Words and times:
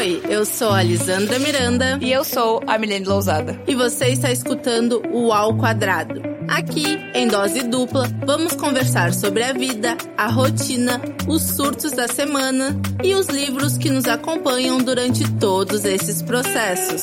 Oi, 0.00 0.22
eu 0.30 0.46
sou 0.46 0.70
a 0.70 0.82
Lisandra 0.82 1.38
Miranda. 1.38 1.98
E 2.00 2.10
eu 2.10 2.24
sou 2.24 2.62
a 2.66 2.78
Milene 2.78 3.04
Lousada. 3.04 3.60
E 3.66 3.74
você 3.74 4.06
está 4.06 4.32
escutando 4.32 5.02
o 5.12 5.30
Ao 5.30 5.54
Quadrado. 5.58 6.22
Aqui, 6.48 6.98
em 7.14 7.28
dose 7.28 7.62
dupla, 7.64 8.08
vamos 8.24 8.54
conversar 8.54 9.12
sobre 9.12 9.42
a 9.42 9.52
vida, 9.52 9.98
a 10.16 10.26
rotina, 10.28 11.02
os 11.28 11.42
surtos 11.42 11.92
da 11.92 12.08
semana 12.08 12.80
e 13.04 13.14
os 13.14 13.26
livros 13.26 13.76
que 13.76 13.90
nos 13.90 14.06
acompanham 14.06 14.78
durante 14.78 15.30
todos 15.32 15.84
esses 15.84 16.22
processos. 16.22 17.02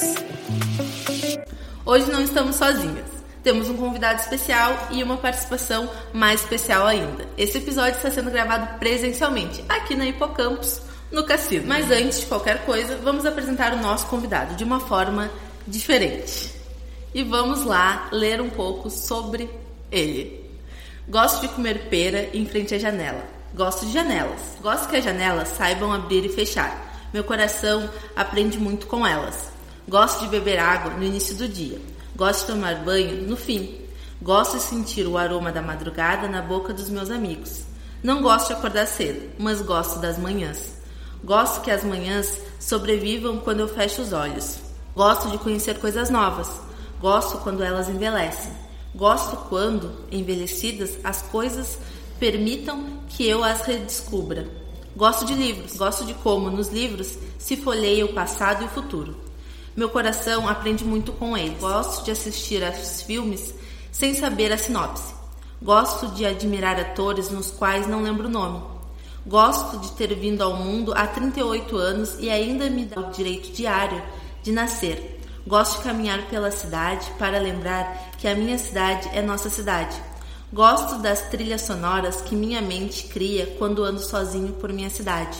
Hoje 1.86 2.12
não 2.12 2.24
estamos 2.24 2.56
sozinhas. 2.56 3.06
Temos 3.44 3.70
um 3.70 3.78
convidado 3.78 4.22
especial 4.22 4.88
e 4.90 5.04
uma 5.04 5.18
participação 5.18 5.88
mais 6.12 6.42
especial 6.42 6.88
ainda. 6.88 7.28
Esse 7.38 7.60
episódio 7.60 7.98
está 7.98 8.10
sendo 8.10 8.32
gravado 8.32 8.80
presencialmente, 8.80 9.64
aqui 9.70 9.96
na 9.96 10.08
Hipocampus, 10.08 10.82
no 11.12 11.24
cassino. 11.24 11.68
Mas 11.68 11.90
antes 11.92 12.22
de 12.22 12.26
qualquer 12.26 12.66
coisa, 12.66 12.98
vamos 12.98 13.26
apresentar 13.26 13.74
o 13.74 13.82
nosso 13.82 14.08
convidado 14.08 14.56
de 14.56 14.64
uma 14.64 14.80
forma 14.80 15.30
diferente. 15.66 16.54
E 17.14 17.24
vamos 17.24 17.64
lá 17.64 18.10
ler 18.12 18.42
um 18.42 18.50
pouco 18.50 18.90
sobre 18.90 19.50
ele. 19.92 20.46
Gosto 21.08 21.42
de 21.42 21.48
comer 21.50 21.90
pera 21.90 22.30
em 22.34 22.46
frente 22.46 22.76
à 22.76 22.80
janela. 22.80 23.24
Gosto 23.54 23.86
de 23.86 23.94
janelas. 23.94 24.58
Gosto 24.62 24.90
que 24.90 24.98
as 24.98 25.04
janelas 25.04 25.50
saibam 25.50 25.92
abrir 25.92 26.26
e 26.26 26.30
fechar. 26.30 26.86
Meu 27.14 27.24
coração 27.24 27.90
aprende 28.16 28.60
muito 28.60 28.88
com 28.88 29.08
elas. 29.08 29.50
Gosto 29.88 30.22
de 30.22 30.28
beber 30.28 30.60
água 30.60 30.92
no 30.92 31.04
início 31.04 31.36
do 31.36 31.48
dia. 31.48 31.80
Gosto 32.16 32.42
de 32.42 32.54
tomar 32.54 32.76
banho 32.84 33.24
no 33.24 33.38
fim. 33.38 33.80
Gosto 34.22 34.58
de 34.58 34.64
sentir 34.64 35.08
o 35.08 35.18
aroma 35.18 35.52
da 35.52 35.62
madrugada 35.62 36.28
na 36.28 36.42
boca 36.42 36.74
dos 36.74 36.90
meus 36.90 37.10
amigos. 37.10 37.64
Não 38.04 38.22
gosto 38.22 38.48
de 38.48 38.54
acordar 38.54 38.86
cedo, 38.86 39.30
mas 39.40 39.62
gosto 39.62 40.00
das 40.00 40.18
manhãs. 40.18 40.77
Gosto 41.24 41.62
que 41.62 41.72
as 41.72 41.84
manhãs 41.84 42.40
sobrevivam 42.60 43.40
quando 43.40 43.62
eu 43.62 43.68
fecho 43.68 44.02
os 44.02 44.14
olhos. 44.14 44.60
Gosto 44.96 45.30
de 45.30 45.38
conhecer 45.38 45.80
coisas 45.80 46.10
novas. 46.10 46.50
Gosto 47.00 47.38
quando 47.40 47.64
elas 47.64 47.90
envelhecem. 47.90 48.52
Gosto 48.96 49.36
quando, 49.50 49.94
envelhecidas, 50.12 50.98
as 51.04 51.22
coisas 51.22 51.78
permitam 52.20 52.84
que 53.10 53.28
eu 53.28 53.44
as 53.44 53.62
redescubra. 53.62 54.48
Gosto 54.96 55.26
de 55.26 55.34
livros. 55.34 55.76
Gosto 55.76 56.06
de 56.06 56.14
como, 56.16 56.50
nos 56.50 56.70
livros, 56.70 57.18
se 57.38 57.56
folheia 57.58 58.06
o 58.06 58.14
passado 58.14 58.64
e 58.64 58.66
o 58.66 58.70
futuro. 58.70 59.16
Meu 59.76 59.90
coração 59.90 60.48
aprende 60.50 60.84
muito 60.84 61.12
com 61.12 61.38
eles. 61.38 61.60
Gosto 61.60 62.04
de 62.04 62.12
assistir 62.12 62.64
a 62.64 62.72
filmes 62.72 63.54
sem 63.92 64.16
saber 64.16 64.52
a 64.52 64.58
sinopse. 64.58 65.14
Gosto 65.62 66.08
de 66.08 66.26
admirar 66.26 66.80
atores 66.80 67.30
nos 67.30 67.52
quais 67.52 67.88
não 67.88 68.02
lembro 68.02 68.28
o 68.28 68.32
nome. 68.32 68.77
Gosto 69.28 69.78
de 69.80 69.92
ter 69.92 70.16
vindo 70.16 70.42
ao 70.42 70.54
mundo 70.54 70.94
há 70.96 71.06
38 71.06 71.76
anos 71.76 72.16
e 72.18 72.30
ainda 72.30 72.70
me 72.70 72.86
dá 72.86 73.02
o 73.02 73.12
direito 73.12 73.52
diário 73.52 74.02
de 74.42 74.54
nascer. 74.54 75.20
Gosto 75.46 75.80
de 75.80 75.84
caminhar 75.84 76.22
pela 76.30 76.50
cidade 76.50 77.06
para 77.20 77.38
lembrar 77.38 78.12
que 78.18 78.26
a 78.26 78.34
minha 78.34 78.58
cidade 78.58 79.10
é 79.12 79.22
nossa 79.22 79.50
cidade. 79.50 80.02
Gosto 80.54 81.00
das 81.00 81.24
trilhas 81.24 81.64
sonoras 81.64 82.22
que 82.22 82.38
minha 82.38 82.62
mente 82.62 83.08
cria 83.08 83.48
quando 83.60 83.84
ando 83.84 84.00
sozinho 84.00 84.54
por 84.54 84.72
minha 84.72 84.90
cidade. 84.90 85.38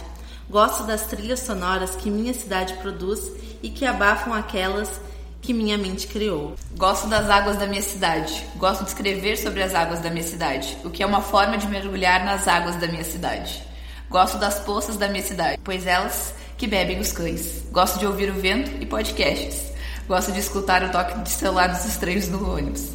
Gosto 0.50 0.84
das 0.84 1.04
trilhas 1.04 1.40
sonoras 1.40 1.96
que 1.96 2.12
minha 2.12 2.34
cidade 2.34 2.74
produz 2.82 3.32
e 3.64 3.70
que 3.70 3.86
abafam 3.86 4.34
aquelas 4.34 5.00
que 5.42 5.54
minha 5.54 5.78
mente 5.78 6.08
criou. 6.08 6.56
Gosto 6.76 7.08
das 7.08 7.30
águas 7.30 7.56
da 7.56 7.66
minha 7.66 7.82
cidade. 7.82 8.44
Gosto 8.58 8.84
de 8.84 8.90
escrever 8.90 9.38
sobre 9.38 9.64
as 9.64 9.74
águas 9.74 10.02
da 10.02 10.10
minha 10.10 10.28
cidade, 10.28 10.78
o 10.84 10.90
que 10.90 11.02
é 11.02 11.06
uma 11.06 11.22
forma 11.22 11.58
de 11.58 11.68
mergulhar 11.68 12.26
nas 12.26 12.50
águas 12.50 12.76
da 12.76 12.88
minha 12.88 13.06
cidade. 13.06 13.67
Gosto 14.10 14.38
das 14.38 14.60
poças 14.60 14.96
da 14.96 15.10
minha 15.10 15.24
cidade, 15.24 15.60
pois 15.62 15.86
elas 15.86 16.34
que 16.58 16.66
bebem 16.66 17.00
os 17.00 17.12
cães. 17.12 17.64
Gosto 17.72 18.00
de 18.00 18.06
ouvir 18.06 18.30
o 18.30 18.40
vento 18.40 18.72
e 18.82 18.86
podcasts. 18.86 19.74
Gosto 20.08 20.32
de 20.32 20.40
escutar 20.40 20.82
o 20.84 20.90
toque 20.90 21.20
de 21.20 21.30
celular 21.30 21.68
dos 21.68 21.86
estranhos 21.86 22.30
no 22.30 22.56
ônibus. 22.56 22.90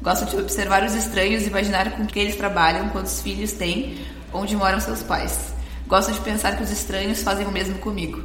Gosto 0.00 0.24
de 0.26 0.36
observar 0.36 0.84
os 0.84 0.94
estranhos 0.94 1.42
e 1.42 1.48
imaginar 1.48 1.90
com 1.90 2.06
que 2.06 2.18
eles 2.18 2.36
trabalham, 2.36 2.88
quantos 2.90 3.20
filhos 3.20 3.52
têm, 3.52 4.06
onde 4.32 4.54
moram 4.54 4.78
seus 4.78 5.02
pais. 5.02 5.52
Gosto 5.88 6.12
de 6.12 6.20
pensar 6.20 6.56
que 6.56 6.62
os 6.62 6.70
estranhos 6.70 7.22
fazem 7.22 7.44
o 7.44 7.50
mesmo 7.50 7.78
comigo. 7.78 8.22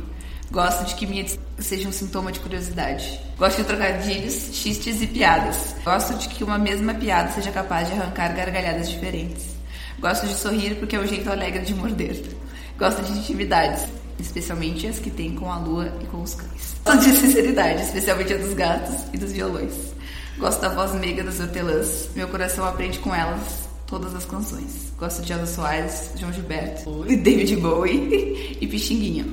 Gosto 0.52 0.86
de 0.86 0.94
que 0.94 1.08
minha 1.08 1.26
seja 1.58 1.90
um 1.90 1.92
sintoma 1.92 2.32
de 2.32 2.40
curiosidade. 2.40 3.20
Gosto 3.36 3.58
de 3.58 3.64
trocadilhos, 3.64 4.52
xistes 4.54 5.02
e 5.02 5.08
piadas. 5.08 5.76
Gosto 5.84 6.14
de 6.14 6.30
que 6.30 6.44
uma 6.44 6.60
mesma 6.60 6.94
piada 6.94 7.32
seja 7.32 7.52
capaz 7.52 7.88
de 7.88 7.94
arrancar 7.96 8.34
gargalhadas 8.36 8.90
diferentes. 8.90 9.57
Gosto 10.00 10.28
de 10.28 10.36
sorrir 10.36 10.76
porque 10.76 10.96
é 10.96 11.00
o 11.00 11.08
jeito 11.08 11.30
alegre 11.30 11.66
de 11.66 11.74
morder. 11.74 12.24
Gosto 12.78 13.02
de 13.02 13.12
intimidades, 13.18 13.86
especialmente 14.20 14.88
as 14.88 15.00
que 15.00 15.10
tem 15.10 15.34
com 15.34 15.52
a 15.52 15.58
lua 15.58 15.92
e 16.02 16.06
com 16.06 16.22
os 16.22 16.36
cães. 16.36 16.76
Gosto 16.86 17.10
de 17.10 17.18
sinceridade, 17.18 17.82
especialmente 17.82 18.34
a 18.34 18.38
dos 18.38 18.54
gatos 18.54 18.96
e 19.14 19.18
dos 19.18 19.32
violões. 19.32 19.74
Gosto 20.38 20.62
da 20.62 20.70
voz 20.70 20.94
meiga 20.94 21.24
das 21.24 21.40
hortelãs. 21.40 22.10
Meu 22.16 22.28
coração 22.28 22.64
aprende 22.64 23.00
com 23.00 23.14
elas 23.14 23.68
todas 23.88 24.14
as 24.14 24.26
canções. 24.26 24.94
Gosto 25.00 25.24
de 25.24 25.34
Ana 25.34 25.48
Soares, 25.48 26.12
João 26.16 26.32
Gilberto. 26.32 27.04
David 27.04 27.56
Bowie 27.56 28.58
e 28.62 28.68
Pixinguinha. 28.68 29.26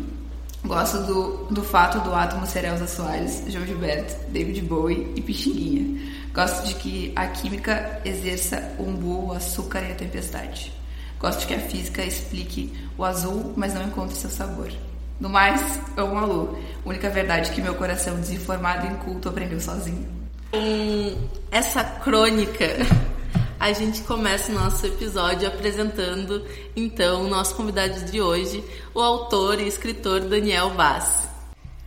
Gosto 0.64 0.98
do, 1.00 1.44
do 1.52 1.62
fato 1.62 2.00
do 2.00 2.14
átomo 2.14 2.46
ser 2.46 2.64
Elza 2.64 2.86
Soares, 2.86 3.42
João 3.48 3.66
Gilberto, 3.66 4.14
David 4.30 4.62
Bowie 4.62 5.12
e 5.14 5.20
Pixinguinha. 5.20 6.13
Gosto 6.34 6.66
de 6.66 6.74
que 6.74 7.12
a 7.14 7.28
química 7.28 8.00
exerça 8.04 8.74
o 8.76 8.82
umbu, 8.82 9.28
o 9.28 9.32
açúcar 9.32 9.82
e 9.82 9.92
a 9.92 9.94
tempestade. 9.94 10.72
Gosto 11.20 11.40
de 11.40 11.46
que 11.46 11.54
a 11.54 11.60
física 11.60 12.04
explique 12.04 12.72
o 12.98 13.04
azul, 13.04 13.54
mas 13.56 13.72
não 13.72 13.84
encontre 13.84 14.16
seu 14.16 14.28
sabor. 14.28 14.72
No 15.20 15.28
mais, 15.28 15.78
amo 15.96 16.18
a 16.18 16.24
Lu. 16.24 16.58
Única 16.84 17.08
verdade 17.08 17.52
que 17.52 17.62
meu 17.62 17.76
coração 17.76 18.16
desinformado 18.16 18.84
e 18.84 18.90
inculto 18.90 19.28
aprendeu 19.28 19.60
sozinho. 19.60 20.08
Com 20.50 21.16
essa 21.52 21.84
crônica 21.84 22.66
a 23.60 23.72
gente 23.72 24.02
começa 24.02 24.50
o 24.50 24.54
nosso 24.56 24.86
episódio 24.86 25.48
apresentando 25.48 26.44
então 26.76 27.22
o 27.24 27.28
nosso 27.28 27.54
convidado 27.54 28.04
de 28.04 28.20
hoje, 28.20 28.62
o 28.92 29.00
autor 29.00 29.60
e 29.60 29.68
escritor 29.68 30.20
Daniel 30.20 30.70
Vaz. 30.70 31.28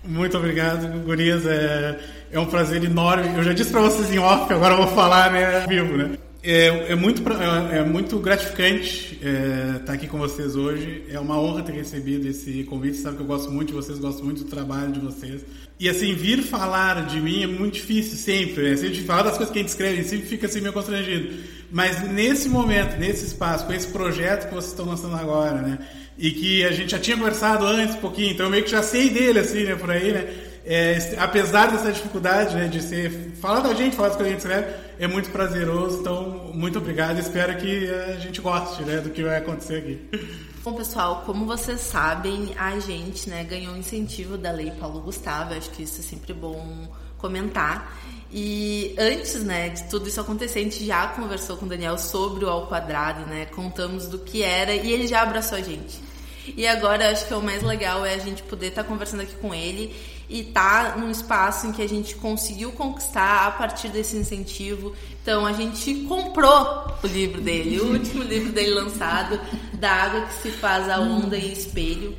Muito 0.03 0.37
obrigado, 0.37 0.87
Gurias. 1.03 1.45
É, 1.45 1.99
é 2.31 2.39
um 2.39 2.45
prazer 2.45 2.83
enorme. 2.83 3.35
Eu 3.35 3.43
já 3.43 3.53
disse 3.53 3.71
para 3.71 3.81
vocês 3.81 4.11
em 4.11 4.19
off, 4.19 4.51
agora 4.51 4.73
eu 4.73 4.77
vou 4.77 4.95
falar 4.95 5.31
né, 5.31 5.65
vivo, 5.67 5.97
né? 5.97 6.17
É, 6.43 6.93
é, 6.93 6.95
muito, 6.95 7.21
é, 7.29 7.79
é 7.79 7.83
muito 7.83 8.17
gratificante 8.19 9.15
estar 9.15 9.27
é, 9.27 9.79
tá 9.79 9.93
aqui 9.93 10.07
com 10.07 10.17
vocês 10.17 10.55
hoje. 10.55 11.03
É 11.09 11.19
uma 11.19 11.37
honra 11.37 11.61
ter 11.63 11.73
recebido 11.73 12.25
esse 12.25 12.63
convite. 12.63 12.97
Sabe 12.97 13.17
que 13.17 13.23
eu 13.23 13.27
gosto 13.27 13.51
muito 13.51 13.69
de 13.69 13.73
vocês, 13.73 13.99
gosto 13.99 14.23
muito 14.23 14.43
do 14.43 14.49
trabalho 14.49 14.93
de 14.93 14.99
vocês. 14.99 15.41
E 15.79 15.89
assim, 15.89 16.13
vir 16.13 16.41
falar 16.41 17.05
de 17.05 17.19
mim 17.19 17.43
é 17.43 17.47
muito 17.47 17.73
difícil 17.73 18.17
sempre, 18.17 18.69
né? 18.69 18.77
Sempre 18.77 19.01
falar 19.01 19.23
das 19.23 19.37
coisas 19.37 19.51
que 19.51 19.59
a 19.59 19.61
gente 19.61 19.69
escreve, 19.69 20.03
sempre 20.03 20.25
fica 20.25 20.47
assim 20.47 20.61
meio 20.61 20.73
constrangido. 20.73 21.37
Mas 21.69 22.01
nesse 22.09 22.47
momento, 22.47 22.97
nesse 22.97 23.25
espaço, 23.25 23.65
com 23.65 23.73
esse 23.73 23.87
projeto 23.87 24.47
que 24.47 24.55
vocês 24.55 24.71
estão 24.71 24.85
lançando 24.85 25.15
agora, 25.15 25.61
né? 25.61 25.79
E 26.17 26.31
que 26.31 26.63
a 26.63 26.71
gente 26.71 26.91
já 26.91 26.99
tinha 26.99 27.17
conversado 27.17 27.65
antes 27.65 27.95
um 27.95 27.99
pouquinho, 27.99 28.31
então 28.31 28.45
eu 28.45 28.49
meio 28.49 28.63
que 28.63 28.71
já 28.71 28.81
sei 28.81 29.09
dele, 29.09 29.39
assim, 29.39 29.65
né, 29.65 29.75
por 29.75 29.91
aí, 29.91 30.11
né? 30.13 30.33
É, 30.69 31.15
apesar 31.17 31.71
dessa 31.71 31.93
dificuldade, 31.93 32.53
né, 32.53 32.67
de 32.67 32.81
ser, 32.81 33.31
falar 33.39 33.61
da 33.61 33.73
gente, 33.73 33.95
falar 33.95 34.09
coisas 34.09 34.17
que 34.17 34.23
a 34.23 34.31
gente 34.31 34.39
escreve, 34.39 34.73
é 34.99 35.07
muito 35.07 35.29
prazeroso, 35.29 36.01
então 36.01 36.51
muito 36.53 36.77
obrigado, 36.77 37.17
espero 37.19 37.55
que 37.55 37.89
a 37.89 38.17
gente 38.17 38.41
goste, 38.41 38.83
né, 38.83 38.97
do 38.97 39.09
que 39.09 39.23
vai 39.23 39.37
acontecer 39.37 39.77
aqui. 39.77 40.09
Bom, 40.65 40.73
pessoal, 40.73 41.23
como 41.25 41.45
vocês 41.45 41.79
sabem, 41.79 42.53
a 42.57 42.77
gente, 42.79 43.29
né, 43.29 43.45
ganhou 43.45 43.75
um 43.75 43.77
incentivo 43.77 44.37
da 44.37 44.51
Lei 44.51 44.69
Paulo 44.71 44.99
Gustavo, 44.99 45.53
acho 45.53 45.69
que 45.69 45.83
isso 45.83 46.01
é 46.01 46.03
sempre 46.03 46.33
bom 46.33 46.89
comentar. 47.17 47.97
E 48.29 48.93
antes, 48.99 49.41
né, 49.45 49.69
de 49.69 49.83
tudo 49.83 50.09
isso 50.09 50.19
acontecer, 50.19 50.59
a 50.59 50.63
gente 50.63 50.85
já 50.85 51.07
conversou 51.07 51.55
com 51.55 51.65
o 51.65 51.69
Daniel 51.69 51.97
sobre 51.97 52.43
o 52.43 52.49
ao 52.49 52.67
quadrado, 52.67 53.25
né? 53.25 53.45
Contamos 53.45 54.07
do 54.07 54.19
que 54.19 54.43
era 54.43 54.75
e 54.75 54.91
ele 54.91 55.07
já 55.07 55.21
abraçou 55.21 55.57
a 55.57 55.61
gente. 55.61 55.97
E 56.57 56.67
agora 56.67 57.09
acho 57.09 57.25
que 57.25 57.33
o 57.33 57.41
mais 57.41 57.63
legal 57.63 58.05
é 58.05 58.13
a 58.13 58.17
gente 58.17 58.43
poder 58.43 58.67
estar 58.67 58.83
tá 58.83 58.89
conversando 58.89 59.21
aqui 59.21 59.35
com 59.35 59.53
ele 59.53 59.95
e 60.29 60.43
tá 60.43 60.95
num 60.97 61.09
espaço 61.09 61.67
em 61.67 61.71
que 61.71 61.81
a 61.81 61.87
gente 61.87 62.15
conseguiu 62.15 62.71
conquistar 62.71 63.47
a 63.47 63.51
partir 63.51 63.89
desse 63.89 64.17
incentivo. 64.17 64.93
Então 65.21 65.45
a 65.45 65.53
gente 65.53 65.93
comprou 66.01 66.93
o 67.01 67.07
livro 67.07 67.41
dele, 67.41 67.79
o 67.79 67.93
último 67.93 68.23
livro 68.23 68.51
dele 68.51 68.71
lançado, 68.71 69.39
Da 69.73 69.91
Água 69.91 70.21
que 70.21 70.33
se 70.33 70.51
faz 70.51 70.89
a 70.89 70.99
onda 70.99 71.37
e 71.37 71.51
espelho. 71.51 72.15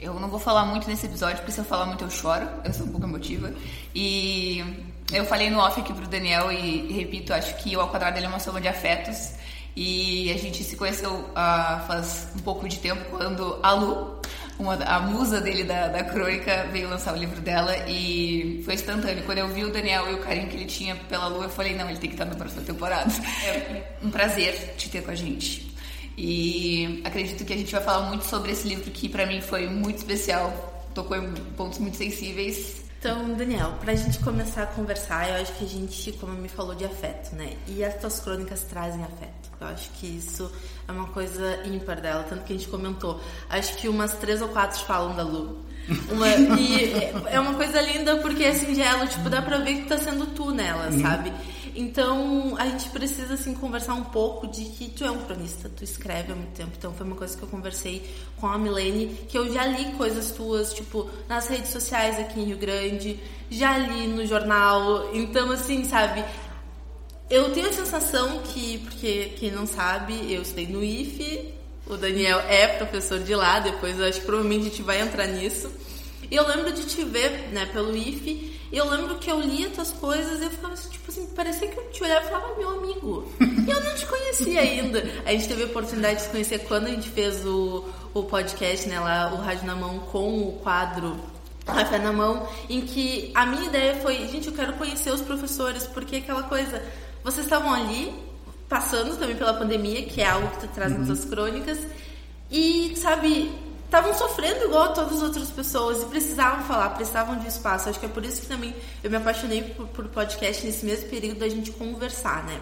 Eu 0.00 0.14
não 0.14 0.28
vou 0.28 0.38
falar 0.38 0.64
muito 0.64 0.88
nesse 0.88 1.06
episódio, 1.06 1.38
porque 1.38 1.52
se 1.52 1.58
eu 1.58 1.64
falar 1.64 1.84
muito 1.86 2.04
eu 2.04 2.10
choro, 2.10 2.48
eu 2.64 2.72
sou 2.72 2.86
um 2.86 2.90
pouco 2.90 3.06
emotiva. 3.06 3.52
E 3.94 4.64
eu 5.12 5.26
falei 5.26 5.50
no 5.50 5.58
off 5.58 5.78
aqui 5.80 5.92
pro 5.92 6.06
Daniel 6.06 6.50
e, 6.50 6.90
e 6.90 6.92
repito, 6.92 7.34
acho 7.34 7.54
que 7.56 7.76
o 7.76 7.80
Ao 7.80 7.88
Quadrado 7.88 8.18
é 8.18 8.26
uma 8.26 8.38
soma 8.38 8.60
de 8.60 8.68
afetos. 8.68 9.32
E 9.76 10.32
a 10.32 10.38
gente 10.38 10.64
se 10.64 10.76
conheceu 10.76 11.12
uh, 11.12 11.86
faz 11.86 12.28
um 12.34 12.40
pouco 12.40 12.68
de 12.68 12.78
tempo, 12.78 13.04
quando 13.10 13.58
a 13.62 13.72
Lu, 13.72 14.20
uma, 14.60 14.74
a 14.74 15.00
musa 15.00 15.40
dele 15.40 15.64
da, 15.64 15.88
da 15.88 16.04
crônica, 16.04 16.66
veio 16.72 16.88
lançar 16.88 17.14
o 17.14 17.16
livro 17.16 17.40
dela 17.40 17.76
e 17.88 18.62
foi 18.64 18.74
instantâneo. 18.74 19.24
Quando 19.24 19.38
eu 19.38 19.48
vi 19.48 19.64
o 19.64 19.72
Daniel 19.72 20.10
e 20.10 20.14
o 20.14 20.18
carinho 20.18 20.48
que 20.48 20.56
ele 20.56 20.66
tinha 20.66 20.94
pela 20.96 21.28
Lu, 21.28 21.42
eu 21.42 21.50
falei, 21.50 21.74
não, 21.74 21.88
ele 21.88 21.98
tem 21.98 22.10
que 22.10 22.14
estar 22.14 22.26
na 22.26 22.34
próxima 22.34 22.62
temporada. 22.62 23.10
É 23.44 23.84
um 24.02 24.10
prazer 24.10 24.74
te 24.76 24.88
ter 24.88 25.02
com 25.02 25.10
a 25.10 25.14
gente. 25.14 25.74
E 26.16 27.00
acredito 27.04 27.44
que 27.44 27.52
a 27.52 27.56
gente 27.56 27.72
vai 27.72 27.82
falar 27.82 28.08
muito 28.08 28.24
sobre 28.24 28.52
esse 28.52 28.68
livro 28.68 28.90
que 28.90 29.08
para 29.08 29.26
mim 29.26 29.40
foi 29.40 29.68
muito 29.68 29.98
especial 29.98 30.70
tocou 30.94 31.16
em 31.16 31.32
pontos 31.56 31.78
muito 31.78 31.96
sensíveis. 31.96 32.82
Então, 33.00 33.32
Daniel, 33.32 33.72
pra 33.80 33.94
gente 33.94 34.18
começar 34.18 34.64
a 34.64 34.66
conversar, 34.66 35.26
eu 35.30 35.36
acho 35.36 35.54
que 35.54 35.64
a 35.64 35.66
gente, 35.66 36.12
como 36.12 36.34
me 36.34 36.50
falou, 36.50 36.74
de 36.74 36.84
afeto, 36.84 37.34
né? 37.34 37.56
E 37.66 37.82
as 37.82 37.94
tuas 37.94 38.20
crônicas 38.20 38.62
trazem 38.64 39.02
afeto. 39.02 39.50
Eu 39.58 39.68
acho 39.68 39.88
que 39.92 40.06
isso 40.06 40.52
é 40.86 40.92
uma 40.92 41.06
coisa 41.06 41.66
ímpar 41.66 41.98
dela, 41.98 42.26
tanto 42.28 42.44
que 42.44 42.52
a 42.52 42.56
gente 42.56 42.68
comentou. 42.68 43.18
Acho 43.48 43.74
que 43.78 43.88
umas 43.88 44.12
três 44.12 44.42
ou 44.42 44.48
quatro 44.48 44.78
falam 44.80 45.16
da 45.16 45.22
Lu. 45.22 45.64
Uma, 46.12 46.28
e 46.60 46.92
é 47.30 47.40
uma 47.40 47.54
coisa 47.54 47.80
linda 47.80 48.18
porque 48.18 48.44
é 48.44 48.52
singelo, 48.52 49.06
tipo, 49.08 49.30
dá 49.30 49.40
pra 49.40 49.56
ver 49.56 49.76
que 49.76 49.88
tá 49.88 49.96
sendo 49.96 50.26
tu 50.26 50.50
nela, 50.50 50.90
uhum. 50.90 51.00
sabe? 51.00 51.32
Então, 51.74 52.56
a 52.58 52.66
gente 52.66 52.88
precisa, 52.90 53.34
assim, 53.34 53.54
conversar 53.54 53.94
um 53.94 54.04
pouco 54.04 54.46
de 54.46 54.64
que 54.64 54.90
tu 54.90 55.04
é 55.04 55.10
um 55.10 55.18
cronista, 55.24 55.68
tu 55.68 55.84
escreve 55.84 56.32
há 56.32 56.34
muito 56.34 56.52
tempo. 56.52 56.72
Então, 56.76 56.92
foi 56.92 57.06
uma 57.06 57.16
coisa 57.16 57.36
que 57.36 57.42
eu 57.42 57.48
conversei 57.48 58.08
com 58.36 58.46
a 58.46 58.58
Milene, 58.58 59.16
que 59.28 59.36
eu 59.36 59.52
já 59.52 59.66
li 59.66 59.92
coisas 59.92 60.30
tuas, 60.32 60.72
tipo, 60.72 61.08
nas 61.28 61.48
redes 61.48 61.70
sociais 61.70 62.18
aqui 62.18 62.40
em 62.40 62.44
Rio 62.44 62.58
Grande, 62.58 63.18
já 63.50 63.78
li 63.78 64.06
no 64.06 64.24
jornal. 64.26 65.10
Então, 65.14 65.50
assim, 65.50 65.84
sabe, 65.84 66.24
eu 67.30 67.52
tenho 67.52 67.68
a 67.68 67.72
sensação 67.72 68.40
que, 68.40 68.78
porque 68.78 69.34
quem 69.38 69.50
não 69.50 69.66
sabe, 69.66 70.32
eu 70.32 70.42
estudei 70.42 70.66
no 70.66 70.82
IFE, 70.82 71.54
o 71.86 71.96
Daniel 71.96 72.40
é 72.40 72.66
professor 72.66 73.18
de 73.20 73.34
lá, 73.34 73.60
depois 73.60 74.00
acho 74.00 74.20
que 74.20 74.26
provavelmente 74.26 74.66
a 74.66 74.70
gente 74.70 74.82
vai 74.82 75.00
entrar 75.00 75.26
nisso. 75.26 75.70
E 76.30 76.36
eu 76.36 76.46
lembro 76.46 76.72
de 76.72 76.84
te 76.84 77.04
ver, 77.04 77.48
né, 77.52 77.66
pelo 77.66 77.96
IFE, 77.96 78.59
e 78.72 78.76
eu 78.76 78.88
lembro 78.88 79.16
que 79.18 79.30
eu 79.30 79.40
lia 79.40 79.68
tuas 79.70 79.90
coisas 79.92 80.40
e 80.40 80.44
eu 80.44 80.50
ficava 80.50 80.74
assim, 80.74 80.88
tipo 80.90 81.10
assim, 81.10 81.26
parecia 81.28 81.68
que 81.68 81.78
eu 81.78 81.90
te 81.90 82.04
olhava 82.04 82.26
e 82.26 82.28
falava, 82.28 82.54
meu 82.56 82.68
amigo. 82.70 83.32
E 83.66 83.70
eu 83.70 83.80
não 83.84 83.94
te 83.94 84.06
conhecia 84.06 84.60
ainda. 84.60 85.04
A 85.24 85.32
gente 85.32 85.48
teve 85.48 85.62
a 85.62 85.66
oportunidade 85.66 86.16
de 86.16 86.22
se 86.22 86.28
conhecer 86.28 86.60
quando 86.60 86.86
a 86.86 86.90
gente 86.90 87.08
fez 87.08 87.44
o, 87.44 87.84
o 88.14 88.24
podcast, 88.24 88.88
né, 88.88 88.98
lá, 88.98 89.32
o 89.32 89.36
Rádio 89.36 89.66
na 89.66 89.76
Mão, 89.76 90.00
com 90.10 90.48
o 90.48 90.52
quadro 90.62 91.16
Café 91.64 91.98
na 91.98 92.12
Mão, 92.12 92.48
em 92.68 92.80
que 92.80 93.30
a 93.34 93.46
minha 93.46 93.66
ideia 93.66 93.96
foi, 93.96 94.26
gente, 94.28 94.48
eu 94.48 94.54
quero 94.54 94.72
conhecer 94.74 95.12
os 95.12 95.20
professores, 95.20 95.86
porque 95.86 96.16
aquela 96.16 96.44
coisa, 96.44 96.82
vocês 97.22 97.46
estavam 97.46 97.72
ali, 97.72 98.12
passando 98.68 99.16
também 99.18 99.36
pela 99.36 99.54
pandemia, 99.54 100.02
que 100.02 100.20
é 100.20 100.26
algo 100.26 100.48
que 100.48 100.60
tu 100.60 100.68
traz 100.68 100.92
uhum. 100.92 101.06
nas 101.06 101.24
crônicas, 101.24 101.78
e, 102.50 102.94
sabe, 102.96 103.52
estavam 103.90 104.14
sofrendo 104.14 104.66
igual 104.66 104.94
todas 104.94 105.14
as 105.14 105.22
outras 105.22 105.50
pessoas 105.50 106.02
e 106.02 106.06
precisavam 106.06 106.64
falar, 106.64 106.90
precisavam 106.90 107.36
de 107.40 107.48
espaço. 107.48 107.88
Acho 107.88 107.98
que 107.98 108.06
é 108.06 108.08
por 108.08 108.24
isso 108.24 108.42
que 108.42 108.46
também 108.46 108.72
eu 109.02 109.10
me 109.10 109.16
apaixonei 109.16 109.62
por, 109.62 109.88
por 109.88 110.08
podcast 110.08 110.64
nesse 110.64 110.86
mesmo 110.86 111.08
período 111.08 111.40
da 111.40 111.48
gente 111.48 111.72
conversar, 111.72 112.44
né? 112.44 112.60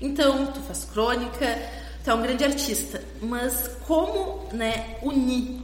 Então, 0.00 0.46
tu 0.46 0.60
faz 0.60 0.84
crônica, 0.84 1.58
tu 2.02 2.10
é 2.10 2.14
um 2.14 2.22
grande 2.22 2.42
artista, 2.42 3.04
mas 3.20 3.68
como, 3.86 4.48
né, 4.52 4.96
unir 5.02 5.62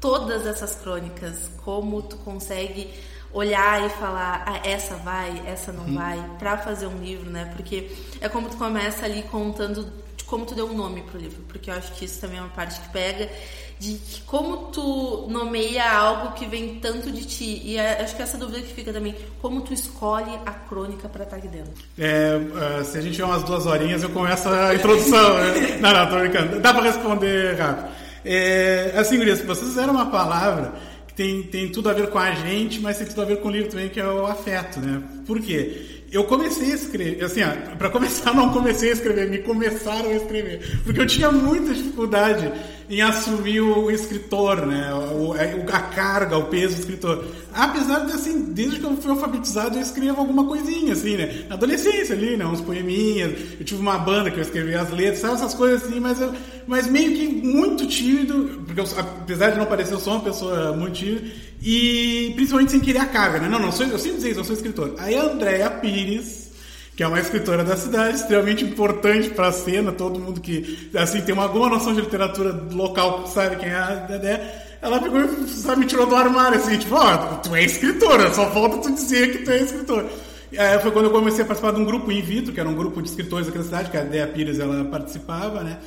todas 0.00 0.44
essas 0.44 0.74
crônicas? 0.74 1.48
Como 1.64 2.02
tu 2.02 2.16
consegue 2.18 2.92
olhar 3.32 3.86
e 3.86 3.90
falar, 3.90 4.42
ah, 4.44 4.68
essa 4.68 4.96
vai, 4.96 5.40
essa 5.46 5.72
não 5.72 5.84
uhum. 5.84 5.94
vai, 5.94 6.30
para 6.38 6.58
fazer 6.58 6.88
um 6.88 6.98
livro, 6.98 7.30
né? 7.30 7.52
Porque 7.54 7.92
é 8.20 8.28
como 8.28 8.48
tu 8.48 8.56
começa 8.56 9.04
ali 9.04 9.22
contando 9.22 9.86
como 10.26 10.44
tu 10.44 10.54
deu 10.54 10.66
um 10.66 10.74
nome 10.74 11.02
pro 11.02 11.18
livro, 11.18 11.42
porque 11.48 11.70
eu 11.70 11.74
acho 11.74 11.92
que 11.92 12.04
isso 12.04 12.20
também 12.20 12.38
é 12.38 12.40
uma 12.40 12.50
parte 12.50 12.80
que 12.80 12.88
pega 12.90 13.28
de 13.78 13.98
como 14.26 14.68
tu 14.72 15.26
nomeia 15.28 15.90
algo 15.92 16.32
que 16.32 16.46
vem 16.46 16.76
tanto 16.80 17.10
de 17.10 17.24
ti. 17.24 17.60
E 17.64 17.76
é, 17.76 18.02
acho 18.02 18.16
que 18.16 18.22
essa 18.22 18.38
dúvida 18.38 18.60
que 18.60 18.72
fica 18.72 18.92
também, 18.92 19.14
como 19.40 19.60
tu 19.60 19.72
escolhe 19.74 20.30
a 20.46 20.52
crônica 20.52 21.08
para 21.08 21.24
estar 21.24 21.36
aqui 21.36 21.48
dentro? 21.48 21.72
É, 21.98 22.36
uh, 22.36 22.84
se 22.84 22.98
a 22.98 23.00
gente 23.00 23.12
tiver 23.14 23.26
umas 23.26 23.42
duas 23.42 23.66
horinhas, 23.66 24.02
eu 24.02 24.10
começo 24.10 24.48
a 24.48 24.74
introdução. 24.74 25.34
né? 25.34 25.76
Não, 25.80 25.92
não, 25.92 26.08
tô 26.08 26.18
brincando. 26.18 26.60
Dá 26.60 26.72
para 26.72 26.84
responder 26.84 27.54
rápido. 27.56 27.88
É, 28.24 28.92
assim, 28.96 29.18
Gurias, 29.18 29.40
vocês 29.42 29.68
fizeram 29.68 29.92
uma 29.92 30.06
palavra 30.06 30.72
que 31.06 31.14
tem, 31.14 31.42
tem 31.44 31.70
tudo 31.70 31.90
a 31.90 31.92
ver 31.92 32.08
com 32.08 32.18
a 32.18 32.32
gente, 32.32 32.80
mas 32.80 32.98
tem 32.98 33.06
tudo 33.06 33.22
a 33.22 33.24
ver 33.24 33.40
com 33.40 33.48
o 33.48 33.50
livro 33.50 33.70
também, 33.70 33.88
que 33.88 34.00
é 34.00 34.06
o 34.06 34.26
afeto, 34.26 34.80
né? 34.80 35.02
Por 35.26 35.40
quê? 35.40 35.95
Eu 36.12 36.24
comecei 36.24 36.72
a 36.72 36.74
escrever, 36.74 37.24
assim, 37.24 37.40
para 37.78 37.90
começar, 37.90 38.32
não 38.34 38.52
comecei 38.52 38.90
a 38.90 38.92
escrever, 38.92 39.28
me 39.28 39.38
começaram 39.38 40.08
a 40.10 40.14
escrever, 40.14 40.80
porque 40.84 41.00
eu 41.00 41.06
tinha 41.06 41.30
muita 41.32 41.74
dificuldade 41.74 42.50
em 42.88 43.02
assumir 43.02 43.60
o 43.60 43.90
escritor, 43.90 44.64
né? 44.64 44.94
O, 44.94 45.32
a 45.32 45.80
carga, 45.80 46.38
o 46.38 46.44
peso 46.44 46.74
do 46.74 46.80
escritor. 46.80 47.24
Apesar 47.52 48.06
de, 48.06 48.12
assim, 48.12 48.52
desde 48.52 48.78
que 48.78 48.84
eu 48.84 48.96
fui 48.96 49.10
alfabetizado, 49.10 49.76
eu 49.76 49.82
escrevo 49.82 50.20
alguma 50.20 50.44
coisinha, 50.44 50.92
assim, 50.92 51.16
né? 51.16 51.44
Na 51.48 51.56
adolescência 51.56 52.14
ali, 52.14 52.36
né? 52.36 52.46
Uns 52.46 52.60
poeminhas, 52.60 53.32
eu 53.58 53.64
tive 53.64 53.80
uma 53.80 53.98
banda 53.98 54.30
que 54.30 54.38
eu 54.38 54.42
escrevia 54.42 54.80
as 54.80 54.90
letras, 54.92 55.18
sabe? 55.18 55.34
Essas 55.34 55.54
coisas 55.54 55.82
assim, 55.82 55.98
mas, 55.98 56.20
eu, 56.20 56.32
mas 56.66 56.86
meio 56.86 57.16
que 57.16 57.26
muito 57.26 57.86
tímido, 57.86 58.62
porque 58.64 58.80
eu, 58.80 58.86
apesar 58.96 59.50
de 59.50 59.58
não 59.58 59.66
parecer, 59.66 59.94
eu 59.94 60.00
sou 60.00 60.14
uma 60.14 60.22
pessoa 60.22 60.72
muito 60.72 60.94
tímida, 60.94 61.26
e 61.62 62.32
principalmente 62.34 62.72
sem 62.72 62.80
querer 62.80 62.98
a 62.98 63.06
carga, 63.06 63.38
né? 63.38 63.48
Não, 63.48 63.58
não, 63.58 63.66
eu 63.66 63.72
sempre 63.72 63.96
dizia 63.96 64.30
isso, 64.30 64.40
eu 64.40 64.44
sou 64.44 64.54
escritor. 64.54 64.94
Aí 64.98 65.14
a 65.14 65.22
Andréia 65.22 65.70
Pires, 65.70 66.50
que 66.96 67.02
é 67.02 67.06
uma 67.06 67.20
escritora 67.20 67.64
da 67.64 67.76
cidade, 67.76 68.16
extremamente 68.16 68.64
importante 68.64 69.30
para 69.30 69.48
a 69.48 69.52
cena, 69.52 69.92
todo 69.92 70.18
mundo 70.18 70.40
que 70.40 70.90
assim 70.94 71.20
tem 71.20 71.34
uma, 71.34 71.44
alguma 71.44 71.68
noção 71.68 71.94
de 71.94 72.00
literatura 72.00 72.52
local 72.72 73.26
sabe 73.26 73.56
quem 73.56 73.68
é 73.68 73.76
a 73.76 73.94
Dedé. 73.94 74.64
Ela 74.80 75.00
pegou 75.00 75.20
e 75.20 75.48
sabe, 75.48 75.80
me 75.80 75.86
tirou 75.86 76.06
do 76.06 76.14
armário 76.14 76.58
assim, 76.58 76.78
tipo, 76.78 76.94
ó, 76.94 77.14
oh, 77.14 77.36
tu 77.36 77.54
é 77.54 77.64
escritora, 77.64 78.32
só 78.32 78.50
falta 78.50 78.78
tu 78.78 78.94
dizer 78.94 79.32
que 79.32 79.44
tu 79.44 79.50
é 79.50 79.62
escritora. 79.62 80.06
Aí 80.56 80.78
foi 80.78 80.90
quando 80.90 81.06
eu 81.06 81.10
comecei 81.10 81.42
a 81.42 81.46
participar 81.46 81.72
de 81.72 81.80
um 81.80 81.84
grupo 81.84 82.12
in 82.12 82.22
vitro, 82.22 82.52
que 82.52 82.60
era 82.60 82.68
um 82.68 82.74
grupo 82.74 83.02
de 83.02 83.08
escritores 83.08 83.46
daquela 83.46 83.64
cidade, 83.64 83.90
que 83.90 83.96
a 83.96 84.02
Déa 84.02 84.26
Pires 84.28 84.60
ela 84.60 84.84
participava, 84.84 85.62
né? 85.64 85.78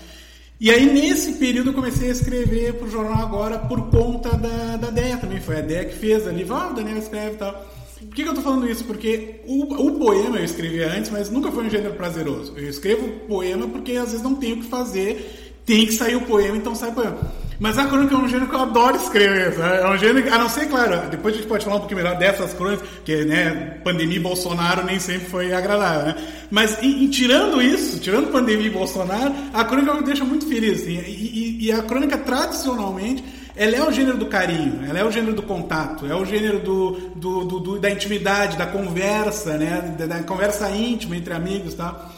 E 0.60 0.70
aí, 0.70 0.92
nesse 0.92 1.34
período, 1.34 1.70
eu 1.70 1.74
comecei 1.74 2.10
a 2.10 2.12
escrever 2.12 2.74
para 2.74 2.86
o 2.86 2.92
jornal 2.92 3.22
agora 3.22 3.58
por 3.58 3.90
conta 3.90 4.36
da, 4.36 4.76
da 4.76 4.90
Déia 4.90 5.16
também. 5.16 5.40
Foi 5.40 5.58
a 5.58 5.62
Déia 5.62 5.86
que 5.86 5.96
fez 5.96 6.28
ali, 6.28 6.46
ah, 6.50 6.68
o 6.68 6.74
Daniel 6.74 6.98
escreve 6.98 7.36
e 7.36 7.38
tal. 7.38 7.54
Por 8.00 8.14
que, 8.14 8.24
que 8.24 8.28
eu 8.28 8.34
estou 8.34 8.44
falando 8.44 8.70
isso? 8.70 8.84
Porque 8.84 9.40
o, 9.48 9.64
o, 9.88 9.98
poema 9.98 10.38
eu 10.38 10.44
escrevia 10.44 10.92
antes, 10.92 11.12
mas 11.12 11.30
nunca 11.30 11.50
foi 11.50 11.66
um 11.66 11.70
gênero 11.70 11.94
prazeroso. 11.94 12.54
Eu 12.58 12.70
escrevo 12.70 13.08
poema 13.26 13.70
porque 13.70 13.94
às 13.94 14.12
vezes 14.12 14.22
não 14.22 14.36
tenho 14.36 14.58
o 14.58 14.60
que 14.60 14.68
fazer, 14.68 15.54
tem 15.66 15.86
que 15.86 15.94
sair 15.94 16.18
o 16.18 16.26
poema, 16.26 16.58
então 16.58 16.76
sai 16.76 16.90
o 16.90 16.94
poema. 16.94 17.18
Mas 17.60 17.78
a 17.78 17.86
crônica 17.86 18.16
é 18.16 18.18
um 18.18 18.28
gênero 18.28 18.48
que 18.48 18.56
eu 18.56 18.62
adoro 18.62 18.96
escrever. 18.96 19.60
É 19.60 19.88
um 19.90 19.98
gênero, 19.98 20.34
a 20.34 20.38
não 20.38 20.48
ser, 20.48 20.68
claro, 20.68 21.10
depois 21.10 21.34
a 21.34 21.38
gente 21.38 21.48
pode 21.48 21.66
falar 21.66 21.76
um 21.76 21.80
pouquinho 21.80 22.02
melhor 22.02 22.18
dessas 22.18 22.54
crônicas, 22.54 22.88
porque, 22.88 23.26
né, 23.26 23.80
pandemia 23.84 24.16
e 24.16 24.20
Bolsonaro 24.20 24.86
nem 24.86 24.98
sempre 24.98 25.28
foi 25.28 25.54
agradável, 25.54 26.06
né? 26.06 26.16
Mas, 26.50 26.82
e, 26.82 27.04
e, 27.04 27.10
tirando 27.10 27.62
isso, 27.62 28.00
tirando 28.00 28.32
pandemia 28.32 28.68
e 28.68 28.70
Bolsonaro, 28.70 29.34
a 29.54 29.66
crônica 29.66 29.94
me 29.94 30.04
deixa 30.04 30.24
muito 30.24 30.48
feliz, 30.48 30.84
assim. 30.84 31.00
E, 31.06 31.66
e, 31.66 31.72
a 31.72 31.84
crônica, 31.84 32.18
tradicionalmente, 32.18 33.26
ela 33.58 33.76
é 33.76 33.84
o 33.84 33.92
gênero 33.92 34.18
do 34.18 34.28
carinho, 34.28 34.86
ela 34.88 35.00
é 35.00 35.04
o 35.04 35.12
gênero 35.12 35.34
do 35.34 35.44
contato, 35.44 36.06
é 36.06 36.16
o 36.16 36.24
gênero 36.24 36.60
do, 36.60 36.92
do, 37.14 37.44
do, 37.44 37.60
do 37.60 37.80
da 37.80 37.90
intimidade, 37.90 38.58
da 38.58 38.68
conversa, 38.68 39.58
né? 39.58 39.96
Da, 39.98 40.06
da, 40.06 40.24
conversa 40.24 40.70
íntima 40.70 41.18
entre 41.18 41.34
amigos, 41.34 41.74
tá? 41.74 42.10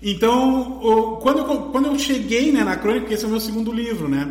Então, 0.00 0.78
quando 1.20 1.38
eu, 1.38 1.44
quando 1.72 1.86
eu 1.86 1.98
cheguei 1.98 2.52
né, 2.52 2.62
na 2.62 2.76
crônica, 2.76 3.12
esse 3.12 3.24
é 3.24 3.26
o 3.26 3.30
meu 3.30 3.40
segundo 3.40 3.72
livro, 3.72 4.06
né? 4.08 4.28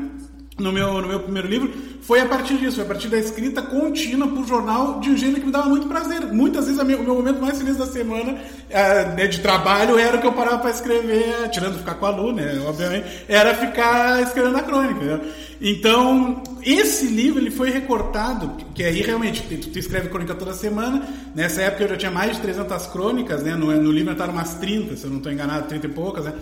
No 0.60 0.72
meu, 0.72 1.02
no 1.02 1.08
meu 1.08 1.20
primeiro 1.20 1.48
livro, 1.48 1.74
foi 2.02 2.20
a 2.20 2.28
partir 2.28 2.58
disso, 2.58 2.76
foi 2.76 2.86
a 2.86 2.88
partir 2.88 3.08
da 3.08 3.18
escrita 3.18 3.62
contínua 3.62 4.28
o 4.28 4.46
jornal 4.46 5.00
de 5.00 5.10
um 5.10 5.18
gênero 5.18 5.40
que 5.40 5.46
me 5.48 5.52
dava 5.52 5.68
muito 5.68 5.88
prazer. 5.88 6.22
Muitas 6.32 6.66
vezes 6.66 6.80
o 6.80 6.86
meu 6.86 7.16
momento 7.16 7.42
mais 7.42 7.58
feliz 7.58 7.78
da 7.78 7.88
semana 7.88 8.34
uh, 8.34 9.16
né, 9.16 9.26
de 9.26 9.40
trabalho 9.40 9.98
era 9.98 10.18
o 10.18 10.22
que 10.22 10.28
eu 10.28 10.34
parava 10.34 10.60
para 10.60 10.70
escrever, 10.70 11.50
tirando 11.50 11.80
ficar 11.80 11.96
com 11.96 12.06
a 12.06 12.10
Lu, 12.12 12.34
né, 12.34 12.62
obviamente, 12.68 13.08
era 13.28 13.56
ficar 13.56 14.22
escrevendo 14.22 14.58
a 14.58 14.62
crônica. 14.62 15.00
Né? 15.00 15.22
Então, 15.60 16.44
esse 16.62 17.08
livro 17.08 17.40
ele 17.40 17.50
foi 17.50 17.72
recortado, 17.72 18.52
que 18.76 18.84
aí 18.84 19.02
realmente, 19.02 19.42
tu, 19.42 19.70
tu 19.70 19.80
escreve 19.80 20.10
crônica 20.10 20.36
toda 20.36 20.54
semana, 20.54 21.02
nessa 21.34 21.62
época 21.62 21.86
eu 21.86 21.90
já 21.90 21.98
tinha 21.98 22.12
mais 22.12 22.36
de 22.36 22.42
300 22.42 22.86
crônicas, 22.88 23.42
né, 23.42 23.56
no, 23.56 23.72
no 23.82 23.92
livro 23.92 24.12
estavam 24.12 24.36
umas 24.36 24.54
30, 24.56 24.96
se 24.98 25.06
eu 25.06 25.10
não 25.10 25.18
estou 25.18 25.32
enganado, 25.32 25.68
30 25.68 25.88
e 25.88 25.90
poucas, 25.90 26.26
né? 26.26 26.34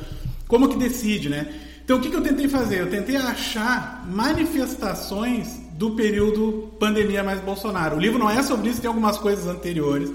Como 0.48 0.68
que 0.68 0.76
decide, 0.76 1.30
né? 1.30 1.48
Então 1.92 2.00
o 2.00 2.02
que, 2.02 2.10
que 2.10 2.16
eu 2.16 2.22
tentei 2.22 2.48
fazer? 2.48 2.80
Eu 2.80 2.90
tentei 2.90 3.18
achar 3.18 4.06
manifestações 4.08 5.60
do 5.74 5.92
período 5.92 6.72
pandemia 6.80 7.22
mais 7.22 7.42
Bolsonaro. 7.42 7.98
O 7.98 8.00
livro 8.00 8.18
não 8.18 8.30
é 8.30 8.42
sobre 8.42 8.70
isso, 8.70 8.80
tem 8.80 8.88
algumas 8.88 9.18
coisas 9.18 9.46
anteriores. 9.46 10.10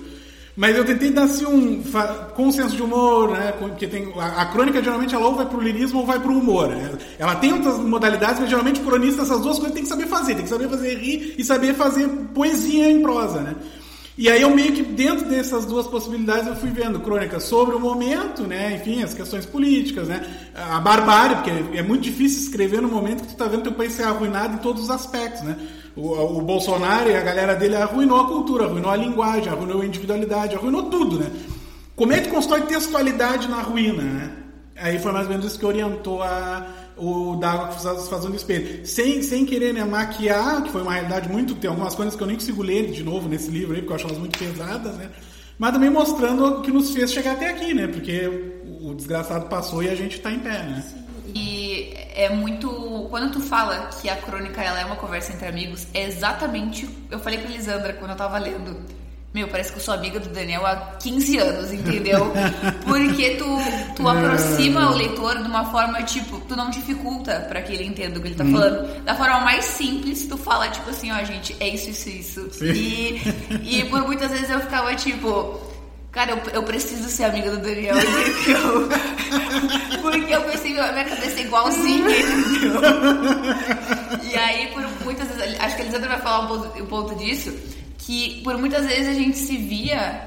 Mas 0.56 0.74
eu 0.74 0.86
tentei 0.86 1.10
dar 1.10 1.24
assim, 1.24 1.44
um 1.44 1.82
consenso 2.34 2.74
de 2.74 2.82
humor, 2.82 3.32
né? 3.32 3.52
Porque 3.58 3.86
tem, 3.86 4.10
a, 4.16 4.40
a 4.40 4.46
crônica 4.46 4.82
geralmente 4.82 5.14
ela 5.14 5.26
ou 5.26 5.34
vai 5.34 5.44
pro 5.44 5.60
lirismo 5.60 5.98
ou 6.00 6.06
vai 6.06 6.18
pro 6.18 6.32
humor. 6.32 6.68
Né? 6.68 6.92
Ela 7.18 7.34
tem 7.34 7.52
outras 7.52 7.76
modalidades, 7.76 8.40
mas 8.40 8.48
geralmente 8.48 8.80
o 8.80 8.84
cronista 8.84 9.20
essas 9.20 9.42
duas 9.42 9.58
coisas 9.58 9.74
tem 9.74 9.82
que 9.82 9.88
saber 9.90 10.06
fazer. 10.06 10.34
Tem 10.34 10.44
que 10.44 10.48
saber 10.48 10.70
fazer 10.70 10.94
rir 10.94 11.34
e 11.36 11.44
saber 11.44 11.74
fazer 11.74 12.08
poesia 12.32 12.90
em 12.90 13.02
prosa, 13.02 13.42
né? 13.42 13.54
E 14.18 14.30
aí 14.30 14.40
eu 14.40 14.54
meio 14.54 14.72
que 14.72 14.82
dentro 14.82 15.28
dessas 15.28 15.66
duas 15.66 15.86
possibilidades 15.86 16.46
eu 16.46 16.56
fui 16.56 16.70
vendo 16.70 16.98
crônicas 17.00 17.42
sobre 17.42 17.74
o 17.74 17.80
momento, 17.80 18.44
né, 18.44 18.74
enfim, 18.74 19.02
as 19.02 19.12
questões 19.12 19.44
políticas, 19.44 20.08
né, 20.08 20.24
a 20.54 20.80
barbárie, 20.80 21.36
porque 21.36 21.76
é 21.76 21.82
muito 21.82 22.04
difícil 22.04 22.44
escrever 22.44 22.80
no 22.80 22.88
momento 22.88 23.20
que 23.20 23.26
tu 23.26 23.32
está 23.32 23.46
vendo 23.46 23.64
teu 23.64 23.72
país 23.72 23.92
ser 23.92 24.04
arruinado 24.04 24.54
em 24.54 24.58
todos 24.58 24.84
os 24.84 24.90
aspectos, 24.90 25.42
né. 25.42 25.56
O, 25.94 26.38
o, 26.38 26.42
Bolsonaro 26.42 27.10
e 27.10 27.16
a 27.16 27.22
galera 27.22 27.54
dele 27.54 27.76
arruinou 27.76 28.20
a 28.20 28.26
cultura, 28.26 28.64
arruinou 28.64 28.90
a 28.90 28.96
linguagem, 28.96 29.50
arruinou 29.50 29.82
a 29.82 29.86
individualidade, 29.86 30.54
arruinou 30.54 30.84
tudo, 30.84 31.18
né. 31.18 31.30
Como 31.94 32.12
é 32.12 32.20
que 32.20 32.30
constrói 32.30 32.62
textualidade 32.62 33.48
na 33.48 33.60
ruína, 33.62 34.02
né? 34.02 34.32
Aí 34.76 34.98
foi 34.98 35.12
mais 35.12 35.24
ou 35.24 35.30
menos 35.30 35.46
isso 35.46 35.58
que 35.58 35.64
orientou 35.64 36.22
a, 36.22 36.66
o 36.96 37.36
da 37.36 37.50
água 37.50 37.68
que 37.68 37.82
faz, 37.82 38.08
faz 38.08 38.24
um 38.24 38.34
espelho. 38.34 38.86
Sem, 38.86 39.22
sem 39.22 39.44
querer 39.44 39.74
né, 39.74 39.84
maquiar, 39.84 40.62
que 40.62 40.70
foi 40.70 40.82
uma 40.82 40.92
realidade 40.92 41.28
muito. 41.28 41.54
Tem 41.54 41.68
algumas 41.68 41.94
coisas 41.94 42.16
que 42.16 42.22
eu 42.22 42.26
nem 42.26 42.36
consigo 42.36 42.62
ler 42.62 42.90
de 42.90 43.02
novo 43.02 43.28
nesse 43.28 43.50
livro 43.50 43.74
aí, 43.74 43.80
porque 43.80 43.92
eu 43.92 43.96
acho 43.96 44.06
elas 44.06 44.18
muito 44.18 44.38
pesadas, 44.38 44.94
né? 44.96 45.10
Mas 45.58 45.72
também 45.72 45.90
mostrando 45.90 46.44
o 46.44 46.62
que 46.62 46.70
nos 46.70 46.90
fez 46.90 47.12
chegar 47.12 47.32
até 47.32 47.50
aqui, 47.50 47.72
né? 47.72 47.86
Porque 47.86 48.62
o 48.80 48.94
desgraçado 48.94 49.46
passou 49.46 49.82
e 49.82 49.88
a 49.88 49.94
gente 49.94 50.20
tá 50.20 50.30
em 50.30 50.38
pé, 50.38 50.62
né? 50.62 50.84
E 51.34 51.94
é 52.14 52.30
muito. 52.30 53.06
Quando 53.10 53.32
tu 53.32 53.40
fala 53.40 53.88
que 54.00 54.08
a 54.08 54.16
crônica 54.16 54.62
ela 54.62 54.80
é 54.80 54.84
uma 54.84 54.96
conversa 54.96 55.32
entre 55.32 55.46
amigos, 55.46 55.86
é 55.92 56.04
exatamente. 56.04 56.88
Eu 57.10 57.18
falei 57.18 57.38
pra 57.38 57.50
Lisandra 57.50 57.92
quando 57.94 58.10
eu 58.10 58.16
tava 58.16 58.38
lendo 58.38 58.76
meu, 59.36 59.48
parece 59.48 59.70
que 59.70 59.76
eu 59.76 59.82
sou 59.82 59.92
amiga 59.92 60.18
do 60.18 60.30
Daniel 60.30 60.64
há 60.64 60.96
15 60.98 61.36
anos, 61.36 61.70
entendeu? 61.70 62.32
Porque 62.88 63.36
tu, 63.36 63.44
tu 63.94 64.08
aproxima 64.08 64.90
o 64.90 64.94
leitor 64.94 65.36
de 65.42 65.46
uma 65.46 65.70
forma, 65.70 66.02
tipo, 66.04 66.40
tu 66.48 66.56
não 66.56 66.70
dificulta 66.70 67.44
para 67.46 67.60
que 67.60 67.74
ele 67.74 67.84
entenda 67.84 68.18
o 68.18 68.22
que 68.22 68.28
ele 68.28 68.34
tá 68.34 68.44
uhum. 68.44 68.52
falando. 68.52 69.04
Da 69.04 69.14
forma 69.14 69.40
mais 69.40 69.62
simples, 69.66 70.26
tu 70.26 70.38
fala, 70.38 70.70
tipo 70.70 70.88
assim, 70.88 71.12
ó, 71.12 71.22
gente, 71.22 71.54
é 71.60 71.68
isso, 71.68 71.90
isso, 71.90 72.08
isso. 72.08 72.64
E, 72.64 73.20
e 73.62 73.84
por 73.90 74.00
muitas 74.06 74.30
vezes 74.30 74.48
eu 74.48 74.58
ficava, 74.60 74.94
tipo, 74.94 75.60
cara, 76.10 76.30
eu, 76.30 76.38
eu 76.54 76.62
preciso 76.62 77.06
ser 77.10 77.24
amiga 77.24 77.50
do 77.50 77.58
Daniel, 77.58 77.94
entendeu? 77.98 78.88
Porque 80.00 80.34
eu 80.34 80.40
pensei, 80.44 80.80
a 80.80 80.92
minha 80.92 81.04
cabeça 81.04 81.40
é 81.40 81.42
igualzinha, 81.42 82.08
entendeu? 82.08 82.80
E 84.32 84.34
aí, 84.34 84.66
por 84.68 84.82
muitas 85.04 85.28
vezes, 85.28 85.60
acho 85.60 85.76
que 85.76 85.82
a 85.82 85.84
Elisandra 85.84 86.08
vai 86.08 86.20
falar 86.20 86.40
um 86.40 86.48
ponto, 86.48 86.82
um 86.82 86.86
ponto 86.86 87.14
disso 87.14 87.52
que 88.06 88.40
por 88.44 88.56
muitas 88.56 88.86
vezes 88.86 89.08
a 89.08 89.14
gente 89.14 89.36
se 89.36 89.56
via, 89.56 90.22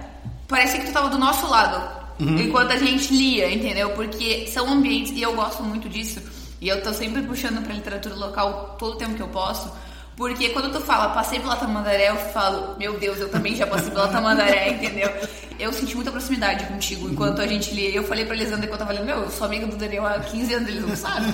parecia 0.50 0.82
que 0.82 0.88
tu 0.88 0.92
tava 0.92 1.08
do 1.10 1.18
nosso 1.18 1.48
lado, 1.48 1.82
uhum. 2.20 2.38
enquanto 2.38 2.74
a 2.74 2.78
gente 2.78 3.14
lia, 3.14 3.50
entendeu? 3.50 3.92
Porque 3.92 4.46
são 4.48 4.70
ambientes, 4.70 5.14
e 5.14 5.22
eu 5.22 5.34
gosto 5.34 5.64
muito 5.64 5.88
disso, 5.88 6.22
e 6.60 6.68
eu 6.68 6.84
tô 6.84 6.94
sempre 6.94 7.22
puxando 7.22 7.64
pra 7.64 7.74
literatura 7.74 8.16
local 8.16 8.76
todo 8.78 8.96
o 8.96 8.98
tempo 8.98 9.14
que 9.14 9.22
eu 9.22 9.30
posso, 9.30 9.72
porque 10.18 10.50
quando 10.50 10.74
tu 10.74 10.82
fala, 10.82 11.14
passei 11.14 11.40
pela 11.40 11.56
Tamandaré, 11.56 12.10
eu 12.10 12.18
falo, 12.18 12.78
meu 12.78 13.00
Deus, 13.00 13.18
eu 13.18 13.30
também 13.30 13.56
já 13.56 13.66
passei 13.66 13.90
pela 13.90 14.10
Tamandaré, 14.10 14.72
entendeu? 14.76 15.10
Eu 15.58 15.72
senti 15.72 15.96
muita 15.96 16.12
proximidade 16.12 16.66
contigo 16.66 17.10
enquanto 17.10 17.42
a 17.42 17.48
gente 17.48 17.74
lia. 17.74 17.90
Eu 17.92 18.04
falei 18.04 18.26
pra 18.26 18.36
Elisandra 18.36 18.66
enquanto 18.66 18.82
eu 18.82 18.88
tava 18.88 19.00
lendo, 19.00 19.06
meu, 19.06 19.24
eu 19.24 19.32
sou 19.32 19.48
amiga 19.48 19.66
do 19.66 19.78
Daniel 19.78 20.06
há 20.06 20.20
15 20.20 20.54
anos, 20.54 20.68
ele 20.68 20.82
não 20.82 20.94
sabe. 20.94 21.28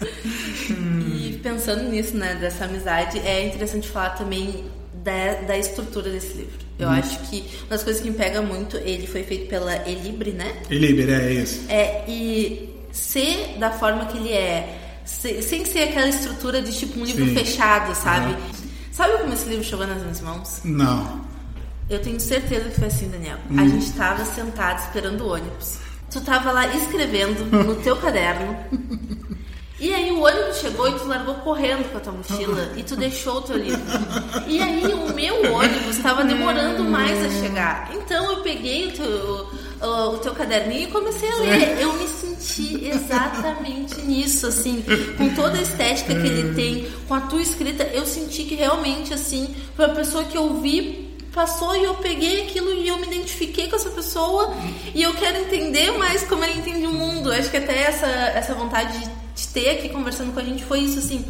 e 0.72 1.38
pensando 1.42 1.82
nisso, 1.90 2.16
né, 2.16 2.34
dessa 2.36 2.64
amizade, 2.64 3.18
é 3.18 3.46
interessante 3.46 3.86
falar 3.90 4.10
também 4.10 4.64
da, 5.06 5.34
da 5.46 5.56
estrutura 5.56 6.10
desse 6.10 6.36
livro. 6.36 6.58
Eu 6.78 6.88
hum. 6.88 6.92
acho 6.92 7.20
que 7.30 7.48
uma 7.60 7.70
das 7.70 7.84
coisas 7.84 8.02
que 8.02 8.10
me 8.10 8.16
pega 8.16 8.42
muito, 8.42 8.76
ele 8.78 9.06
foi 9.06 9.22
feito 9.22 9.48
pela 9.48 9.88
Elibre, 9.88 10.32
né? 10.32 10.52
Elibre, 10.68 11.10
é 11.12 11.32
isso. 11.32 11.64
É, 11.68 12.04
e 12.08 12.74
ser 12.90 13.56
da 13.58 13.70
forma 13.70 14.06
que 14.06 14.18
ele 14.18 14.32
é, 14.32 15.00
sem 15.04 15.64
ser 15.64 15.84
aquela 15.84 16.08
estrutura 16.08 16.60
de 16.60 16.76
tipo 16.76 16.98
um 16.98 17.04
livro 17.04 17.24
Sim. 17.24 17.34
fechado, 17.34 17.94
sabe? 17.94 18.32
Uhum. 18.32 18.66
Sabe 18.90 19.18
como 19.18 19.32
esse 19.32 19.48
livro 19.48 19.64
chegou 19.64 19.86
nas 19.86 20.02
minhas 20.02 20.20
mãos? 20.20 20.60
Não. 20.64 21.24
Eu 21.88 22.00
tenho 22.00 22.18
certeza 22.18 22.68
que 22.68 22.76
foi 22.76 22.88
assim, 22.88 23.08
Daniel. 23.08 23.38
Hum. 23.48 23.60
A 23.60 23.68
gente 23.68 23.92
tava 23.92 24.24
sentado 24.24 24.80
esperando 24.80 25.20
o 25.20 25.32
ônibus. 25.32 25.78
Tu 26.10 26.20
tava 26.20 26.50
lá 26.50 26.66
escrevendo 26.74 27.44
no 27.44 27.76
teu 27.76 27.96
caderno. 27.96 28.56
E 29.78 29.92
aí 29.92 30.10
o 30.10 30.22
ônibus 30.22 30.56
chegou 30.56 30.88
e 30.88 30.92
tu 30.94 31.06
largou 31.06 31.34
correndo 31.36 31.90
com 31.92 31.98
a 31.98 32.00
tua 32.00 32.12
mochila 32.12 32.72
e 32.76 32.82
tu 32.82 32.96
deixou 32.96 33.36
o 33.36 33.42
teu 33.42 33.58
livro. 33.58 33.82
E 34.46 34.58
aí 34.58 34.84
o 34.94 35.12
meu 35.12 35.52
ônibus 35.52 35.96
estava 35.96 36.24
demorando 36.24 36.82
mais 36.84 37.22
a 37.22 37.28
chegar. 37.42 37.90
Então 37.94 38.32
eu 38.32 38.40
peguei 38.42 38.86
o 38.86 38.92
teu, 38.92 39.50
o, 39.82 40.14
o, 40.14 40.18
teu 40.18 40.34
caderninho 40.34 40.88
e 40.88 40.92
comecei 40.92 41.30
a 41.30 41.36
ler. 41.36 41.78
Eu 41.78 41.92
me 41.92 42.08
senti 42.08 42.88
exatamente 42.88 44.00
nisso, 44.00 44.46
assim, 44.46 44.82
com 45.18 45.34
toda 45.34 45.58
a 45.58 45.62
estética 45.62 46.14
que 46.14 46.26
ele 46.26 46.54
tem, 46.54 46.90
com 47.06 47.12
a 47.14 47.20
tua 47.20 47.42
escrita, 47.42 47.84
eu 47.84 48.06
senti 48.06 48.44
que 48.44 48.54
realmente, 48.54 49.12
assim, 49.12 49.54
foi 49.74 49.84
a 49.84 49.90
pessoa 49.90 50.24
que 50.24 50.38
eu 50.38 50.54
vi 50.54 51.06
passou 51.36 51.76
e 51.76 51.84
eu 51.84 51.94
peguei 51.96 52.44
aquilo 52.44 52.72
e 52.72 52.88
eu 52.88 52.96
me 52.96 53.06
identifiquei 53.08 53.68
com 53.68 53.76
essa 53.76 53.90
pessoa 53.90 54.56
e 54.94 55.02
eu 55.02 55.12
quero 55.12 55.36
entender 55.36 55.90
mais 55.98 56.22
como 56.22 56.42
ela 56.42 56.54
entende 56.54 56.86
o 56.86 56.92
mundo. 56.92 57.30
Acho 57.30 57.50
que 57.50 57.58
até 57.58 57.82
essa, 57.82 58.06
essa 58.06 58.54
vontade 58.54 58.98
de 58.98 59.10
te 59.36 59.46
ter 59.48 59.70
aqui 59.70 59.90
conversando 59.90 60.32
com 60.32 60.40
a 60.40 60.42
gente 60.42 60.64
foi 60.64 60.80
isso, 60.80 60.98
assim. 60.98 61.24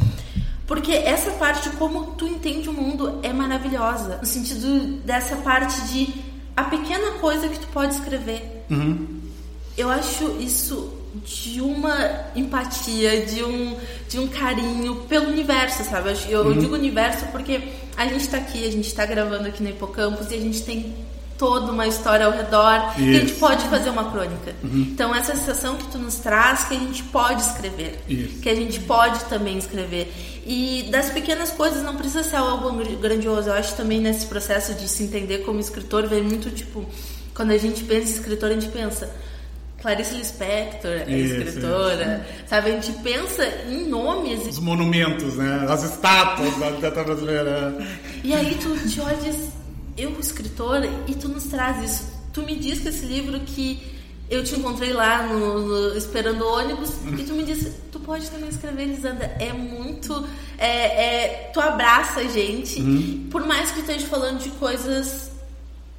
Porque 0.67 0.93
essa 0.93 1.33
parte 1.33 1.69
de 1.69 1.77
como 1.77 2.13
tu 2.13 2.27
entende 2.27 2.69
o 2.69 2.73
mundo 2.73 3.21
é 3.23 3.33
maravilhosa. 3.33 4.19
No 4.19 4.27
sentido 4.27 4.99
dessa 5.05 5.37
parte 5.37 5.81
de 5.89 6.15
a 6.57 6.65
pequena 6.65 7.13
coisa 7.21 7.49
que 7.49 7.59
tu 7.59 7.67
pode 7.69 7.95
escrever. 7.95 8.65
Uhum. 8.71 9.21
Eu 9.77 9.91
acho 9.91 10.39
isso 10.41 10.93
de 11.25 11.61
uma 11.61 11.97
empatia, 12.35 13.27
de 13.27 13.45
um, 13.45 13.77
de 14.09 14.19
um 14.19 14.27
carinho 14.27 14.97
pelo 15.09 15.29
universo, 15.29 15.85
sabe? 15.85 16.11
Eu, 16.29 16.41
uhum. 16.41 16.53
eu 16.53 16.59
digo 16.59 16.75
universo 16.75 17.27
porque 17.27 17.61
a 17.97 18.07
gente 18.07 18.23
está 18.23 18.39
aqui, 18.39 18.67
a 18.67 18.71
gente 18.71 18.87
está 18.87 19.05
gravando 19.05 19.49
aqui 19.49 19.63
no 19.63 19.69
Hipocampus 19.69 20.31
e 20.31 20.35
a 20.35 20.41
gente 20.41 20.63
tem 20.63 20.95
toda 21.39 21.73
uma 21.73 21.87
história 21.87 22.27
ao 22.27 22.33
redor 22.33 22.93
Isso. 22.93 22.97
que 22.97 23.17
a 23.17 23.21
gente 23.21 23.33
pode 23.35 23.65
fazer 23.69 23.91
uma 23.91 24.11
crônica. 24.11 24.55
Uhum. 24.63 24.89
Então 24.93 25.15
essa 25.15 25.35
sensação 25.35 25.77
que 25.77 25.87
tu 25.89 25.99
nos 25.99 26.17
traz 26.17 26.65
que 26.65 26.75
a 26.75 26.79
gente 26.79 27.03
pode 27.05 27.43
escrever, 27.43 27.99
Isso. 28.09 28.41
que 28.41 28.49
a 28.49 28.55
gente 28.55 28.81
pode 28.81 29.25
também 29.25 29.59
escrever. 29.59 30.13
E 30.47 30.89
das 30.91 31.11
pequenas 31.11 31.51
coisas 31.51 31.83
não 31.83 31.97
precisa 31.97 32.23
ser 32.23 32.37
algo 32.37 32.71
grandioso. 32.97 33.49
Eu 33.49 33.55
acho 33.55 33.75
também 33.75 34.01
nesse 34.01 34.27
processo 34.27 34.75
de 34.75 34.89
se 34.89 35.03
entender 35.03 35.39
como 35.39 35.59
escritor 35.59 36.07
vem 36.07 36.23
muito 36.23 36.51
tipo 36.51 36.87
quando 37.35 37.51
a 37.51 37.59
gente 37.59 37.85
pensa 37.85 38.09
em 38.09 38.15
escritor 38.15 38.51
a 38.51 38.55
gente 38.55 38.69
pensa 38.69 39.11
Clarice 39.81 40.15
Lispector 40.15 40.91
é 40.91 41.11
Isso, 41.11 41.37
escritora, 41.37 42.27
sabe? 42.47 42.71
A 42.71 42.73
gente 42.73 42.93
pensa 43.03 43.47
em 43.69 43.87
nomes. 43.87 44.47
Os 44.47 44.59
monumentos, 44.59 45.37
né? 45.37 45.67
As 45.69 45.83
estátuas 45.83 46.57
da 46.59 46.71
literatura 46.71 47.05
brasileira. 47.05 47.79
E 48.25 48.35
aí 48.35 48.57
tu 48.61 48.77
te 48.89 49.01
olhas 49.01 49.51
eu, 49.97 50.19
escritora, 50.21 50.89
e 51.07 51.15
tu 51.15 51.29
nos 51.29 51.45
traz 51.45 51.91
isso. 51.91 52.13
Tu 52.33 52.43
me 52.43 52.57
diz 52.57 52.81
que 52.81 52.89
esse 52.89 53.07
livro 53.07 53.41
que 53.41 53.81
eu 54.29 54.43
te 54.43 54.57
encontrei 54.57 54.93
lá 54.93 55.27
no, 55.27 55.61
no 55.61 55.97
esperando 55.97 56.43
o 56.43 56.53
ônibus 56.53 56.91
e 57.19 57.23
tu 57.23 57.33
me 57.33 57.45
disse, 57.45 57.73
tu 57.93 58.01
pode 58.01 58.29
também 58.29 58.49
escrever, 58.49 58.87
Lisandra. 58.87 59.37
É 59.39 59.53
muito. 59.53 60.27
É, 60.59 60.69
é, 60.69 61.51
tu 61.53 61.61
abraça 61.61 62.21
a 62.21 62.25
gente, 62.25 62.81
uhum. 62.81 63.29
por 63.31 63.47
mais 63.47 63.71
que 63.71 63.81
esteja 63.81 64.07
falando 64.07 64.39
de 64.43 64.51
coisas 64.51 65.36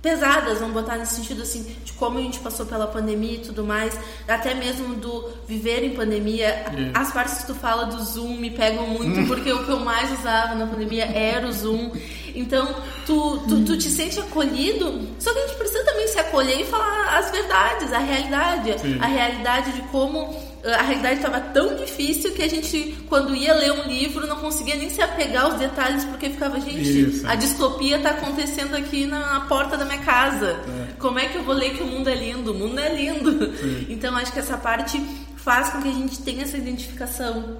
pesadas, 0.01 0.59
vamos 0.59 0.73
botar 0.73 0.97
nesse 0.97 1.15
sentido 1.15 1.41
assim, 1.41 1.63
de 1.83 1.91
como 1.93 2.19
a 2.19 2.21
gente 2.21 2.39
passou 2.39 2.65
pela 2.65 2.87
pandemia 2.87 3.35
e 3.35 3.39
tudo 3.39 3.63
mais, 3.63 3.97
até 4.27 4.53
mesmo 4.53 4.95
do 4.95 5.29
viver 5.47 5.83
em 5.83 5.95
pandemia. 5.95 6.47
Yeah. 6.47 6.99
As 6.99 7.11
partes 7.11 7.39
que 7.39 7.47
tu 7.47 7.55
fala 7.55 7.85
do 7.85 8.03
Zoom 8.03 8.37
me 8.37 8.51
pegam 8.51 8.87
muito, 8.87 9.19
hum. 9.21 9.27
porque 9.27 9.51
o 9.51 9.65
que 9.65 9.71
eu 9.71 9.79
mais 9.79 10.11
usava 10.19 10.55
na 10.55 10.67
pandemia 10.67 11.05
era 11.05 11.47
o 11.47 11.51
Zoom. 11.51 11.91
Então, 12.35 12.75
tu, 13.05 13.39
tu, 13.47 13.65
tu, 13.65 13.77
te 13.77 13.89
sente 13.89 14.19
acolhido, 14.19 15.07
só 15.17 15.33
que 15.33 15.39
a 15.39 15.47
gente 15.47 15.57
precisa 15.57 15.83
também 15.83 16.07
se 16.07 16.19
acolher 16.19 16.61
e 16.61 16.65
falar 16.65 17.17
as 17.17 17.31
verdades, 17.31 17.91
a 17.91 17.97
realidade. 17.97 18.79
Sim. 18.79 18.99
A 19.01 19.07
realidade 19.07 19.71
de 19.71 19.81
como 19.89 20.46
a 20.63 20.81
realidade 20.81 21.15
estava 21.15 21.39
tão 21.39 21.75
difícil 21.75 22.33
que 22.33 22.41
a 22.41 22.49
gente, 22.49 22.97
quando 23.07 23.35
ia 23.35 23.53
ler 23.53 23.71
um 23.71 23.83
livro, 23.83 24.27
não 24.27 24.37
conseguia 24.37 24.75
nem 24.75 24.89
se 24.89 25.01
apegar 25.01 25.45
aos 25.45 25.55
detalhes, 25.55 26.03
porque 26.05 26.29
ficava, 26.29 26.59
gente, 26.59 27.09
Isso. 27.09 27.27
a 27.27 27.35
distopia 27.35 27.97
está 27.97 28.11
acontecendo 28.11 28.75
aqui 28.75 29.05
na 29.05 29.41
porta 29.41 29.77
da 29.77 29.85
minha 29.85 29.99
casa. 29.99 30.59
É. 30.67 30.87
Como 30.99 31.19
é 31.19 31.27
que 31.27 31.37
eu 31.37 31.43
vou 31.43 31.55
ler 31.55 31.75
que 31.75 31.83
o 31.83 31.87
mundo 31.87 32.09
é 32.09 32.15
lindo? 32.15 32.51
O 32.51 32.55
mundo 32.55 32.79
é 32.79 32.93
lindo. 32.93 33.55
Sim. 33.55 33.87
Então 33.89 34.15
acho 34.17 34.31
que 34.31 34.39
essa 34.39 34.57
parte 34.57 35.01
faz 35.35 35.69
com 35.69 35.81
que 35.81 35.89
a 35.89 35.93
gente 35.93 36.21
tenha 36.21 36.43
essa 36.43 36.57
identificação. 36.57 37.57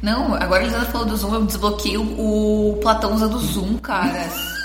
Não, 0.00 0.34
agora 0.34 0.62
a 0.62 0.66
Lisandra 0.66 0.86
falou 0.86 1.06
do 1.06 1.16
Zoom, 1.16 1.34
eu 1.34 1.44
desbloqueei 1.44 1.96
o, 1.96 2.72
o 2.72 2.76
Platão 2.80 3.14
usando 3.14 3.34
o 3.34 3.40
Zoom, 3.40 3.78
cara. 3.78 4.28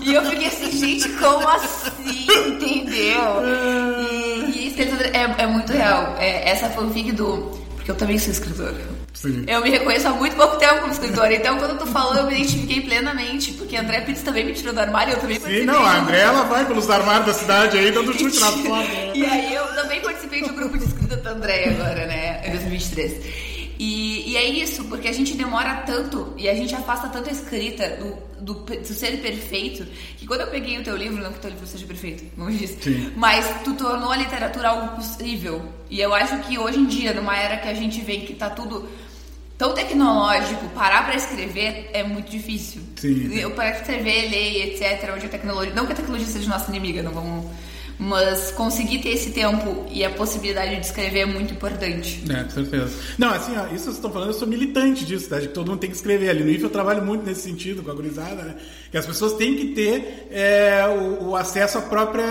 E 0.00 0.14
eu 0.14 0.22
fiquei 0.24 0.46
assim, 0.48 0.70
gente, 0.72 1.08
como 1.14 1.48
assim? 1.48 2.26
Entendeu? 2.46 3.42
E, 3.46 4.50
e 4.50 4.68
isso 4.68 4.80
é, 4.80 5.42
é 5.42 5.46
muito 5.46 5.72
real. 5.72 6.16
É, 6.18 6.50
essa 6.50 6.68
fanfic 6.70 7.12
do. 7.12 7.58
Porque 7.76 7.90
eu 7.90 7.94
também 7.94 8.18
sou 8.18 8.32
escritora. 8.32 8.74
Sim. 9.14 9.44
Eu 9.46 9.62
me 9.62 9.70
reconheço 9.70 10.08
há 10.08 10.10
muito 10.10 10.36
pouco 10.36 10.56
tempo 10.56 10.80
como 10.80 10.92
escritora. 10.92 11.34
Então, 11.34 11.56
quando 11.56 11.78
tu 11.78 11.86
falou, 11.86 12.14
eu 12.14 12.26
me 12.26 12.34
identifiquei 12.34 12.80
plenamente. 12.82 13.52
Porque 13.52 13.76
a 13.76 13.80
André 13.80 14.00
Pitts 14.02 14.22
também 14.22 14.44
me 14.44 14.52
tirou 14.52 14.74
do 14.74 14.80
armário. 14.80 15.14
Eu 15.14 15.20
também 15.20 15.40
Sim, 15.40 15.64
não, 15.64 15.84
a 15.84 15.98
André 15.98 16.20
ela 16.20 16.44
vai 16.44 16.66
pelos 16.66 16.90
armários 16.90 17.26
da 17.26 17.32
cidade 17.32 17.78
aí, 17.78 17.90
dando 17.90 18.12
chute 18.12 18.40
na 18.40 18.52
porta. 18.52 18.92
E 19.14 19.24
aí 19.24 19.54
eu 19.54 19.64
também 19.74 20.00
participei 20.00 20.42
do 20.42 20.52
grupo 20.52 20.76
de 20.76 20.84
escrita 20.84 21.16
da 21.16 21.30
André 21.30 21.68
agora, 21.68 22.06
né? 22.06 22.42
Em 22.44 22.50
2023. 22.50 23.53
E, 23.78 24.30
e, 24.32 24.36
é 24.36 24.44
isso, 24.44 24.84
porque 24.84 25.08
a 25.08 25.12
gente 25.12 25.34
demora 25.34 25.82
tanto 25.86 26.32
e 26.36 26.48
a 26.48 26.54
gente 26.54 26.74
afasta 26.74 27.08
tanto 27.08 27.28
a 27.28 27.32
escrita 27.32 27.88
do, 27.96 28.54
do, 28.54 28.54
do, 28.54 28.84
ser 28.84 29.20
perfeito, 29.20 29.86
que 30.16 30.26
quando 30.26 30.42
eu 30.42 30.46
peguei 30.48 30.78
o 30.78 30.82
teu 30.82 30.96
livro, 30.96 31.22
não 31.22 31.32
que 31.32 31.38
o 31.38 31.40
teu 31.40 31.50
livro 31.50 31.66
seja 31.66 31.86
perfeito, 31.86 32.24
eu 32.36 32.50
disse, 32.50 32.78
Sim. 32.80 33.12
mas 33.16 33.62
tu 33.64 33.74
tornou 33.74 34.10
a 34.10 34.16
literatura 34.16 34.68
algo 34.68 34.96
possível. 34.96 35.62
E 35.90 36.00
eu 36.00 36.14
acho 36.14 36.38
que 36.40 36.58
hoje 36.58 36.78
em 36.78 36.86
dia, 36.86 37.12
numa 37.12 37.36
era 37.36 37.56
que 37.56 37.68
a 37.68 37.74
gente 37.74 38.00
vê 38.00 38.18
que 38.18 38.34
tá 38.34 38.50
tudo 38.50 38.88
tão 39.56 39.72
tecnológico, 39.72 40.68
parar 40.70 41.04
para 41.04 41.16
escrever 41.16 41.90
é 41.92 42.02
muito 42.02 42.30
difícil. 42.30 42.82
Sim. 42.96 43.32
Eu 43.34 43.52
para 43.52 43.70
escrever, 43.70 44.28
ler, 44.30 44.68
etc. 44.68 45.14
Hoje 45.14 45.26
a 45.26 45.28
tecnologia, 45.28 45.74
não 45.74 45.86
que 45.86 45.92
a 45.92 45.96
tecnologia 45.96 46.26
seja 46.26 46.48
nossa 46.48 46.70
inimiga, 46.70 47.02
não 47.02 47.12
vamos 47.12 47.50
Mas 47.98 48.50
conseguir 48.50 48.98
ter 48.98 49.10
esse 49.10 49.30
tempo 49.30 49.86
e 49.90 50.04
a 50.04 50.10
possibilidade 50.10 50.76
de 50.76 50.86
escrever 50.86 51.20
é 51.20 51.26
muito 51.26 51.54
importante. 51.54 52.24
É, 52.28 52.42
com 52.42 52.50
certeza. 52.50 52.90
Não, 53.16 53.30
assim, 53.30 53.56
ó, 53.56 53.66
isso 53.66 53.84
vocês 53.84 53.96
estão 53.96 54.10
falando, 54.10 54.30
eu 54.30 54.34
sou 54.34 54.48
militante 54.48 55.04
disso, 55.04 55.28
tá? 55.28 55.38
De 55.38 55.48
que 55.48 55.54
todo 55.54 55.68
mundo 55.68 55.78
tem 55.78 55.90
que 55.90 55.96
escrever. 55.96 56.28
Ali 56.28 56.42
no 56.42 56.50
IF 56.50 56.64
eu 56.64 56.70
trabalho 56.70 57.04
muito 57.04 57.24
nesse 57.24 57.42
sentido 57.42 57.82
com 57.82 57.90
a 57.90 57.94
gurizada, 57.94 58.42
né? 58.42 58.56
Que 58.90 58.98
as 58.98 59.06
pessoas 59.06 59.34
têm 59.34 59.56
que 59.56 59.66
ter 59.68 60.28
é, 60.30 60.84
o, 60.86 61.30
o, 61.30 61.36
acesso 61.36 61.78
à 61.78 61.82
própria. 61.82 62.26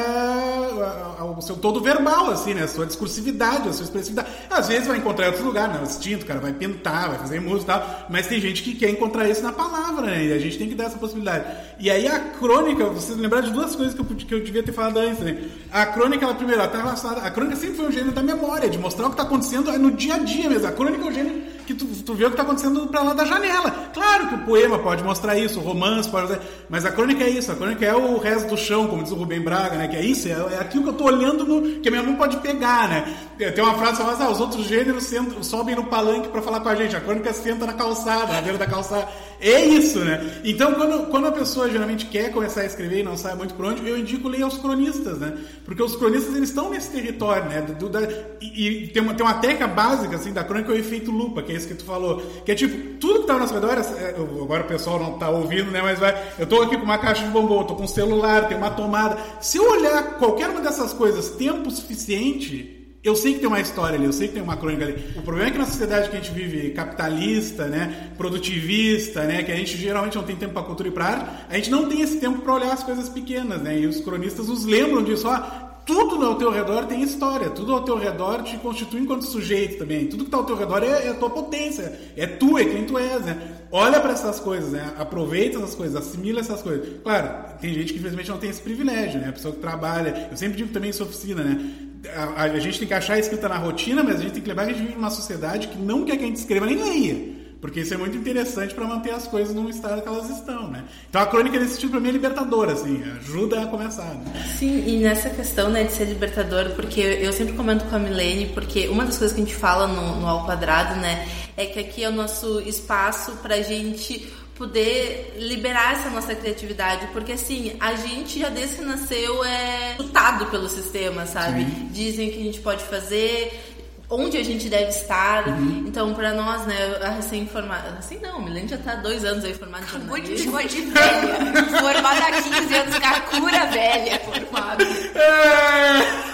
ao 1.17 1.41
seu 1.41 1.55
todo 1.55 1.81
verbal, 1.81 2.31
assim, 2.31 2.53
né? 2.53 2.63
A 2.63 2.67
sua 2.67 2.85
discursividade, 2.85 3.69
a 3.69 3.73
sua 3.73 3.85
expressividade. 3.85 4.29
Às 4.49 4.67
vezes 4.67 4.87
vai 4.87 4.97
encontrar 4.97 5.27
em 5.27 5.29
outro 5.29 5.45
lugar, 5.45 5.69
né? 5.69 5.79
O 5.79 5.83
instinto, 5.83 6.25
cara 6.25 6.39
vai 6.39 6.53
pintar, 6.53 7.09
vai 7.09 7.19
fazer 7.19 7.39
música 7.39 7.63
e 7.63 7.75
tal. 7.75 8.07
Mas 8.09 8.27
tem 8.27 8.39
gente 8.41 8.63
que 8.63 8.75
quer 8.75 8.89
encontrar 8.89 9.29
isso 9.29 9.41
na 9.41 9.53
palavra, 9.53 10.07
né? 10.07 10.25
E 10.25 10.33
a 10.33 10.39
gente 10.39 10.57
tem 10.57 10.67
que 10.67 10.75
dar 10.75 10.85
essa 10.85 10.97
possibilidade. 10.97 11.45
E 11.79 11.89
aí 11.89 12.07
a 12.07 12.19
crônica, 12.19 12.85
vocês 12.85 13.17
lembraram 13.17 13.47
de 13.47 13.53
duas 13.53 13.75
coisas 13.75 13.93
que 13.93 14.01
eu, 14.01 14.05
que 14.05 14.33
eu 14.33 14.43
devia 14.43 14.63
ter 14.63 14.71
falado 14.71 14.97
antes, 14.97 15.19
né? 15.19 15.37
A 15.73 15.87
crônica, 15.87 16.23
ela 16.23 16.35
primeiro, 16.35 16.61
ela 16.61 16.69
tá 16.69 16.77
relacionada. 16.77 17.21
A 17.25 17.31
crônica 17.31 17.55
sempre 17.55 17.77
foi 17.77 17.87
um 17.87 17.91
gênero 17.91 18.11
da 18.11 18.21
memória, 18.21 18.69
de 18.69 18.77
mostrar 18.77 19.07
o 19.07 19.09
que 19.09 19.15
está 19.15 19.23
acontecendo 19.23 19.75
no 19.79 19.89
dia 19.89 20.13
a 20.13 20.19
dia 20.19 20.47
mesmo. 20.47 20.67
A 20.67 20.71
crônica 20.71 21.03
é 21.03 21.09
um 21.09 21.11
gênero 21.11 21.41
que 21.65 21.73
tu, 21.73 21.85
tu 21.85 22.13
vê 22.13 22.25
o 22.25 22.27
que 22.27 22.33
está 22.33 22.43
acontecendo 22.43 22.87
para 22.87 23.01
lá 23.01 23.13
da 23.13 23.25
janela. 23.25 23.71
Claro 23.93 24.27
que 24.27 24.35
o 24.35 24.37
poema 24.39 24.77
pode 24.79 25.03
mostrar 25.03 25.37
isso, 25.37 25.59
o 25.59 25.63
romance 25.63 26.09
pode 26.09 26.37
mas 26.69 26.85
a 26.85 26.91
crônica 26.91 27.23
é 27.23 27.29
isso, 27.29 27.51
a 27.51 27.55
crônica 27.55 27.85
é 27.85 27.95
o 27.95 28.17
resto 28.17 28.49
do 28.49 28.57
chão, 28.57 28.87
como 28.87 29.03
diz 29.03 29.11
o 29.11 29.15
Rubem 29.15 29.41
Braga, 29.41 29.77
né? 29.77 29.87
Que 29.87 29.95
é 29.95 30.05
isso, 30.05 30.27
é, 30.27 30.31
é 30.31 30.59
aquilo 30.59 30.83
que 30.83 30.89
eu 30.89 30.93
estou 30.93 31.07
olhando 31.07 31.45
no, 31.45 31.79
que 31.79 31.87
a 31.87 31.91
minha 31.91 32.03
mão 32.03 32.15
pode 32.15 32.37
pegar, 32.37 32.87
né? 32.87 33.13
Tem 33.37 33.63
uma 33.63 33.73
frase 33.75 33.97
que 33.97 34.03
fala, 34.03 34.25
ah, 34.25 34.29
os 34.29 34.39
outros 34.39 34.65
gêneros 34.65 35.09
sobem 35.41 35.75
no 35.75 35.85
palanque 35.85 36.27
para 36.29 36.41
falar 36.41 36.59
com 36.59 36.69
a 36.69 36.75
gente, 36.75 36.95
a 36.95 37.01
crônica 37.01 37.33
senta 37.33 37.65
na 37.65 37.73
calçada, 37.73 38.33
na 38.33 38.41
beira 38.41 38.57
da 38.57 38.67
calçada. 38.67 39.07
É 39.39 39.65
isso, 39.65 39.99
né? 39.99 40.39
Então, 40.45 40.73
quando, 40.73 41.07
quando 41.07 41.27
a 41.27 41.31
pessoa 41.31 41.69
geralmente 41.69 42.05
quer 42.05 42.31
começar 42.31 42.61
a 42.61 42.65
escrever 42.65 43.01
e 43.01 43.03
não 43.03 43.17
sabe 43.17 43.37
muito 43.37 43.53
por 43.55 43.65
onde, 43.65 43.85
eu 43.85 43.97
indico 43.97 44.29
ler 44.29 44.43
aos 44.43 44.57
cronistas, 44.57 45.17
né? 45.19 45.33
Porque 45.65 45.81
os 45.81 45.95
cronistas, 45.95 46.35
eles 46.35 46.49
estão 46.49 46.69
nesse 46.69 46.91
território, 46.91 47.45
né? 47.49 47.61
Do, 47.61 47.87
da, 47.87 48.01
e, 48.41 48.83
e, 48.83 48.87
tem, 48.87 49.01
uma, 49.01 49.13
tem 49.13 49.25
uma 49.25 49.35
técnica 49.35 49.67
básica, 49.67 50.15
assim, 50.15 50.33
da 50.33 50.43
crônica, 50.43 50.71
é 50.71 50.75
o 50.75 50.77
efeito 50.77 51.09
lupa, 51.09 51.41
que 51.41 51.51
é 51.51 51.55
isso 51.55 51.67
que 51.67 51.75
tu 51.75 51.85
falou. 51.85 52.21
Que 52.45 52.51
é 52.51 52.55
tipo, 52.55 52.97
tudo 52.99 53.21
que 53.21 53.27
tá 53.27 53.33
ao 53.33 53.39
nosso 53.39 53.53
redor, 53.53 53.77
é, 53.77 54.09
agora 54.09 54.63
o 54.63 54.67
pessoal 54.67 54.99
não 54.99 55.17
tá 55.17 55.29
ouvindo, 55.29 55.71
né? 55.71 55.81
Mas 55.81 55.99
vai, 55.99 56.15
eu 56.37 56.45
tô 56.45 56.61
aqui 56.61 56.77
com 56.77 56.83
uma 56.83 56.97
caixa 56.97 57.23
de 57.23 57.31
bombom, 57.31 57.63
tô 57.63 57.75
com 57.75 57.83
um 57.83 57.87
celular, 57.87 58.47
tem 58.47 58.57
uma 58.57 58.71
tomada. 58.71 59.17
Se 59.39 59.57
eu 59.57 59.71
olhar 59.71 60.17
qualquer 60.17 60.49
uma 60.49 60.61
dessas 60.61 60.93
coisas 60.93 61.29
tempo 61.29 61.71
suficiente 61.71 62.72
eu 63.03 63.15
sei 63.17 63.33
que 63.33 63.39
tem 63.39 63.47
uma 63.47 63.59
história 63.59 63.97
ali, 63.97 64.05
eu 64.05 64.13
sei 64.13 64.29
que 64.29 64.35
tem 64.35 64.41
uma 64.41 64.55
crônica 64.55 64.85
ali. 64.85 64.93
O 65.17 65.21
problema 65.21 65.49
é 65.49 65.51
que 65.51 65.57
na 65.57 65.65
sociedade 65.65 66.09
que 66.09 66.15
a 66.15 66.19
gente 66.19 66.31
vive 66.31 66.69
capitalista, 66.69 67.67
né, 67.67 68.11
produtivista, 68.17 69.23
né, 69.23 69.43
que 69.43 69.51
a 69.51 69.55
gente 69.55 69.77
geralmente 69.77 70.15
não 70.15 70.23
tem 70.23 70.37
tempo 70.37 70.53
para 70.53 70.63
cultura 70.63 70.87
e 70.87 70.91
para 70.91 71.05
arte, 71.05 71.29
a 71.49 71.55
gente 71.55 71.69
não 71.69 71.89
tem 71.89 72.01
esse 72.01 72.17
tempo 72.17 72.39
para 72.39 72.53
olhar 72.53 72.71
as 72.71 72.83
coisas 72.83 73.09
pequenas, 73.09 73.61
né? 73.61 73.77
E 73.77 73.87
os 73.87 73.99
cronistas 73.99 74.47
nos 74.47 74.63
lembram 74.63 75.03
disso, 75.03 75.27
ó, 75.27 75.37
tudo 75.85 76.23
ao 76.25 76.35
teu 76.35 76.49
redor 76.49 76.85
tem 76.85 77.01
história, 77.01 77.49
tudo 77.49 77.73
ao 77.73 77.83
teu 77.83 77.97
redor 77.97 78.41
te 78.43 78.57
constitui 78.57 79.01
enquanto 79.01 79.23
sujeito 79.23 79.79
também. 79.79 80.07
Tudo 80.07 80.23
que 80.23 80.27
está 80.29 80.37
ao 80.37 80.45
teu 80.45 80.55
redor 80.55 80.81
é, 80.81 81.07
é, 81.07 81.09
a 81.09 81.13
tua 81.13 81.29
potência, 81.29 81.99
é 82.15 82.25
tu, 82.25 82.57
é 82.57 82.63
quem 82.63 82.85
tu 82.85 82.97
és, 82.97 83.21
né? 83.25 83.37
Olha 83.69 83.99
para 83.99 84.13
essas 84.13 84.39
coisas, 84.39 84.71
né? 84.71 84.93
Aproveita 84.97 85.57
essas 85.57 85.75
coisas, 85.75 85.95
assimila 85.95 86.39
essas 86.39 86.61
coisas. 86.61 86.87
Claro, 87.03 87.57
tem 87.59 87.73
gente 87.73 87.91
que 87.91 87.99
infelizmente 87.99 88.29
não 88.29 88.37
tem 88.37 88.49
esse 88.49 88.61
privilégio, 88.61 89.19
né? 89.19 89.29
A 89.29 89.33
pessoa 89.33 89.53
que 89.53 89.59
trabalha, 89.59 90.29
eu 90.31 90.37
sempre 90.37 90.57
digo 90.57 90.71
também 90.71 90.89
em 90.89 91.03
oficina, 91.03 91.43
né? 91.43 91.82
A, 92.07 92.43
a, 92.43 92.59
gente 92.59 92.79
tem 92.79 92.87
que 92.87 92.93
achar 92.93 93.13
a 93.13 93.19
escrita 93.19 93.47
na 93.47 93.57
rotina, 93.57 94.03
mas 94.03 94.17
a 94.17 94.23
gente 94.23 94.33
tem 94.33 94.41
que 94.41 94.49
lembrar 94.49 94.65
que 94.65 94.71
a 94.71 94.75
gente 94.75 94.95
numa 94.95 95.09
sociedade 95.09 95.67
que 95.67 95.77
não 95.77 96.03
quer 96.03 96.17
que 96.17 96.23
a 96.23 96.27
gente 96.27 96.37
escreva 96.37 96.65
nem 96.65 96.77
leia. 96.77 97.43
Porque 97.63 97.79
isso 97.79 97.93
é 97.93 97.97
muito 97.97 98.17
interessante 98.17 98.73
para 98.73 98.85
manter 98.85 99.11
as 99.11 99.25
coisas 99.25 99.55
no 99.55 99.69
estado 99.69 100.01
que 100.01 100.07
elas 100.09 100.29
estão, 100.29 100.69
né? 100.69 100.83
Então 101.09 101.21
a 101.21 101.25
crônica 101.25 101.57
nesse 101.57 101.75
sentido 101.75 101.91
para 101.91 102.01
mim 102.01 102.09
é 102.09 102.11
libertadora, 102.11 102.73
assim, 102.73 103.01
ajuda 103.19 103.61
a 103.61 103.67
começar. 103.67 104.15
Né? 104.15 104.53
Sim, 104.57 104.83
e 104.85 104.97
nessa 104.97 105.29
questão 105.29 105.69
né, 105.69 105.85
de 105.85 105.93
ser 105.93 106.03
libertador, 106.03 106.71
porque 106.71 106.99
eu 106.99 107.31
sempre 107.31 107.53
comento 107.53 107.85
com 107.85 107.95
a 107.95 107.99
Milene, 107.99 108.47
porque 108.47 108.89
uma 108.89 109.05
das 109.05 109.17
coisas 109.17 109.33
que 109.33 109.41
a 109.41 109.45
gente 109.45 109.55
fala 109.55 109.87
no, 109.87 110.19
no 110.19 110.27
Ao 110.27 110.45
Quadrado, 110.45 110.99
né, 110.99 111.25
é 111.55 111.65
que 111.65 111.79
aqui 111.79 112.03
é 112.03 112.09
o 112.09 112.11
nosso 112.11 112.59
espaço 112.59 113.31
para 113.41 113.55
a 113.55 113.61
gente 113.61 114.29
poder 114.63 115.35
liberar 115.37 115.91
essa 115.93 116.09
nossa 116.09 116.33
criatividade, 116.33 117.07
porque 117.07 117.33
assim, 117.33 117.75
a 117.81 117.95
gente 117.95 118.39
já 118.39 118.47
desde 118.47 118.77
que 118.77 118.85
nasceu 118.85 119.43
é 119.43 119.95
lutado 119.99 120.45
pelo 120.45 120.69
sistema, 120.69 121.25
sabe? 121.25 121.65
Sim. 121.65 121.89
Dizem 121.91 122.31
que 122.31 122.39
a 122.39 122.43
gente 122.43 122.61
pode 122.61 122.81
fazer, 122.85 123.61
onde 124.09 124.37
a 124.37 124.43
gente 124.43 124.69
deve 124.69 124.87
estar. 124.87 125.49
Uhum. 125.49 125.83
Então, 125.85 126.13
para 126.13 126.31
nós, 126.33 126.65
né, 126.65 126.97
a 127.01 127.09
recém-formada. 127.09 127.89
Assim 127.99 128.17
não, 128.19 128.41
Milene 128.41 128.69
já 128.69 128.77
tá 128.77 128.93
há 128.93 128.95
dois 128.95 129.25
anos 129.25 129.43
aí 129.43 129.53
formada 129.53 129.83
em 129.83 129.87
jornalismo. 129.89 130.55
Acabou 130.55 130.69
de, 130.69 130.81
de 130.81 130.91
velha. 130.91 131.79
formada 131.81 132.25
há 132.25 132.31
15 132.31 132.75
anos, 132.75 132.99
Kakura 132.99 133.65
velha 133.65 134.19
formada. 134.19 134.85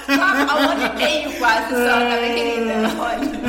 há 0.08 0.56
um 0.56 0.70
ano 0.70 0.86
e 0.86 0.98
meio 0.98 1.32
quase 1.40 1.70
só, 1.70 2.00
tá 2.00 2.18
bem, 2.22 2.36
querida? 2.36 2.74
Olha. 3.00 3.40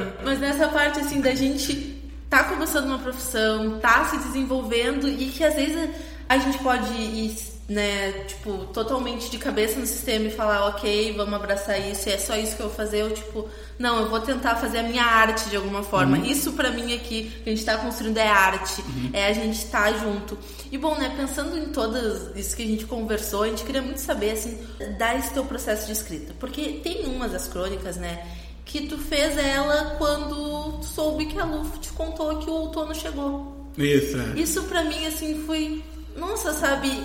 Mas 0.24 0.40
nessa 0.40 0.68
parte, 0.68 1.00
assim, 1.00 1.20
da 1.20 1.34
gente 1.34 2.02
tá 2.28 2.44
começando 2.44 2.86
uma 2.86 2.98
profissão, 2.98 3.78
tá 3.78 4.04
se 4.06 4.16
desenvolvendo 4.16 5.08
e 5.08 5.26
que 5.26 5.44
às 5.44 5.54
vezes 5.54 5.88
a 6.28 6.38
gente 6.38 6.58
pode 6.58 6.90
ir, 6.92 7.36
né, 7.68 8.12
tipo, 8.26 8.64
totalmente 8.72 9.30
de 9.30 9.38
cabeça 9.38 9.78
no 9.78 9.86
sistema 9.86 10.26
e 10.26 10.30
falar, 10.30 10.66
ok, 10.66 11.14
vamos 11.16 11.34
abraçar 11.34 11.78
isso, 11.78 12.08
é 12.08 12.18
só 12.18 12.36
isso 12.36 12.56
que 12.56 12.62
eu 12.62 12.66
vou 12.66 12.74
fazer, 12.74 13.02
eu, 13.02 13.14
tipo, 13.14 13.48
não, 13.78 14.00
eu 14.00 14.10
vou 14.10 14.20
tentar 14.20 14.56
fazer 14.56 14.78
a 14.78 14.82
minha 14.82 15.04
arte 15.04 15.48
de 15.48 15.56
alguma 15.56 15.82
forma. 15.82 16.16
Uhum. 16.16 16.24
Isso 16.24 16.52
para 16.52 16.70
mim 16.70 16.94
aqui, 16.94 17.30
que 17.44 17.50
a 17.50 17.54
gente 17.54 17.64
tá 17.64 17.76
construindo 17.76 18.18
é 18.18 18.26
arte, 18.26 18.80
uhum. 18.80 19.10
é 19.12 19.28
a 19.28 19.32
gente 19.32 19.64
tá 19.66 19.92
junto. 19.92 20.36
E 20.72 20.78
bom, 20.78 20.96
né, 20.96 21.14
pensando 21.16 21.56
em 21.56 21.66
todas 21.66 22.36
isso 22.36 22.56
que 22.56 22.62
a 22.62 22.66
gente 22.66 22.84
conversou, 22.86 23.44
a 23.44 23.48
gente 23.48 23.64
queria 23.64 23.82
muito 23.82 23.98
saber, 23.98 24.32
assim, 24.32 24.58
dar 24.98 25.16
esse 25.18 25.32
teu 25.32 25.44
processo 25.44 25.86
de 25.86 25.92
escrita. 25.92 26.34
Porque 26.40 26.80
tem 26.82 27.06
umas 27.06 27.32
das 27.32 27.46
crônicas, 27.46 27.96
né, 27.96 28.26
que 28.64 28.86
tu 28.86 28.98
fez 28.98 29.36
ela 29.36 29.96
quando 29.98 30.82
soube 30.82 31.26
que 31.26 31.38
a 31.38 31.44
Luffy 31.44 31.78
te 31.80 31.92
contou 31.92 32.38
que 32.38 32.48
o 32.48 32.54
outono 32.54 32.94
chegou. 32.94 33.70
Isso. 33.76 34.16
É. 34.18 34.40
Isso 34.40 34.62
para 34.64 34.84
mim 34.84 35.06
assim 35.06 35.44
foi, 35.46 35.82
nossa, 36.16 36.52
sabe? 36.52 37.04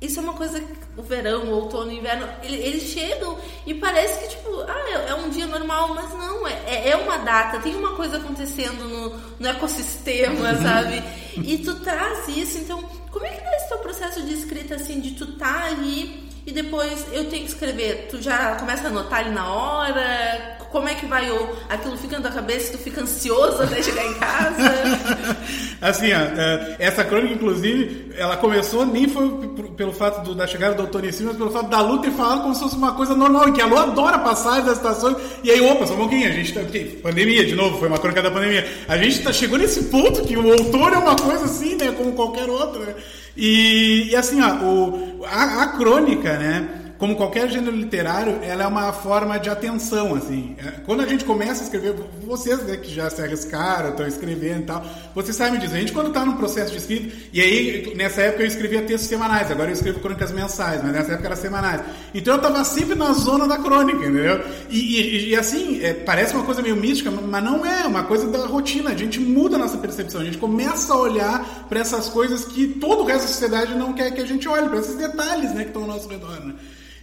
Isso 0.00 0.18
é 0.18 0.22
uma 0.22 0.32
coisa 0.32 0.58
que 0.58 0.80
o 0.96 1.02
verão, 1.02 1.44
o 1.44 1.50
outono, 1.50 1.90
o 1.90 1.92
inverno, 1.92 2.26
eles 2.42 2.84
chegam 2.84 3.38
e 3.66 3.74
parece 3.74 4.20
que, 4.20 4.28
tipo, 4.28 4.62
ah, 4.62 4.88
é, 4.88 5.10
é 5.10 5.14
um 5.14 5.28
dia 5.28 5.46
normal, 5.46 5.94
mas 5.94 6.10
não, 6.14 6.48
é, 6.48 6.58
é, 6.66 6.88
é 6.90 6.96
uma 6.96 7.18
data, 7.18 7.60
tem 7.60 7.74
uma 7.76 7.94
coisa 7.94 8.16
acontecendo 8.16 8.82
no, 8.88 9.10
no 9.38 9.46
ecossistema, 9.46 10.54
sabe? 10.62 11.02
E 11.36 11.58
tu 11.58 11.80
traz 11.80 12.28
isso, 12.28 12.56
então, 12.58 12.82
como 13.10 13.26
é 13.26 13.28
que 13.28 13.40
é 13.42 13.56
esse 13.56 13.68
teu 13.68 13.78
processo 13.78 14.22
de 14.22 14.32
escrita, 14.32 14.76
assim, 14.76 15.00
de 15.00 15.10
tu 15.10 15.36
tá 15.36 15.64
ali 15.64 16.29
e 16.46 16.52
depois 16.52 17.06
eu 17.12 17.26
tenho 17.26 17.44
que 17.44 17.50
escrever, 17.50 18.08
tu 18.10 18.20
já 18.20 18.56
começa 18.56 18.84
a 18.84 18.90
anotar 18.90 19.20
ali 19.20 19.30
na 19.30 19.52
hora? 19.52 20.58
Como 20.70 20.88
é 20.88 20.94
que 20.94 21.04
vai? 21.04 21.28
Ou 21.30 21.56
aquilo 21.68 21.96
fica 21.96 22.18
na 22.18 22.22
tua 22.22 22.40
cabeça, 22.40 22.72
tu 22.72 22.78
fica 22.78 23.02
ansioso 23.02 23.60
até 23.62 23.82
chegar 23.82 24.06
em 24.06 24.14
casa? 24.14 25.36
assim, 25.82 26.12
ó, 26.12 26.16
é, 26.16 26.76
essa 26.78 27.04
crônica, 27.04 27.34
inclusive, 27.34 28.12
ela 28.16 28.36
começou 28.36 28.86
nem 28.86 29.08
foi 29.08 29.28
pelo 29.76 29.92
fato 29.92 30.22
do, 30.22 30.34
da 30.34 30.46
chegada 30.46 30.76
do 30.76 30.84
Antônio 30.84 31.12
Silva, 31.12 31.32
mas 31.32 31.38
pelo 31.38 31.50
fato 31.50 31.68
da 31.68 31.80
luta 31.80 32.06
e 32.06 32.12
falar 32.12 32.40
como 32.42 32.54
se 32.54 32.60
fosse 32.60 32.76
uma 32.76 32.92
coisa 32.92 33.16
normal, 33.16 33.52
que 33.52 33.60
a 33.60 33.66
Lu 33.66 33.76
adora 33.78 34.18
passar 34.18 34.62
das 34.62 34.76
estações, 34.76 35.16
e 35.42 35.50
aí, 35.50 35.60
opa, 35.60 35.86
só 35.86 35.94
um 35.94 35.98
pouquinho, 35.98 36.28
a 36.28 36.32
gente 36.32 36.52
tá. 36.54 36.60
Pandemia, 37.02 37.44
de 37.44 37.56
novo, 37.56 37.78
foi 37.78 37.88
uma 37.88 37.98
crônica 37.98 38.22
da 38.22 38.30
pandemia. 38.30 38.66
A 38.86 38.96
gente 38.96 39.22
tá, 39.22 39.32
chegou 39.32 39.58
nesse 39.58 39.84
ponto 39.84 40.22
que 40.22 40.36
o 40.36 40.46
outono 40.46 40.94
é 40.94 40.98
uma 40.98 41.16
coisa 41.16 41.46
assim, 41.46 41.74
né, 41.74 41.92
como 41.92 42.12
qualquer 42.12 42.48
outra, 42.48 42.84
né? 42.84 42.94
E, 43.36 44.08
e 44.10 44.16
assim, 44.16 44.40
ó, 44.40 44.54
o, 44.64 45.24
a, 45.24 45.62
a 45.62 45.66
crônica, 45.68 46.36
né? 46.38 46.79
Como 47.00 47.16
qualquer 47.16 47.48
gênero 47.48 47.74
literário, 47.74 48.40
ela 48.42 48.64
é 48.64 48.66
uma 48.66 48.92
forma 48.92 49.38
de 49.38 49.48
atenção, 49.48 50.14
assim. 50.14 50.54
É, 50.58 50.82
quando 50.84 51.00
a 51.00 51.06
gente 51.06 51.24
começa 51.24 51.62
a 51.62 51.64
escrever, 51.64 51.94
vocês 52.26 52.62
né, 52.64 52.76
que 52.76 52.94
já 52.94 53.08
se 53.08 53.22
arriscaram, 53.22 53.88
estão 53.88 54.06
escrevendo 54.06 54.60
e 54.60 54.66
tal, 54.66 54.84
vocês 55.14 55.34
sabem 55.34 55.58
disso. 55.58 55.74
A 55.74 55.78
gente 55.78 55.94
quando 55.94 56.08
está 56.08 56.26
num 56.26 56.36
processo 56.36 56.72
de 56.72 56.76
escrita, 56.76 57.16
e 57.32 57.40
aí 57.40 57.94
nessa 57.96 58.20
época 58.20 58.42
eu 58.42 58.46
escrevia 58.46 58.82
textos 58.82 59.08
semanais, 59.08 59.50
agora 59.50 59.70
eu 59.70 59.72
escrevo 59.72 59.98
crônicas 59.98 60.30
mensais, 60.30 60.82
mas 60.82 60.92
nessa 60.92 61.12
época 61.12 61.28
era 61.28 61.36
semanais. 61.36 61.80
Então 62.12 62.34
eu 62.34 62.36
estava 62.36 62.62
sempre 62.64 62.94
na 62.94 63.14
zona 63.14 63.48
da 63.48 63.56
crônica, 63.56 63.98
entendeu? 63.98 64.44
E, 64.68 64.78
e, 64.78 65.28
e 65.30 65.36
assim, 65.36 65.82
é, 65.82 65.94
parece 65.94 66.34
uma 66.34 66.44
coisa 66.44 66.60
meio 66.60 66.76
mística, 66.76 67.10
mas 67.10 67.42
não 67.42 67.64
é, 67.64 67.80
é 67.84 67.86
uma 67.86 68.04
coisa 68.04 68.26
da 68.26 68.44
rotina. 68.44 68.90
A 68.90 68.94
gente 68.94 69.18
muda 69.18 69.56
a 69.56 69.58
nossa 69.58 69.78
percepção, 69.78 70.20
a 70.20 70.24
gente 70.24 70.36
começa 70.36 70.92
a 70.92 70.98
olhar 70.98 71.66
para 71.66 71.80
essas 71.80 72.10
coisas 72.10 72.44
que 72.44 72.66
todo 72.66 73.04
o 73.04 73.06
resto 73.06 73.22
da 73.22 73.28
sociedade 73.28 73.74
não 73.74 73.94
quer 73.94 74.10
que 74.10 74.20
a 74.20 74.26
gente 74.26 74.46
olhe, 74.46 74.68
para 74.68 74.80
esses 74.80 74.96
detalhes 74.96 75.54
né, 75.54 75.62
que 75.62 75.68
estão 75.68 75.80
ao 75.80 75.88
nosso 75.88 76.06
redor. 76.06 76.38
Né? 76.44 76.52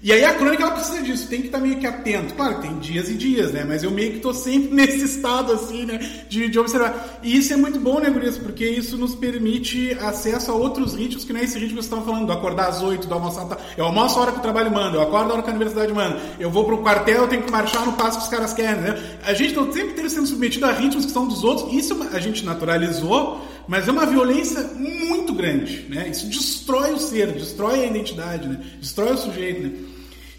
E 0.01 0.13
aí 0.13 0.23
a 0.23 0.33
crônica 0.35 0.61
ela 0.61 0.73
precisa 0.73 1.01
disso, 1.01 1.27
tem 1.27 1.41
que 1.41 1.47
estar 1.47 1.59
meio 1.59 1.79
que 1.79 1.87
atento. 1.87 2.35
Claro, 2.35 2.61
tem 2.61 2.77
dias 2.77 3.09
e 3.09 3.15
dias, 3.15 3.51
né? 3.51 3.65
Mas 3.67 3.83
eu 3.83 3.89
meio 3.89 4.11
que 4.11 4.17
estou 4.17 4.33
sempre 4.33 4.69
nesse 4.75 5.03
estado, 5.03 5.51
assim, 5.51 5.85
né? 5.85 5.99
De, 6.29 6.47
de 6.49 6.59
observar. 6.59 7.19
E 7.23 7.35
isso 7.35 7.51
é 7.51 7.57
muito 7.57 7.79
bom, 7.79 7.99
né, 7.99 8.09
Gurias? 8.09 8.37
Porque 8.37 8.67
isso 8.67 8.95
nos 8.95 9.15
permite 9.15 9.97
acesso 9.99 10.51
a 10.51 10.55
outros 10.55 10.93
ritmos, 10.93 11.25
que 11.25 11.33
não 11.33 11.39
é 11.39 11.43
esse 11.43 11.57
ritmo 11.57 11.77
que 11.77 11.83
você 11.83 11.87
estava 11.87 12.05
falando, 12.05 12.27
do 12.27 12.31
acordar 12.31 12.69
às 12.69 12.81
oito, 12.83 13.07
do 13.07 13.13
almoçar. 13.13 13.45
Tá? 13.45 13.57
Eu 13.75 13.85
almoço 13.85 14.19
a 14.19 14.21
hora 14.21 14.31
que 14.31 14.39
o 14.39 14.41
trabalho 14.41 14.71
manda, 14.71 14.97
eu 14.97 15.01
acordo 15.01 15.31
a 15.31 15.33
hora 15.33 15.43
que 15.43 15.49
a 15.49 15.53
universidade 15.53 15.91
manda, 15.91 16.19
eu 16.39 16.51
vou 16.51 16.65
pro 16.65 16.77
quartel, 16.79 17.23
eu 17.23 17.27
tenho 17.27 17.41
que 17.41 17.51
marchar 17.51 17.85
no 17.85 17.93
passo 17.93 18.19
que 18.19 18.23
os 18.25 18.29
caras 18.29 18.53
querem, 18.53 18.81
né? 18.81 19.17
A 19.23 19.33
gente 19.33 19.49
está 19.49 19.71
sempre 19.71 20.09
sendo 20.09 20.27
submetido 20.27 20.65
a 20.65 20.71
ritmos 20.71 21.05
que 21.05 21.11
são 21.11 21.27
dos 21.27 21.43
outros. 21.43 21.73
Isso 21.73 21.97
a 22.13 22.19
gente 22.19 22.45
naturalizou 22.45 23.41
mas 23.67 23.87
é 23.87 23.91
uma 23.91 24.05
violência 24.05 24.61
muito 24.75 25.33
grande, 25.33 25.85
né? 25.89 26.09
Isso 26.09 26.27
destrói 26.27 26.93
o 26.93 26.99
ser, 26.99 27.31
destrói 27.33 27.83
a 27.83 27.87
identidade, 27.87 28.47
né? 28.47 28.59
Destrói 28.79 29.13
o 29.13 29.17
sujeito, 29.17 29.61
né? 29.61 29.71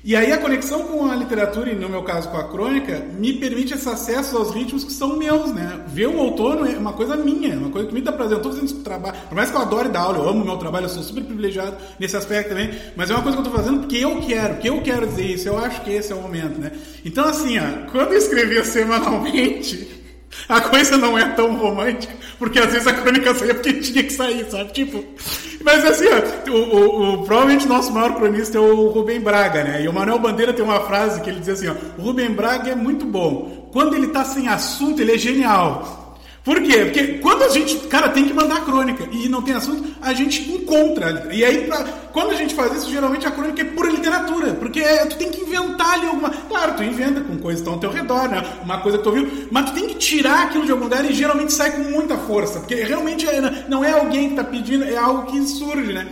E 0.04 0.14
aí 0.14 0.32
a 0.32 0.38
conexão 0.38 0.84
com 0.84 1.10
a 1.10 1.16
literatura, 1.16 1.70
e 1.70 1.74
no 1.74 1.88
meu 1.88 2.02
caso 2.04 2.30
com 2.30 2.36
a 2.36 2.44
crônica, 2.44 3.04
me 3.18 3.32
permite 3.32 3.74
esse 3.74 3.88
acesso 3.88 4.36
aos 4.36 4.54
ritmos 4.54 4.84
que 4.84 4.92
são 4.92 5.18
meus, 5.18 5.52
né? 5.52 5.84
Ver 5.88 6.06
o 6.06 6.16
outono 6.16 6.64
é 6.64 6.78
uma 6.78 6.92
coisa 6.92 7.16
minha, 7.16 7.52
é 7.52 7.56
uma 7.56 7.68
coisa 7.68 7.88
que 7.88 7.94
me 7.94 8.00
tô 8.00 8.12
fazendo 8.12 8.64
esse 8.64 8.76
trabalho, 8.76 9.16
por 9.28 9.34
mais 9.34 9.50
que 9.50 9.56
eu 9.56 9.60
adore 9.60 9.88
dar 9.88 10.02
aula, 10.02 10.18
eu 10.18 10.28
amo 10.28 10.44
meu 10.44 10.56
trabalho, 10.56 10.86
eu 10.86 10.88
sou 10.88 11.02
super 11.02 11.24
privilegiado 11.24 11.76
nesse 11.98 12.16
aspecto 12.16 12.50
também, 12.50 12.70
mas 12.96 13.10
é 13.10 13.14
uma 13.14 13.22
coisa 13.22 13.36
que 13.36 13.46
eu 13.46 13.50
tô 13.50 13.56
fazendo 13.56 13.80
porque 13.80 13.96
eu 13.96 14.20
quero, 14.20 14.54
porque 14.54 14.68
eu 14.70 14.80
quero 14.82 15.06
dizer 15.06 15.26
isso, 15.26 15.48
eu 15.48 15.58
acho 15.58 15.82
que 15.82 15.90
esse 15.90 16.12
é 16.12 16.14
o 16.14 16.22
momento, 16.22 16.60
né? 16.60 16.70
Então 17.04 17.24
assim, 17.24 17.58
ó, 17.58 17.90
quando 17.90 18.12
eu 18.12 18.18
escrevia 18.18 18.64
semanalmente, 18.64 19.97
a 20.48 20.60
coisa 20.60 20.96
não 20.96 21.18
é 21.18 21.28
tão 21.30 21.56
romântica, 21.56 22.14
porque 22.38 22.58
às 22.58 22.72
vezes 22.72 22.86
a 22.86 22.92
crônica 22.92 23.34
saía 23.34 23.54
porque 23.54 23.72
tinha 23.74 24.02
que 24.02 24.12
sair, 24.12 24.46
sabe? 24.50 24.72
Tipo. 24.72 25.04
Mas 25.62 25.84
assim, 25.84 26.06
ó, 26.06 26.50
o, 26.50 26.54
o, 26.54 27.14
o, 27.14 27.24
provavelmente 27.24 27.66
nosso 27.66 27.92
maior 27.92 28.14
cronista 28.14 28.58
é 28.58 28.60
o 28.60 28.88
Rubem 28.88 29.20
Braga, 29.20 29.64
né? 29.64 29.82
E 29.82 29.88
o 29.88 29.92
Manuel 29.92 30.18
Bandeira 30.18 30.52
tem 30.52 30.64
uma 30.64 30.80
frase 30.80 31.20
que 31.20 31.30
ele 31.30 31.40
diz 31.40 31.48
assim, 31.48 31.68
ó, 31.68 31.74
o 31.98 32.02
Rubem 32.02 32.30
Braga 32.30 32.70
é 32.70 32.74
muito 32.74 33.04
bom. 33.04 33.68
Quando 33.72 33.94
ele 33.94 34.08
tá 34.08 34.24
sem 34.24 34.48
assunto, 34.48 35.00
ele 35.00 35.14
é 35.14 35.18
genial. 35.18 36.07
Por 36.48 36.62
quê? 36.62 36.86
Porque 36.86 37.18
quando 37.18 37.42
a 37.42 37.50
gente, 37.50 37.76
cara, 37.88 38.08
tem 38.08 38.24
que 38.24 38.32
mandar 38.32 38.64
crônica 38.64 39.06
e 39.12 39.28
não 39.28 39.42
tem 39.42 39.52
assunto, 39.52 39.86
a 40.00 40.14
gente 40.14 40.50
encontra. 40.50 41.28
E 41.30 41.44
aí, 41.44 41.66
pra, 41.66 41.84
quando 42.10 42.30
a 42.30 42.34
gente 42.36 42.54
faz 42.54 42.74
isso, 42.74 42.90
geralmente 42.90 43.26
a 43.26 43.30
crônica 43.30 43.60
é 43.60 43.66
pura 43.66 43.90
literatura, 43.90 44.54
porque 44.54 44.80
é, 44.80 45.04
tu 45.04 45.18
tem 45.18 45.30
que 45.30 45.42
inventar 45.42 45.92
ali 45.92 46.06
alguma. 46.06 46.30
Claro, 46.30 46.74
tu 46.74 46.82
inventa 46.82 47.20
com 47.20 47.36
coisas 47.36 47.60
que 47.60 47.68
estão 47.68 47.74
ao 47.74 47.80
teu 47.80 47.90
redor, 47.90 48.30
né? 48.30 48.42
Uma 48.64 48.78
coisa 48.80 48.96
que 48.96 49.04
tu 49.04 49.10
ouviu, 49.10 49.46
mas 49.50 49.66
tu 49.68 49.74
tem 49.74 49.88
que 49.88 49.96
tirar 49.96 50.44
aquilo 50.44 50.64
de 50.64 50.72
algum 50.72 50.84
lugar 50.84 51.04
e 51.04 51.12
geralmente 51.12 51.52
sai 51.52 51.70
com 51.70 51.82
muita 51.82 52.16
força, 52.16 52.60
porque 52.60 52.76
realmente 52.76 53.26
não 53.68 53.84
é 53.84 53.92
alguém 53.92 54.28
que 54.28 54.40
está 54.40 54.44
pedindo, 54.44 54.84
é 54.84 54.96
algo 54.96 55.30
que 55.30 55.46
surge, 55.46 55.92
né? 55.92 56.08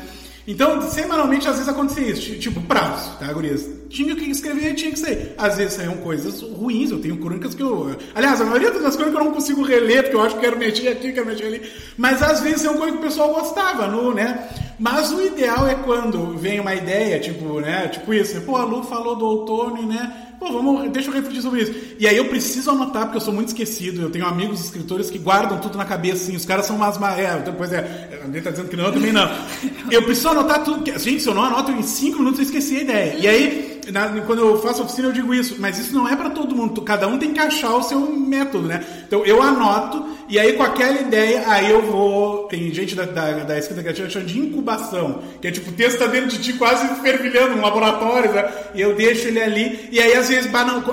Então, 0.47 0.81
semanalmente, 0.83 1.49
às 1.49 1.57
vezes 1.57 1.69
acontecia 1.69 2.09
isso, 2.09 2.39
tipo, 2.39 2.61
prazo, 2.63 3.19
tá, 3.19 3.33
gurias? 3.33 3.69
Tinha 3.89 4.15
que 4.15 4.31
escrever 4.31 4.75
tinha 4.75 4.93
que 4.93 4.99
sair. 4.99 5.35
Às 5.37 5.57
vezes 5.57 5.75
saíam 5.75 5.97
coisas 5.97 6.41
ruins, 6.41 6.91
eu 6.91 7.01
tenho 7.01 7.17
crônicas 7.17 7.55
que 7.55 7.63
eu... 7.63 7.97
Aliás, 8.15 8.41
a 8.41 8.45
maioria 8.45 8.71
das 8.71 8.95
crônicas 8.95 9.21
eu 9.21 9.25
não 9.27 9.33
consigo 9.33 9.63
reler, 9.63 10.05
porque 10.05 10.17
eu 10.17 10.21
acho 10.21 10.35
que 10.37 10.41
quero 10.41 10.59
mexer 10.59 10.89
aqui, 10.89 11.13
quero 11.13 11.27
mexer 11.27 11.47
ali. 11.47 11.63
Mas 11.97 12.23
às 12.23 12.41
vezes 12.41 12.65
é 12.65 12.71
uma 12.71 12.79
coisa 12.79 12.93
que 12.93 12.99
o 12.99 13.03
pessoal 13.03 13.35
gostava, 13.35 13.89
no, 13.89 14.15
né? 14.15 14.49
Mas 14.79 15.11
o 15.13 15.23
ideal 15.23 15.67
é 15.67 15.75
quando 15.75 16.37
vem 16.37 16.61
uma 16.61 16.75
ideia, 16.75 17.19
tipo, 17.19 17.61
né? 17.61 17.89
Tipo 17.89 18.13
isso, 18.13 18.41
pô, 18.43 18.57
a 18.57 18.65
Lu 18.65 18.83
falou 18.85 19.17
do 19.17 19.25
outono, 19.25 19.83
né? 19.83 20.26
Pô, 20.39 20.53
vamos, 20.53 20.91
deixa 20.91 21.09
eu 21.09 21.15
refletir 21.15 21.43
sobre 21.43 21.63
isso. 21.63 21.75
E 21.99 22.07
aí 22.07 22.17
eu 22.17 22.27
preciso 22.27 22.71
anotar, 22.71 23.05
porque 23.05 23.17
eu 23.17 23.21
sou 23.21 23.33
muito 23.33 23.49
esquecido. 23.49 24.03
Eu 24.03 24.11
tenho 24.11 24.27
amigos 24.27 24.61
escritores 24.61 25.11
que 25.11 25.19
guardam 25.19 25.59
tudo 25.59 25.79
na 25.79 25.85
cabeça, 25.85 26.25
assim. 26.25 26.37
Os 26.37 26.45
caras 26.45 26.67
são 26.67 26.77
umas. 26.77 27.01
É, 27.19 27.39
depois 27.39 27.73
é. 27.73 28.21
Alguém 28.23 28.43
tá 28.43 28.51
dizendo 28.51 28.69
que 28.69 28.77
não, 28.77 28.85
eu 28.85 28.93
também 28.93 29.13
não. 29.13 29.29
Eu 29.91 30.03
preciso 30.03 30.29
anotar 30.29 30.65
tudo. 30.65 30.85
Gente, 30.99 31.23
se 31.23 31.29
eu 31.29 31.35
não 31.35 31.45
anoto 31.45 31.71
em 31.71 31.83
cinco 31.83 32.19
minutos, 32.19 32.41
eu 32.41 32.45
esqueci 32.45 32.79
a 32.79 32.81
ideia. 32.81 33.15
E 33.19 33.29
aí 33.29 33.77
na, 33.93 34.21
quando 34.23 34.41
eu 34.41 34.61
faço 34.61 34.83
oficina 34.83 35.09
eu 35.09 35.13
digo 35.13 35.33
isso, 35.33 35.57
mas 35.59 35.79
isso 35.79 35.95
não 35.95 36.09
é 36.09 36.17
para 36.17 36.31
todo 36.31 36.55
mundo. 36.55 36.81
Cada 36.83 37.07
um 37.07 37.19
tem 37.19 37.33
que 37.33 37.39
achar 37.39 37.75
o 37.75 37.83
seu 37.83 38.01
método, 38.01 38.67
né? 38.67 38.85
Então 39.07 39.25
eu 39.25 39.43
anoto 39.43 40.05
e 40.29 40.39
aí 40.39 40.55
com 40.55 40.63
aquela 40.63 41.01
ideia, 41.01 41.45
aí 41.47 41.71
eu 41.71 41.83
vou. 41.83 42.45
Tem 42.49 42.73
gente 42.73 42.95
da, 42.95 43.05
da, 43.05 43.45
da 43.45 43.59
escrita 43.59 43.83
criativa 43.83 44.11
chama 44.11 44.25
de 44.25 44.39
incubação, 44.39 45.23
que 45.41 45.49
é 45.49 45.51
tipo, 45.51 45.71
o 45.71 45.73
texto 45.73 45.99
tá 45.99 46.07
dentro 46.07 46.31
de 46.31 46.39
ti 46.39 46.53
quase 46.55 46.87
fervilhando, 47.01 47.57
um 47.57 47.63
laboratório, 47.63 48.33
né? 48.33 48.49
e 48.75 48.81
eu 48.81 48.95
deixo 48.95 49.29
ele 49.29 49.41
ali. 49.41 49.89
E 49.91 50.01
aí 50.01 50.15
às 50.15 50.29
vezes, 50.29 50.51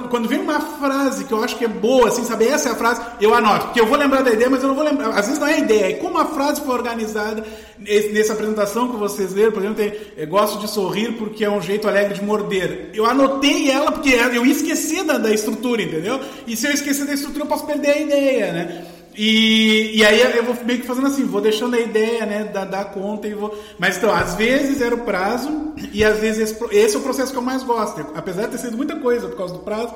quando 0.09 0.27
vem 0.27 0.39
uma 0.39 0.61
frase 0.61 1.25
que 1.25 1.31
eu 1.31 1.43
acho 1.43 1.57
que 1.57 1.65
é 1.65 1.67
boa, 1.67 2.09
assim, 2.09 2.23
sabe? 2.23 2.45
Essa 2.45 2.69
é 2.69 2.71
a 2.73 2.75
frase, 2.75 3.01
eu 3.19 3.33
anoto, 3.33 3.65
porque 3.65 3.79
eu 3.81 3.87
vou 3.87 3.97
lembrar 3.97 4.21
da 4.21 4.31
ideia, 4.31 4.49
mas 4.49 4.61
eu 4.61 4.69
não 4.69 4.75
vou 4.75 4.83
lembrar. 4.83 5.09
Às 5.09 5.25
vezes 5.25 5.39
não 5.39 5.47
é 5.47 5.55
a 5.55 5.59
ideia, 5.59 5.89
e 5.91 5.95
como 5.95 6.17
a 6.17 6.25
frase 6.25 6.61
foi 6.61 6.73
organizada 6.73 7.43
nessa 7.77 8.33
apresentação 8.33 8.89
que 8.89 8.97
vocês 8.97 9.33
leram, 9.33 9.51
por 9.51 9.63
exemplo, 9.63 9.83
tem, 9.83 10.27
gosto 10.27 10.59
de 10.59 10.69
sorrir 10.69 11.13
porque 11.13 11.43
é 11.43 11.49
um 11.49 11.61
jeito 11.61 11.87
alegre 11.87 12.13
de 12.13 12.23
morder. 12.23 12.89
Eu 12.93 13.05
anotei 13.05 13.69
ela 13.69 13.91
porque 13.91 14.09
eu 14.09 14.45
esqueci 14.45 15.03
da, 15.03 15.17
da 15.17 15.31
estrutura, 15.31 15.81
entendeu? 15.81 16.19
E 16.47 16.55
se 16.55 16.67
eu 16.67 16.71
esquecer 16.71 17.05
da 17.05 17.13
estrutura, 17.13 17.43
eu 17.43 17.47
posso 17.47 17.65
perder 17.65 17.89
a 17.89 17.97
ideia, 17.97 18.53
né? 18.53 18.85
E, 19.15 19.97
e 19.97 20.05
aí 20.05 20.21
eu 20.35 20.43
vou 20.43 20.55
meio 20.65 20.79
que 20.79 20.87
fazendo 20.87 21.07
assim, 21.07 21.25
vou 21.25 21.41
deixando 21.41 21.75
a 21.75 21.79
ideia, 21.79 22.25
né, 22.25 22.43
da, 22.45 22.65
da 22.65 22.85
conta 22.85 23.27
e 23.27 23.33
vou. 23.33 23.57
Mas 23.77 23.97
então, 23.97 24.13
às 24.13 24.35
vezes 24.35 24.81
era 24.81 24.95
o 24.95 24.99
prazo, 24.99 25.73
e 25.91 26.03
às 26.03 26.19
vezes 26.19 26.51
esse, 26.51 26.65
esse 26.75 26.95
é 26.95 26.99
o 26.99 27.03
processo 27.03 27.31
que 27.31 27.37
eu 27.37 27.41
mais 27.41 27.63
gosto. 27.63 28.05
Apesar 28.15 28.45
de 28.45 28.51
ter 28.51 28.57
sido 28.59 28.77
muita 28.77 28.95
coisa 28.95 29.27
por 29.27 29.37
causa 29.37 29.53
do 29.53 29.59
prazo, 29.59 29.93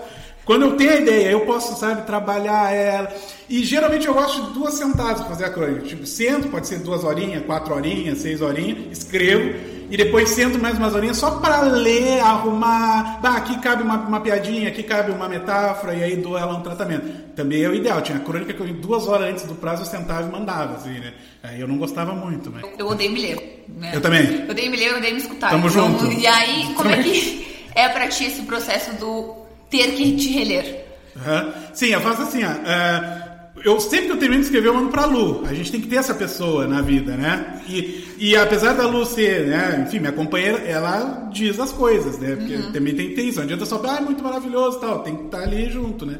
quando 0.48 0.64
eu 0.64 0.78
tenho 0.78 0.92
a 0.92 0.96
ideia, 0.96 1.30
eu 1.30 1.42
posso, 1.42 1.80
sabe, 1.80 2.08
trabalhar 2.08 2.74
ela. 2.74 3.14
E 3.48 3.64
geralmente 3.64 4.08
eu 4.08 4.14
gosto 4.16 4.48
de 4.48 4.54
duas 4.54 4.74
sentadas 4.74 5.20
para 5.20 5.30
fazer 5.30 5.46
a 5.46 5.50
crônica. 5.52 5.82
Tipo, 5.82 6.08
sento, 6.08 6.48
pode 6.48 6.68
ser 6.68 6.80
duas 6.80 7.04
horinhas, 7.04 7.46
quatro 7.46 7.76
horinhas, 7.76 8.18
seis 8.18 8.42
horinhas, 8.42 8.98
escrevo 8.98 9.78
e 9.90 9.96
depois 9.96 10.30
sento 10.30 10.60
mais 10.60 10.78
umas 10.78 10.94
horinhas 10.94 11.18
só 11.18 11.32
para 11.40 11.62
ler, 11.62 12.20
arrumar. 12.20 13.20
Bah, 13.22 13.38
aqui 13.38 13.58
cabe 13.60 13.84
uma, 13.84 13.98
uma, 13.98 14.20
piadinha, 14.20 14.68
aqui 14.68 14.84
cabe 14.84 15.12
uma 15.12 15.30
metáfora, 15.30 15.94
e 15.94 16.04
aí 16.04 16.16
dou 16.18 16.38
ela 16.38 16.58
um 16.58 16.62
tratamento. 16.62 17.08
Também 17.36 17.64
é 17.64 17.70
o 17.70 17.76
ideal. 17.76 18.02
Tinha 18.02 18.18
a 18.18 18.22
crônica 18.22 18.54
que 18.54 18.60
eu, 18.60 18.68
duas 18.74 19.08
horas 19.08 19.30
antes 19.30 19.46
do 19.46 19.56
prazo, 19.56 19.84
eu 19.84 19.86
sentava 19.86 20.28
e 20.28 20.32
mandava, 20.32 20.76
assim, 20.76 21.00
né? 21.00 21.14
Aí 21.42 21.62
eu 21.62 21.68
não 21.68 21.78
gostava 21.78 22.14
muito, 22.14 22.52
mas. 22.52 22.66
Eu 22.78 22.88
odeio 22.88 23.12
me 23.12 23.22
ler. 23.22 23.66
Né? 23.70 23.92
Eu 23.94 24.02
também. 24.02 24.44
Eu 24.44 24.52
odeio 24.52 24.72
me 24.72 24.78
ler, 24.78 24.92
eu 24.92 24.98
odeio 24.98 25.16
me 25.16 25.22
escutar. 25.22 25.52
Tamo 25.52 25.68
então, 25.70 25.92
junto. 25.92 26.12
E 26.12 26.28
aí, 26.28 26.74
como 26.76 26.90
é 26.90 27.02
que 27.02 27.48
é 27.74 27.88
pra 27.88 28.10
ti 28.10 28.26
esse 28.26 28.42
processo 28.42 28.94
do 28.96 29.47
ter 29.70 29.94
que 29.96 30.16
te 30.16 30.30
reler? 30.30 30.86
Uhum. 31.16 31.52
Sim, 31.74 31.88
eu 31.88 32.02
faço 32.02 32.22
assim, 32.22 32.44
ó. 32.44 32.50
Uh, 32.50 33.28
eu 33.64 33.80
sempre 33.80 34.06
que 34.06 34.12
eu 34.12 34.18
termino 34.18 34.42
de 34.42 34.48
escrever, 34.48 34.70
eu 34.70 34.74
mando 34.74 34.90
pra 34.90 35.06
Lu. 35.06 35.44
A 35.46 35.54
gente 35.54 35.72
tem 35.72 35.82
que 35.82 35.88
ter 35.88 35.96
essa 35.96 36.14
pessoa 36.14 36.68
na 36.68 36.82
vida, 36.82 37.16
né? 37.16 37.62
E, 37.68 38.06
e 38.18 38.36
apesar 38.36 38.74
da 38.74 38.88
Lu 38.88 39.06
ser, 39.06 39.48
né, 39.48 39.84
enfim, 39.86 40.00
minha 40.00 40.12
companheira, 40.12 40.60
ela 40.60 41.30
diz 41.34 41.60
as 41.60 41.72
coisas, 41.72 42.20
né? 42.20 42.36
Porque 42.36 42.56
uhum. 42.56 42.72
também 42.72 42.96
tem 42.96 43.10
que 43.10 43.16
ter 43.16 43.24
isso. 43.24 43.38
Não 43.38 43.46
adianta 43.46 43.66
só, 43.66 43.82
ah, 43.86 43.98
é 43.98 44.02
muito 44.02 44.24
maravilhoso 44.24 44.78
e 44.78 44.82
tal. 44.82 45.00
Tem 45.00 45.16
que 45.16 45.26
estar 45.26 45.42
ali 45.42 45.70
junto, 45.70 46.06
né? 46.06 46.20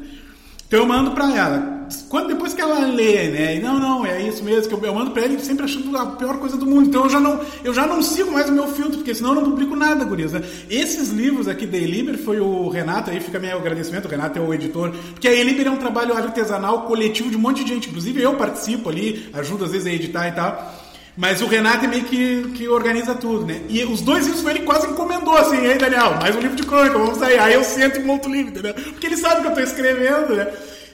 Então 0.68 0.80
eu 0.80 0.86
mando 0.86 1.12
para 1.12 1.34
ela. 1.34 1.78
Quando, 2.10 2.28
depois 2.28 2.52
que 2.52 2.60
ela 2.60 2.80
lê, 2.80 3.28
né? 3.28 3.56
E 3.56 3.60
não, 3.60 3.78
não, 3.78 4.04
é 4.04 4.20
isso 4.20 4.44
mesmo, 4.44 4.68
que 4.68 4.74
eu, 4.74 4.84
eu 4.84 4.94
mando 4.94 5.12
para 5.12 5.24
ela 5.24 5.38
sempre 5.38 5.64
achando 5.64 5.96
a 5.96 6.04
pior 6.04 6.36
coisa 6.38 6.58
do 6.58 6.66
mundo. 6.66 6.88
Então 6.88 7.04
eu 7.04 7.08
já 7.08 7.18
não, 7.18 7.40
eu 7.64 7.72
já 7.72 7.86
não 7.86 8.02
sigo 8.02 8.30
mais 8.30 8.50
o 8.50 8.52
meu 8.52 8.68
filtro, 8.68 8.98
porque 8.98 9.14
senão 9.14 9.30
eu 9.30 9.36
não 9.36 9.50
publico 9.50 9.74
nada, 9.74 10.04
gurias. 10.04 10.32
Né? 10.32 10.42
Esses 10.68 11.08
livros 11.08 11.48
aqui 11.48 11.66
da 11.66 11.78
Eliber 11.78 12.18
foi 12.18 12.38
o 12.38 12.68
Renato, 12.68 13.10
aí 13.10 13.18
fica 13.18 13.38
meu 13.38 13.56
agradecimento, 13.56 14.04
o 14.04 14.08
Renato 14.08 14.38
é 14.38 14.42
o 14.42 14.52
editor, 14.52 14.90
porque 15.12 15.26
a 15.26 15.32
Eliber 15.32 15.66
é 15.66 15.70
um 15.70 15.78
trabalho 15.78 16.14
artesanal 16.14 16.82
coletivo 16.82 17.30
de 17.30 17.36
um 17.36 17.40
monte 17.40 17.64
de 17.64 17.72
gente. 17.72 17.88
Inclusive 17.88 18.20
eu 18.20 18.34
participo 18.34 18.90
ali, 18.90 19.30
ajudo 19.32 19.64
às 19.64 19.72
vezes 19.72 19.86
a 19.86 19.90
editar 19.90 20.28
e 20.28 20.32
tal. 20.32 20.77
Mas 21.18 21.42
o 21.42 21.48
Renato 21.48 21.84
é 21.84 21.88
meio 21.88 22.04
que, 22.04 22.48
que 22.54 22.68
organiza 22.68 23.12
tudo, 23.12 23.44
né? 23.44 23.60
E 23.68 23.84
os 23.84 24.00
dois 24.00 24.24
livros 24.24 24.46
ele 24.46 24.60
quase 24.60 24.86
encomendou 24.86 25.36
assim, 25.36 25.66
aí 25.66 25.76
Daniel, 25.76 26.14
mais 26.14 26.36
um 26.36 26.38
livro 26.38 26.54
de 26.54 26.62
crônica, 26.62 26.96
vamos 26.96 27.18
sair. 27.18 27.40
Aí 27.40 27.54
eu 27.54 27.64
sento 27.64 27.98
e 27.98 28.04
monto 28.04 28.28
o 28.28 28.32
livro, 28.32 28.52
entendeu? 28.52 28.72
Porque 28.72 29.04
ele 29.04 29.16
sabe 29.16 29.40
que 29.40 29.48
eu 29.48 29.50
estou 29.50 29.64
escrevendo, 29.64 30.36
né? 30.36 30.46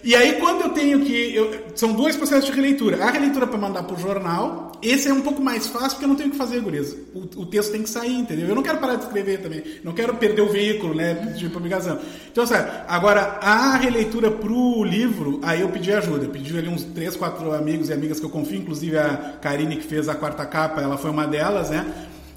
E 0.05 0.15
aí, 0.15 0.35
quando 0.35 0.61
eu 0.61 0.69
tenho 0.69 1.01
que. 1.01 1.35
Eu, 1.35 1.65
são 1.75 1.95
dois 1.95 2.15
processos 2.15 2.45
de 2.45 2.53
releitura. 2.53 3.03
A 3.03 3.11
releitura 3.11 3.47
para 3.47 3.57
mandar 3.57 3.85
para 3.85 3.97
o 3.97 3.99
jornal, 3.99 4.73
esse 4.83 5.09
é 5.09 5.13
um 5.15 5.23
pouco 5.23 5.43
mais 5.43 5.67
fácil 5.67 5.93
porque 5.93 6.05
eu 6.05 6.09
não 6.09 6.15
tenho 6.15 6.29
o 6.29 6.33
que 6.33 6.37
fazer, 6.37 6.61
gureza. 6.61 6.95
O, 7.15 7.21
o, 7.41 7.47
texto 7.47 7.73
tem 7.73 7.83
que 7.83 7.89
sair, 7.89 8.13
entendeu? 8.13 8.47
Eu 8.47 8.55
não 8.55 8.63
quero 8.63 8.77
parar 8.79 8.97
de 8.97 9.05
escrever 9.05 9.41
também. 9.41 9.63
Não 9.83 9.95
quero 9.95 10.15
perder 10.17 10.43
o 10.43 10.49
veículo, 10.51 10.95
né, 10.95 11.15
de 11.39 11.49
publicação. 11.49 11.99
Então, 12.31 12.47
sabe, 12.47 12.71
agora, 12.87 13.39
a 13.41 13.79
releitura 13.79 14.31
pro 14.31 14.85
livro, 14.85 15.41
aí 15.43 15.63
eu 15.63 15.71
pedi 15.71 15.91
ajuda. 15.91 16.27
Eu 16.27 16.31
pedi 16.31 16.57
ali 16.57 16.69
uns 16.69 16.85
três, 16.85 17.17
quatro 17.17 17.55
amigos 17.55 17.89
e 17.89 17.95
amigas 17.95 18.21
que 18.21 18.27
eu 18.27 18.31
confio, 18.31 18.59
inclusive 18.59 18.99
a 18.99 19.39
Karine, 19.41 19.77
que 19.77 19.85
fez 19.85 20.07
a 20.07 20.15
quarta 20.15 20.45
capa, 20.45 20.83
ela 20.83 20.99
foi 20.99 21.11
uma 21.11 21.27
delas, 21.27 21.71
né? 21.71 21.91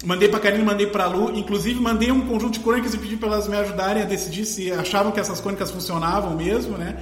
Mandei 0.04 0.28
para 0.28 0.40
Karine, 0.40 0.64
mandei 0.64 0.86
para 0.86 1.06
Lu, 1.06 1.36
inclusive 1.36 1.78
mandei 1.80 2.10
um 2.10 2.22
conjunto 2.22 2.54
de 2.54 2.60
crônicas 2.60 2.94
e 2.94 2.98
pedi 2.98 3.16
para 3.16 3.28
elas 3.28 3.46
me 3.46 3.56
ajudarem 3.56 4.02
a 4.02 4.06
decidir 4.06 4.46
se 4.46 4.72
achavam 4.72 5.12
que 5.12 5.20
essas 5.20 5.38
crônicas 5.40 5.70
funcionavam 5.70 6.34
mesmo, 6.34 6.78
né? 6.78 6.96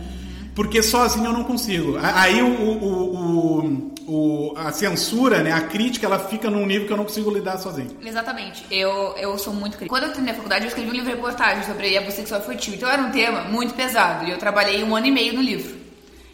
Porque 0.57 0.83
sozinho 0.83 1.27
eu 1.27 1.33
não 1.35 1.45
consigo. 1.45 1.99
Aí 2.03 2.43
o, 2.43 2.49
o, 2.49 3.93
o, 4.09 4.55
a 4.57 4.73
censura, 4.73 5.43
né, 5.43 5.53
a 5.53 5.61
crítica, 5.61 6.07
ela 6.07 6.19
fica 6.19 6.51
num 6.51 6.65
nível 6.65 6.87
que 6.87 6.93
eu 6.95 6.97
não 6.97 7.05
consigo 7.05 7.31
lidar 7.31 7.59
sozinho. 7.59 7.95
Exatamente. 8.03 8.65
Eu, 8.71 9.15
eu 9.19 9.37
sou 9.37 9.53
muito 9.53 9.77
crítica. 9.77 9.91
Quando 9.91 10.05
eu 10.05 10.13
terminei 10.13 10.33
a 10.33 10.37
faculdade, 10.37 10.65
eu 10.65 10.69
escrevi 10.69 10.89
um 10.89 10.95
livro 10.95 11.11
de 11.11 11.15
reportagem 11.15 11.63
sobre 11.65 11.95
abuso 11.99 12.17
sexual 12.17 12.41
infantil. 12.41 12.73
Então 12.73 12.89
era 12.89 13.03
um 13.03 13.11
tema 13.11 13.43
muito 13.43 13.75
pesado 13.75 14.25
e 14.25 14.31
eu 14.31 14.39
trabalhei 14.39 14.83
um 14.83 14.97
ano 14.97 15.07
e 15.07 15.11
meio 15.11 15.35
no 15.35 15.43
livro. 15.43 15.77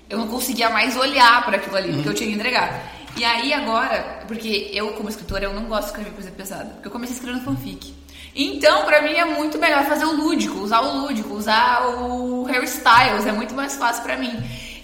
Eu 0.09 0.19
não 0.19 0.29
conseguia 0.29 0.71
mais 0.71 0.97
olhar 0.97 1.45
para 1.45 1.57
aquilo 1.57 1.75
ali, 1.75 1.89
uhum. 1.89 1.95
porque 1.97 2.09
eu 2.11 2.15
tinha 2.15 2.29
que 2.29 2.37
entregar. 2.37 2.93
E 3.17 3.25
aí 3.25 3.53
agora, 3.53 4.23
porque 4.29 4.71
eu 4.73 4.93
como 4.93 5.09
escritora, 5.09 5.45
eu 5.45 5.53
não 5.53 5.65
gosto 5.65 5.83
de 5.83 5.89
escrever 5.89 6.13
coisa 6.13 6.31
pesada, 6.31 6.71
porque 6.75 6.87
eu 6.87 6.93
comecei 6.93 7.17
escrevendo 7.17 7.45
fanfic. 7.45 7.93
Então, 8.35 8.85
pra 8.85 9.03
mim 9.03 9.13
é 9.13 9.25
muito 9.25 9.59
melhor 9.59 9.85
fazer 9.85 10.05
o 10.05 10.13
lúdico, 10.13 10.59
usar 10.59 10.81
o 10.81 11.01
lúdico, 11.01 11.35
usar 11.35 11.87
o 11.87 12.45
hairstyles, 12.45 13.27
é 13.27 13.33
muito 13.33 13.55
mais 13.55 13.77
fácil 13.77 14.03
pra 14.03 14.17
mim. 14.17 14.33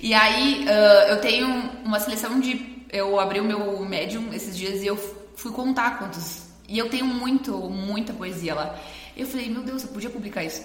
E 0.03 0.13
aí, 0.13 0.65
uh, 0.65 1.11
eu 1.11 1.21
tenho 1.21 1.49
uma 1.85 1.99
seleção 1.99 2.39
de. 2.41 2.79
Eu 2.91 3.19
abri 3.19 3.41
o 3.41 3.45
meu 3.45 3.81
Medium 3.85 4.33
esses 4.33 4.57
dias 4.57 4.83
e 4.83 4.87
eu 4.87 4.97
fui 5.37 5.53
contar 5.53 5.99
quantos. 5.99 6.43
E 6.69 6.79
eu 6.79 6.91
tenho 6.91 7.07
muito, 7.07 7.53
muita 7.71 8.13
poesia 8.13 8.55
lá. 8.55 8.79
Eu 9.17 9.27
falei, 9.27 9.49
meu 9.49 9.63
Deus, 9.63 9.83
eu 9.83 9.89
podia 9.89 10.11
publicar 10.11 10.45
isso. 10.45 10.63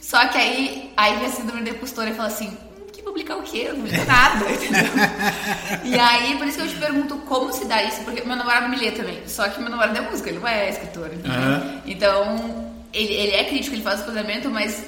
Só 0.00 0.26
que 0.28 0.38
aí, 0.38 0.92
aí 0.96 1.24
a 1.24 1.28
síndrome 1.28 1.62
da 1.62 1.70
impostora 1.70 2.12
fala 2.12 2.28
assim: 2.28 2.56
que 3.00 3.04
publicar 3.06 3.36
o 3.36 3.42
quê? 3.42 3.64
Eu 3.68 3.74
não 3.74 3.82
publico 3.84 4.04
nada, 4.06 4.50
entendeu? 4.50 4.84
e 5.84 5.98
aí, 5.98 6.36
por 6.36 6.46
isso 6.46 6.58
que 6.58 6.64
eu 6.64 6.68
te 6.68 6.76
pergunto 6.76 7.16
como 7.18 7.52
se 7.52 7.64
dá 7.64 7.82
isso, 7.82 8.00
porque 8.04 8.22
meu 8.22 8.36
namorado 8.36 8.68
me 8.68 8.76
lê 8.76 8.90
também. 8.92 9.18
Só 9.26 9.48
que 9.48 9.60
meu 9.60 9.70
namorado 9.70 9.96
é 9.98 10.00
música, 10.02 10.28
ele 10.30 10.38
não 10.38 10.48
é 10.48 10.70
escritor. 10.70 11.10
Aham. 11.24 11.80
Então, 11.86 12.72
ele, 12.92 13.12
ele 13.14 13.32
é 13.36 13.44
crítico, 13.44 13.74
ele 13.74 13.82
faz 13.82 14.00
o 14.00 14.04
cruzamento, 14.04 14.50
mas 14.50 14.84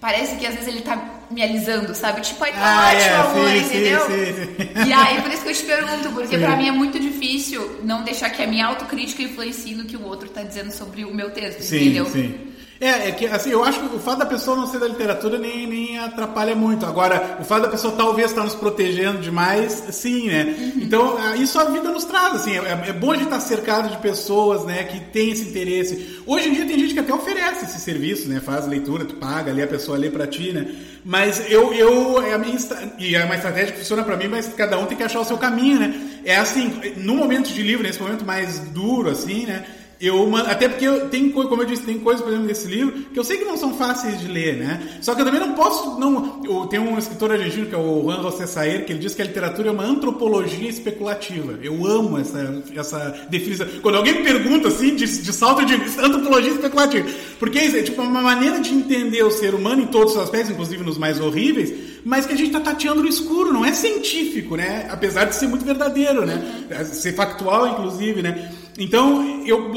parece 0.00 0.36
que 0.36 0.46
às 0.46 0.54
vezes 0.54 0.68
ele 0.68 0.82
tá 0.82 1.02
me 1.30 1.42
alisando, 1.42 1.94
sabe? 1.94 2.20
Tipo, 2.20 2.44
ai, 2.44 2.52
tá 2.52 2.58
Ah, 2.60 2.88
ótimo, 2.94 3.00
é, 3.00 3.16
amor, 3.16 3.48
sim, 3.48 3.58
entendeu? 3.66 4.00
sim, 4.00 4.34
sim. 4.34 4.88
E 4.88 4.92
aí, 4.92 5.22
por 5.22 5.30
isso 5.32 5.42
que 5.42 5.48
eu 5.50 5.54
te 5.54 5.62
pergunto, 5.64 6.10
porque 6.12 6.36
Sim. 6.36 6.42
pra 6.44 6.56
mim 6.56 6.68
é 6.68 6.72
muito 6.72 7.00
difícil 7.00 7.80
não 7.82 8.02
deixar 8.02 8.28
que 8.30 8.42
a 8.42 8.46
minha 8.46 8.66
autocrítica 8.66 9.22
influencie 9.22 9.74
no 9.74 9.84
que 9.86 9.96
o 9.96 10.04
outro 10.04 10.28
tá 10.28 10.42
dizendo 10.42 10.70
sobre 10.70 11.04
o 11.04 11.14
meu 11.14 11.30
texto, 11.30 11.62
Sim, 11.62 11.76
entendeu? 11.76 12.06
sim. 12.06 12.52
É, 12.84 13.08
é 13.08 13.12
que 13.12 13.26
assim, 13.26 13.48
eu 13.48 13.64
acho 13.64 13.80
que 13.80 13.96
o 13.96 13.98
fato 13.98 14.18
da 14.18 14.26
pessoa 14.26 14.54
não 14.54 14.66
ser 14.66 14.78
da 14.78 14.86
literatura 14.86 15.38
nem, 15.38 15.66
nem 15.66 15.98
atrapalha 15.98 16.54
muito. 16.54 16.84
Agora, 16.84 17.38
o 17.40 17.44
fato 17.44 17.62
da 17.62 17.68
pessoa 17.68 17.94
talvez 17.96 18.28
estar 18.28 18.44
nos 18.44 18.54
protegendo 18.54 19.22
demais, 19.22 19.84
sim, 19.90 20.28
né? 20.28 20.54
Uhum. 20.58 20.82
Então, 20.82 21.16
ah, 21.18 21.34
isso 21.34 21.58
a 21.58 21.64
vida 21.64 21.88
nos 21.88 22.04
traz, 22.04 22.34
assim. 22.34 22.58
É, 22.58 22.90
é 22.90 22.92
bom 22.92 23.12
a 23.12 23.14
gente 23.14 23.24
estar 23.24 23.40
cercado 23.40 23.88
de 23.88 23.96
pessoas, 24.02 24.66
né, 24.66 24.84
que 24.84 25.00
tem 25.00 25.30
esse 25.30 25.48
interesse. 25.48 26.20
Hoje 26.26 26.50
em 26.50 26.52
dia 26.52 26.66
tem 26.66 26.78
gente 26.78 26.92
que 26.92 27.00
até 27.00 27.14
oferece 27.14 27.64
esse 27.64 27.80
serviço, 27.80 28.28
né? 28.28 28.38
Faz 28.38 28.66
leitura, 28.66 29.06
tu 29.06 29.14
paga 29.14 29.50
ali, 29.50 29.62
a 29.62 29.66
pessoa 29.66 29.96
lê 29.96 30.10
pra 30.10 30.26
ti, 30.26 30.52
né? 30.52 30.70
Mas 31.02 31.50
eu, 31.50 31.72
eu 31.72 32.20
é 32.20 32.34
a 32.34 32.38
minha 32.38 32.58
e 32.98 33.16
é 33.16 33.24
uma 33.24 33.34
estratégia 33.34 33.72
que 33.72 33.78
funciona 33.78 34.04
pra 34.04 34.14
mim, 34.14 34.28
mas 34.28 34.48
cada 34.54 34.78
um 34.78 34.84
tem 34.84 34.96
que 34.96 35.02
achar 35.02 35.20
o 35.20 35.24
seu 35.24 35.38
caminho, 35.38 35.80
né? 35.80 35.94
É 36.22 36.36
assim, 36.36 36.70
no 36.98 37.14
momento 37.14 37.50
de 37.50 37.62
livro, 37.62 37.82
nesse 37.82 38.00
momento 38.00 38.26
mais 38.26 38.58
duro, 38.58 39.08
assim, 39.08 39.46
né? 39.46 39.64
Eu, 40.06 40.36
até 40.36 40.68
porque 40.68 40.86
eu, 40.86 41.08
tem, 41.08 41.30
co- 41.30 41.46
como 41.48 41.62
eu 41.62 41.66
disse, 41.66 41.82
tem 41.82 41.98
coisas, 41.98 42.22
por 42.22 42.28
exemplo, 42.30 42.46
nesse 42.46 42.66
livro 42.68 42.92
que 43.12 43.18
eu 43.18 43.24
sei 43.24 43.36
que 43.38 43.44
não 43.44 43.56
são 43.56 43.74
fáceis 43.74 44.18
de 44.20 44.28
ler, 44.28 44.56
né? 44.56 44.98
Só 45.00 45.14
que 45.14 45.20
eu 45.20 45.24
também 45.24 45.40
não 45.40 45.52
posso, 45.52 45.98
não. 45.98 46.40
Eu, 46.44 46.66
tem 46.66 46.78
um 46.78 46.98
escritor 46.98 47.30
argentino 47.32 47.66
que 47.66 47.74
é 47.74 47.78
o 47.78 48.02
Juan 48.02 48.22
José 48.22 48.46
Saer, 48.46 48.84
que 48.84 48.92
ele 48.92 48.98
diz 49.00 49.14
que 49.14 49.22
a 49.22 49.24
literatura 49.24 49.68
é 49.68 49.72
uma 49.72 49.84
antropologia 49.84 50.68
especulativa. 50.68 51.58
Eu 51.62 51.86
amo 51.86 52.18
essa, 52.18 52.62
essa 52.74 53.26
definição. 53.30 53.66
Quando 53.82 53.96
alguém 53.96 54.14
me 54.18 54.22
pergunta 54.24 54.68
assim, 54.68 54.94
de, 54.94 55.06
de 55.06 55.32
salto, 55.32 55.62
eu 55.62 55.66
digo 55.66 55.84
antropologia 56.00 56.50
especulativa. 56.52 57.08
Porque 57.38 57.58
é 57.58 57.64
é 57.74 57.82
tipo 57.82 58.00
uma 58.02 58.22
maneira 58.22 58.60
de 58.60 58.72
entender 58.72 59.22
o 59.24 59.30
ser 59.30 59.54
humano 59.54 59.82
em 59.82 59.86
todos 59.86 60.14
os 60.14 60.18
aspectos, 60.22 60.50
inclusive 60.50 60.84
nos 60.84 60.96
mais 60.98 61.18
horríveis, 61.20 61.72
mas 62.04 62.26
que 62.26 62.32
a 62.32 62.36
gente 62.36 62.48
está 62.48 62.60
tateando 62.60 63.02
no 63.02 63.08
escuro, 63.08 63.52
não 63.52 63.64
é 63.64 63.72
científico, 63.72 64.54
né? 64.54 64.86
Apesar 64.90 65.24
de 65.24 65.34
ser 65.34 65.46
muito 65.48 65.64
verdadeiro, 65.64 66.24
né? 66.26 66.64
Ser 66.84 67.14
factual, 67.14 67.66
inclusive, 67.68 68.22
né? 68.22 68.52
Então, 68.78 69.44
eu 69.46 69.72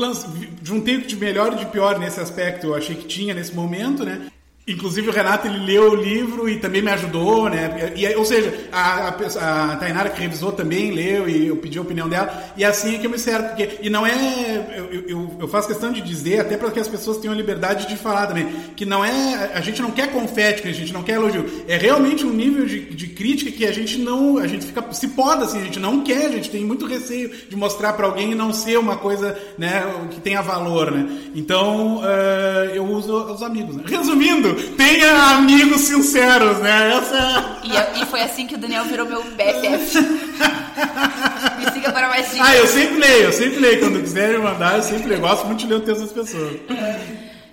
juntei 0.64 0.98
o 0.98 1.02
de 1.06 1.16
melhor 1.16 1.54
e 1.54 1.58
de 1.58 1.66
pior 1.68 2.00
nesse 2.00 2.20
aspecto, 2.20 2.68
eu 2.68 2.76
achei 2.76 2.96
que 2.96 3.06
tinha 3.06 3.34
nesse 3.34 3.54
momento, 3.54 4.04
né? 4.04 4.32
Inclusive 4.67 5.10
o 5.10 5.13
Renato 5.13 5.47
ele 5.47 5.60
leu 5.60 5.91
o 5.91 5.95
livro 5.95 6.49
e 6.49 6.58
também 6.60 6.82
me 6.82 6.91
ajudou, 6.91 7.49
né? 7.49 7.93
E, 7.95 8.06
ou 8.15 8.25
seja, 8.25 8.53
a, 8.69 9.08
a, 9.08 9.71
a 9.71 9.75
Tainara 9.77 10.10
que 10.10 10.19
revisou 10.19 10.51
também 10.51 10.91
leu 10.91 11.30
e 11.30 11.47
eu 11.47 11.56
pedi 11.56 11.77
a 11.77 11.82
opinião 11.82 12.10
dela. 12.10 12.51
E 12.58 12.65
assim 12.65 12.95
é 12.95 12.97
que 12.97 13.06
eu 13.06 13.10
me 13.10 13.17
servo, 13.17 13.47
porque 13.47 13.77
e 13.82 13.89
não 13.89 14.06
é 14.06 14.65
eu, 14.75 15.03
eu, 15.08 15.36
eu 15.39 15.47
faço 15.47 15.69
questão 15.69 15.93
de 15.93 16.01
dizer 16.01 16.41
até 16.41 16.58
para 16.58 16.69
que 16.69 16.82
as 16.82 16.88
pessoas 16.89 17.17
tenham 17.17 17.34
liberdade 17.34 17.88
de 17.88 17.95
falar 17.95 18.27
também, 18.27 18.45
que 18.75 18.86
não 18.86 19.06
é 19.06 19.51
a 19.53 19.62
gente 19.62 19.82
não 19.82 19.89
quer 19.89 20.12
confete, 20.12 20.67
a 20.67 20.73
gente 20.73 20.91
não 20.91 21.01
quer 21.01 21.13
elogio. 21.13 21.45
É 21.65 21.77
realmente 21.77 22.25
um 22.25 22.34
nível 22.34 22.65
de, 22.65 22.93
de 22.93 23.08
crítica 23.08 23.49
que 23.49 23.65
a 23.65 23.71
gente 23.71 23.97
não 23.97 24.38
a 24.38 24.47
gente 24.47 24.65
fica 24.65 24.84
se 24.91 25.08
poda 25.10 25.45
assim, 25.45 25.62
a 25.62 25.63
gente 25.63 25.80
não 25.80 26.03
quer, 26.03 26.25
a 26.25 26.32
gente 26.32 26.49
tem 26.49 26.65
muito 26.65 26.86
receio 26.86 27.32
de 27.47 27.56
mostrar 27.56 27.93
para 27.93 28.06
alguém 28.06 28.34
e 28.34 28.36
não 28.36 28.51
ser 28.51 28.77
uma 28.77 28.97
coisa, 28.97 29.38
né, 29.58 29.84
que 30.12 30.19
tenha 30.19 30.41
valor, 30.41 30.91
né? 30.91 31.08
Então, 31.34 32.01
eh, 32.03 32.71
eu 32.73 32.86
uso 32.86 33.15
os 33.32 33.41
amigos. 33.41 33.75
Né? 33.75 33.84
Resumindo, 33.86 34.57
tenha 34.78 35.13
amigos 35.36 35.82
sinceros, 35.82 36.58
né? 36.60 36.93
Essa 36.98 37.60
E, 37.63 38.02
e 38.02 38.06
foi 38.06 38.22
assim 38.22 38.48
que 38.48 38.56
o 38.56 38.58
Daniel 38.58 38.86
virou 38.86 39.06
meu 39.06 39.24
BFF. 39.24 39.98
Me 41.60 41.72
siga 41.74 41.91
para 41.91 42.08
mais 42.10 42.30
dicas. 42.32 42.48
Ah, 42.48 42.56
eu 42.56 42.67
sempre 42.67 42.98
leio, 43.00 43.24
eu 43.26 43.34
sempre 43.34 43.60
leio. 43.60 43.80
Quando 43.80 44.00
quiserem 44.02 44.39
mandar, 44.39 44.78
eu 44.78 44.84
sempre 44.84 45.08
leio. 45.10 45.22
Gosto 45.22 45.46
muito 45.46 45.60
de 45.60 45.67
ler 45.67 45.76
o 45.76 45.82
texto 45.82 46.02
das 46.02 46.12
pessoas. 46.12 46.54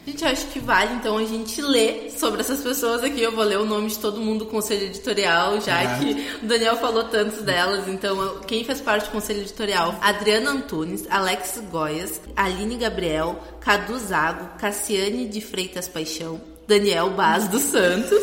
Gente, 0.06 0.22
eu 0.22 0.30
acho 0.30 0.46
que 0.48 0.58
vale 0.60 0.92
então 0.96 1.16
a 1.16 1.24
gente 1.24 1.62
ler 1.62 2.12
sobre 2.14 2.42
essas 2.42 2.60
pessoas 2.60 3.02
aqui. 3.02 3.22
Eu 3.22 3.32
vou 3.32 3.42
ler 3.42 3.58
o 3.58 3.64
nome 3.64 3.88
de 3.88 3.98
todo 3.98 4.20
mundo 4.20 4.40
do 4.44 4.50
conselho 4.50 4.84
editorial, 4.84 5.58
já 5.62 5.80
Ah. 5.80 5.98
que 5.98 6.26
o 6.42 6.46
Daniel 6.46 6.76
falou 6.76 7.04
tantos 7.04 7.40
delas. 7.40 7.88
Então, 7.88 8.38
quem 8.46 8.64
faz 8.64 8.82
parte 8.82 9.06
do 9.06 9.10
conselho 9.12 9.40
editorial? 9.40 9.98
Adriana 10.02 10.50
Antunes, 10.50 11.06
Alex 11.08 11.62
Goias, 11.70 12.20
Aline 12.36 12.76
Gabriel, 12.76 13.42
Cadu 13.60 13.98
Zago, 13.98 14.46
Cassiane 14.58 15.26
de 15.26 15.40
Freitas 15.40 15.88
Paixão, 15.88 16.38
Daniel 16.66 17.10
Baz 17.10 17.48
dos 17.48 17.62
Santos, 17.62 18.22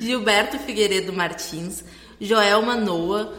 Gilberto 0.00 0.58
Figueiredo 0.58 1.12
Martins, 1.12 1.84
Joel 2.20 2.62
Manoa, 2.62 3.32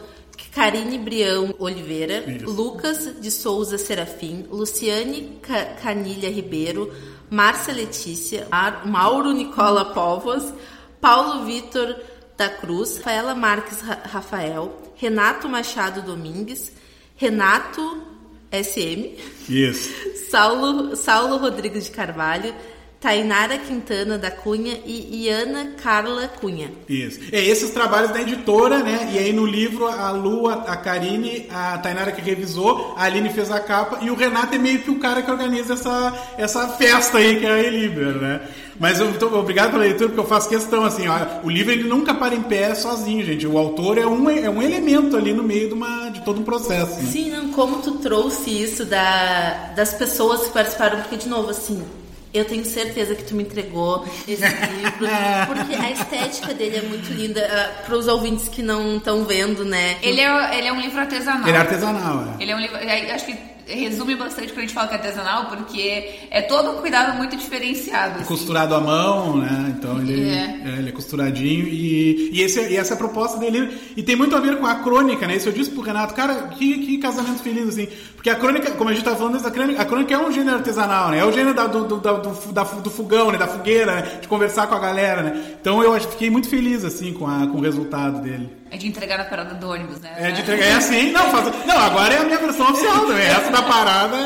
Karine 0.54 0.98
Brião 0.98 1.54
Oliveira, 1.58 2.24
Isso. 2.28 2.50
Lucas 2.50 3.20
de 3.20 3.30
Souza 3.30 3.78
Serafim, 3.78 4.46
Luciane 4.50 5.38
Ca- 5.42 5.76
Canilha 5.80 6.28
Ribeiro, 6.30 6.92
Márcia 7.30 7.72
Letícia, 7.72 8.48
Mauro 8.84 9.32
Nicola 9.32 9.84
Povos, 9.86 10.52
Paulo 11.00 11.44
Vitor 11.44 11.94
da 12.36 12.48
Cruz, 12.48 12.96
Rafaela 12.96 13.34
Marques 13.34 13.80
Ra- 13.80 14.00
Rafael, 14.04 14.76
Renato 14.96 15.48
Machado 15.48 16.02
Domingues, 16.02 16.72
Renato 17.16 18.02
SM, 18.50 19.16
Isso. 19.48 19.90
Saulo, 20.30 20.96
Saulo 20.96 21.36
Rodrigues 21.36 21.84
de 21.84 21.90
Carvalho, 21.92 22.52
Tainara 23.00 23.56
Quintana 23.56 24.18
da 24.18 24.30
Cunha 24.30 24.78
e 24.84 25.24
Iana 25.24 25.72
Carla 25.82 26.28
Cunha. 26.28 26.70
Isso. 26.86 27.18
É 27.32 27.42
esses 27.42 27.70
trabalhos 27.70 28.10
da 28.10 28.20
editora, 28.20 28.82
né? 28.82 29.10
E 29.14 29.18
aí 29.18 29.32
no 29.32 29.46
livro 29.46 29.86
a 29.86 30.10
Lu, 30.10 30.48
a 30.48 30.76
Karine, 30.76 31.46
a 31.50 31.78
Tainara 31.78 32.12
que 32.12 32.20
revisou, 32.20 32.94
a 32.98 33.04
Aline 33.04 33.30
fez 33.30 33.50
a 33.50 33.58
capa 33.58 34.00
e 34.02 34.10
o 34.10 34.14
Renato 34.14 34.54
é 34.54 34.58
meio 34.58 34.80
que 34.80 34.90
o 34.90 34.98
cara 34.98 35.22
que 35.22 35.30
organiza 35.30 35.72
essa, 35.72 36.14
essa 36.36 36.68
festa 36.68 37.16
aí 37.16 37.40
que 37.40 37.46
é 37.46 37.50
a 37.50 37.62
Eliber, 37.62 38.16
né? 38.16 38.40
Mas 38.78 38.98
eu 38.98 39.12
tô, 39.18 39.38
obrigado 39.38 39.72
pela 39.72 39.82
leitura, 39.82 40.08
porque 40.08 40.20
eu 40.20 40.26
faço 40.26 40.48
questão, 40.48 40.84
assim, 40.84 41.06
ó, 41.06 41.44
o 41.44 41.50
livro 41.50 41.70
ele 41.70 41.84
nunca 41.84 42.14
para 42.14 42.34
em 42.34 42.42
pé 42.42 42.74
sozinho, 42.74 43.22
gente. 43.24 43.46
O 43.46 43.58
autor 43.58 43.98
é 43.98 44.06
um, 44.06 44.28
é 44.30 44.48
um 44.48 44.62
elemento 44.62 45.18
ali 45.18 45.34
no 45.34 45.42
meio 45.42 45.68
de, 45.68 45.74
uma, 45.74 46.08
de 46.08 46.22
todo 46.22 46.40
um 46.40 46.44
processo, 46.44 46.96
né? 46.96 47.10
Sim, 47.10 47.30
não, 47.30 47.50
como 47.50 47.82
tu 47.82 47.96
trouxe 47.96 48.50
isso 48.50 48.86
da, 48.86 49.72
das 49.76 49.92
pessoas 49.92 50.46
que 50.46 50.52
participaram, 50.52 51.00
porque, 51.02 51.18
de 51.18 51.28
novo, 51.28 51.50
assim, 51.50 51.84
eu 52.32 52.44
tenho 52.44 52.64
certeza 52.64 53.14
que 53.14 53.24
tu 53.24 53.34
me 53.34 53.42
entregou 53.42 54.04
esse 54.26 54.42
livro, 54.42 55.06
porque 55.48 55.74
a 55.74 55.90
estética 55.90 56.54
dele 56.54 56.76
é 56.78 56.82
muito 56.82 57.12
linda. 57.12 57.40
Para 57.84 57.96
os 57.96 58.06
ouvintes 58.06 58.48
que 58.48 58.62
não 58.62 58.96
estão 58.98 59.24
vendo, 59.24 59.64
né? 59.64 59.98
Ele 60.02 60.20
é, 60.20 60.58
ele 60.58 60.68
é 60.68 60.72
um 60.72 60.80
livro 60.80 61.00
artesanal. 61.00 61.48
Ele 61.48 61.56
é 61.56 61.60
artesanal, 61.60 62.24
é. 62.38 62.42
Ele 62.42 62.52
é 62.52 62.56
um 62.56 62.60
livro. 62.60 62.76
é, 62.76 63.12
Acho 63.12 63.26
que 63.26 63.36
resume 63.66 64.14
bastante 64.16 64.48
quando 64.48 64.58
a 64.58 64.60
gente 64.62 64.74
fala 64.74 64.88
que 64.88 64.94
é 64.94 64.96
artesanal, 64.98 65.46
porque 65.46 66.10
é 66.30 66.42
todo 66.42 66.70
um 66.70 66.80
cuidado 66.80 67.16
muito 67.16 67.36
diferenciado. 67.36 68.16
assim. 68.16 68.24
costurado 68.24 68.74
à 68.74 68.80
mão, 68.80 69.38
né? 69.38 69.74
Então 69.78 69.98
ele 70.00 70.28
É. 70.28 70.60
é, 70.64 70.78
ele 70.78 70.88
é 70.88 70.92
costuradinho 70.92 71.66
e, 71.68 72.30
e, 72.32 72.42
esse, 72.42 72.60
e 72.60 72.76
essa 72.76 72.92
é 72.92 72.94
a 72.94 72.98
proposta 72.98 73.38
dele. 73.38 73.76
E 73.96 74.02
tem 74.02 74.16
muito 74.16 74.34
a 74.36 74.40
ver 74.40 74.56
com 74.58 74.66
a 74.66 74.76
crônica, 74.76 75.26
né? 75.26 75.36
Isso 75.36 75.48
eu 75.48 75.52
disse 75.52 75.70
pro 75.70 75.80
Renato, 75.82 76.14
cara, 76.14 76.48
que, 76.48 76.78
que 76.86 76.98
casamento 76.98 77.42
feliz, 77.42 77.68
assim. 77.68 77.88
Porque 78.16 78.28
a 78.30 78.34
crônica, 78.36 78.70
como 78.72 78.90
a 78.90 78.92
gente 78.92 79.04
tá 79.04 79.16
falando, 79.16 79.36
essa 79.36 79.50
crônica, 79.50 79.80
a 79.80 79.84
crônica 79.84 80.12
é 80.14 80.18
um 80.18 80.30
gênero 80.30 80.56
artesanal, 80.58 81.10
né? 81.10 81.18
É 81.18 81.24
o 81.24 81.32
gênero 81.32 81.54
da- 81.54 81.66
do, 81.66 81.84
do, 81.84 81.96
da- 81.98 82.12
do, 82.12 82.52
da- 82.52 82.64
do 82.64 82.90
fogão, 82.90 83.30
né? 83.32 83.38
Da 83.38 83.46
fogueira, 83.46 83.94
né? 83.96 84.02
De 84.20 84.28
conversar 84.28 84.66
com 84.66 84.74
a 84.74 84.78
galera, 84.78 85.22
né? 85.22 85.42
Então 85.60 85.82
eu 85.82 85.98
fiquei 86.00 86.28
muito 86.30 86.48
feliz, 86.48 86.84
assim, 86.84 87.12
com, 87.12 87.26
a, 87.26 87.46
com 87.46 87.58
o 87.58 87.60
resultado 87.60 88.20
dele. 88.20 88.59
É 88.72 88.76
de 88.76 88.86
entregar 88.86 89.18
na 89.18 89.24
parada 89.24 89.54
do 89.54 89.68
ônibus, 89.68 90.00
né? 90.00 90.10
É 90.16 90.30
de 90.30 90.42
entregar, 90.42 90.64
é 90.64 90.72
assim, 90.74 91.10
não, 91.10 91.28
faz, 91.30 91.52
não, 91.66 91.76
agora 91.76 92.14
é 92.14 92.18
a 92.18 92.24
minha 92.24 92.38
versão 92.38 92.70
oficial 92.70 93.00
também. 93.06 93.26
Essa 93.26 93.50
da 93.50 93.62
parada 93.62 94.16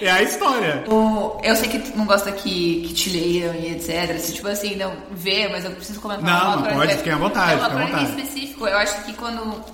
é, 0.00 0.10
a 0.10 0.22
história. 0.22 0.84
O- 0.88 1.40
Eu 1.42 1.56
sei 1.56 1.68
que 1.70 1.78
tu 1.78 1.96
não 1.96 2.04
gosta 2.04 2.30
que, 2.30 2.84
que 2.86 2.92
te 2.94 3.08
leiam 3.10 3.54
e 3.54 3.72
etc. 3.72 4.18
Se, 4.18 4.34
tipo 4.34 4.46
assim, 4.48 4.76
não 4.76 4.92
vê, 5.12 5.48
mas 5.48 5.64
eu 5.64 5.70
preciso 5.70 6.00
comentar 6.00 6.24
Não, 6.26 6.52
crônica- 6.62 6.74
pode, 6.74 6.96
fique 6.98 7.10
à 7.10 7.16
vontade, 7.16 7.52
É 7.52 7.56
uma 7.56 7.68
vontade. 7.86 8.04
específica. 8.04 8.64
Eu 8.66 8.76
acho 8.78 9.02
que 9.04 9.12
quando. 9.14 9.64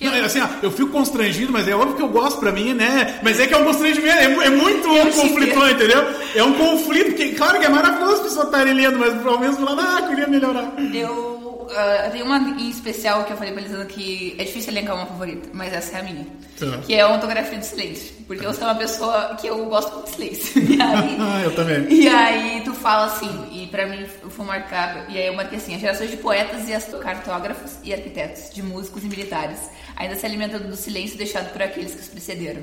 Não, 0.00 0.14
é 0.14 0.20
assim, 0.20 0.40
ó, 0.40 0.46
eu 0.62 0.70
fico 0.70 0.90
constrangido, 0.92 1.50
mas 1.52 1.66
é 1.66 1.74
óbvio 1.74 1.96
que 1.96 2.02
eu 2.02 2.08
gosto 2.08 2.38
pra 2.38 2.52
mim, 2.52 2.72
né? 2.72 3.18
Mas 3.24 3.40
é 3.40 3.48
que 3.48 3.54
é 3.54 3.56
um 3.56 3.64
constrangimento, 3.64 4.16
é, 4.16 4.46
é 4.46 4.50
muito 4.50 4.88
um 4.88 5.10
conflito, 5.10 5.58
entendeu? 5.68 6.14
É 6.36 6.44
um 6.44 6.52
conflito, 6.52 7.16
que 7.16 7.30
claro 7.34 7.58
que 7.58 7.66
é 7.66 7.68
maravilhoso 7.68 8.12
as 8.14 8.20
pessoas 8.20 8.44
estarem 8.46 8.74
lendo, 8.74 8.96
mas 9.00 9.12
pelo 9.20 9.40
menos 9.40 9.56
falando, 9.58 9.80
ah, 9.80 10.02
queria 10.08 10.28
melhorar. 10.28 10.72
Eu 10.94 11.47
ah, 11.70 12.08
tem 12.10 12.22
uma 12.22 12.38
em 12.38 12.68
especial 12.68 13.24
que 13.24 13.32
eu 13.32 13.36
falei 13.36 13.52
pra 13.52 13.62
Elisandra 13.62 13.86
que 13.86 14.34
é 14.38 14.44
difícil 14.44 14.72
elencar 14.72 14.96
uma 14.96 15.06
favorita, 15.06 15.48
mas 15.52 15.72
essa 15.72 15.96
é 15.96 16.00
a 16.00 16.02
minha. 16.02 16.26
Tá. 16.58 16.78
Que 16.78 16.94
é 16.94 17.00
a 17.00 17.08
ontografia 17.08 17.58
do 17.58 17.64
silêncio. 17.64 18.12
Porque 18.26 18.44
eu 18.44 18.52
sou 18.52 18.64
uma 18.64 18.74
pessoa 18.74 19.36
que 19.40 19.46
eu 19.46 19.64
gosto 19.66 19.92
muito 19.92 20.06
de 20.06 20.14
silêncio. 20.14 20.62
E 20.68 20.82
aí, 20.82 21.16
Ah, 21.18 21.40
eu 21.44 21.54
também. 21.54 21.86
E 21.92 22.08
aí 22.08 22.60
tu 22.64 22.74
fala 22.74 23.06
assim, 23.06 23.30
e 23.52 23.66
pra 23.68 23.86
mim 23.86 24.06
foi 24.06 24.44
marcado, 24.44 25.10
e 25.10 25.18
aí 25.18 25.26
eu 25.26 25.34
marquei 25.34 25.58
assim, 25.58 25.74
as 25.74 25.80
gerações 25.80 26.10
de 26.10 26.16
poetas 26.16 26.68
e 26.68 26.98
cartógrafos 26.98 27.78
e 27.82 27.92
arquitetos, 27.92 28.52
de 28.52 28.62
músicos 28.62 29.04
e 29.04 29.06
militares, 29.06 29.58
ainda 29.96 30.14
se 30.14 30.26
alimentando 30.26 30.68
do 30.68 30.76
silêncio 30.76 31.16
deixado 31.16 31.52
por 31.52 31.62
aqueles 31.62 31.94
que 31.94 32.00
os 32.00 32.08
precederam. 32.08 32.62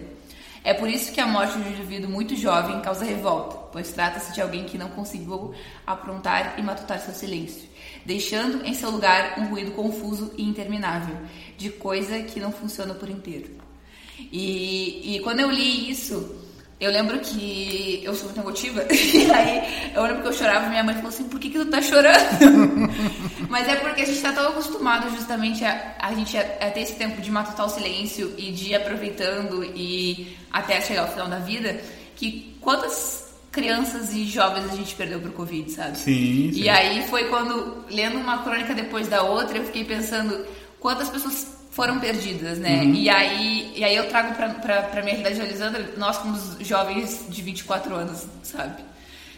É 0.66 0.74
por 0.74 0.90
isso 0.90 1.12
que 1.12 1.22
a 1.22 1.28
morte 1.28 1.60
de 1.60 1.70
um 1.70 1.72
indivíduo 1.72 2.10
muito 2.10 2.36
jovem 2.36 2.82
causa 2.82 3.06
revolta, 3.06 3.56
pois 3.72 3.92
trata-se 3.92 4.34
de 4.34 4.42
alguém 4.42 4.66
que 4.66 4.80
não 4.80 4.90
conseguiu 4.90 5.54
aprontar 5.86 6.56
e 6.58 6.64
matutar 6.64 7.00
seu 7.00 7.14
silêncio, 7.14 7.70
deixando 8.04 8.66
em 8.66 8.74
seu 8.74 8.90
lugar 8.90 9.40
um 9.40 9.46
ruído 9.46 9.74
confuso 9.74 10.34
e 10.36 10.44
interminável, 10.44 11.16
de 11.56 11.70
coisa 11.70 12.20
que 12.24 12.40
não 12.40 12.52
funciona 12.52 12.96
por 12.96 13.08
inteiro. 13.08 13.52
E, 14.20 15.16
e 15.16 15.20
quando 15.20 15.42
eu 15.42 15.52
li 15.52 15.92
isso, 15.92 16.36
eu 16.80 16.92
lembro 16.92 17.20
que 17.20 18.02
eu 18.04 18.16
sou 18.16 18.26
muito 18.26 18.40
emotiva, 18.40 18.86
e 18.92 19.32
aí 19.32 19.92
eu 19.94 20.02
lembro 20.02 20.24
que 20.24 20.30
eu 20.30 20.34
chorava 20.34 20.66
e 20.66 20.70
minha 20.70 20.84
mãe 20.84 20.96
falou 20.96 21.10
assim, 21.10 21.26
por 21.26 21.40
que, 21.40 21.52
que 21.52 21.60
tu 21.60 21.68
tá 21.68 21.80
chorando? 21.80 22.90
Mas 23.56 23.70
é 23.70 23.76
porque 23.78 24.02
a 24.02 24.06
gente 24.06 24.20
tá 24.20 24.34
tão 24.34 24.50
acostumado 24.50 25.10
justamente 25.16 25.64
a, 25.64 25.96
a 25.98 26.14
gente 26.14 26.38
a, 26.38 26.42
a, 26.42 26.72
ter 26.72 26.82
esse 26.82 26.96
tempo 26.96 27.22
de 27.22 27.32
matutar 27.32 27.66
o 27.66 27.70
silêncio 27.70 28.34
e 28.38 28.52
de 28.52 28.72
ir 28.72 28.76
aproveitando 28.76 29.64
e 29.64 30.36
até 30.52 30.82
chegar 30.82 31.04
ao 31.04 31.08
final 31.08 31.30
da 31.30 31.40
vida, 31.40 31.80
que 32.18 32.54
quantas 32.60 33.34
crianças 33.54 34.14
e 34.14 34.26
jovens 34.26 34.70
a 34.70 34.76
gente 34.76 34.94
perdeu 34.94 35.22
pro 35.22 35.32
Covid, 35.32 35.72
sabe? 35.72 35.98
Sim, 35.98 36.52
sim. 36.52 36.64
E 36.64 36.68
aí 36.68 37.08
foi 37.08 37.30
quando, 37.30 37.86
lendo 37.90 38.18
uma 38.18 38.44
crônica 38.44 38.74
depois 38.74 39.08
da 39.08 39.24
outra, 39.24 39.58
eu 39.58 39.64
fiquei 39.64 39.86
pensando 39.86 40.46
quantas 40.78 41.08
pessoas 41.08 41.56
foram 41.72 41.98
perdidas, 41.98 42.58
né? 42.58 42.82
Uhum. 42.82 42.94
E, 42.94 43.10
aí, 43.10 43.72
e 43.74 43.86
aí 43.86 43.96
eu 43.96 44.10
trago 44.10 44.36
pra, 44.36 44.50
pra, 44.50 44.82
pra 44.82 45.02
minha 45.02 45.16
realidade 45.16 45.36
de 45.36 45.42
Alessandra, 45.42 45.94
nós 45.96 46.18
como 46.18 46.38
jovens 46.60 47.26
de 47.30 47.42
24 47.42 47.96
anos, 47.96 48.28
sabe? 48.44 48.84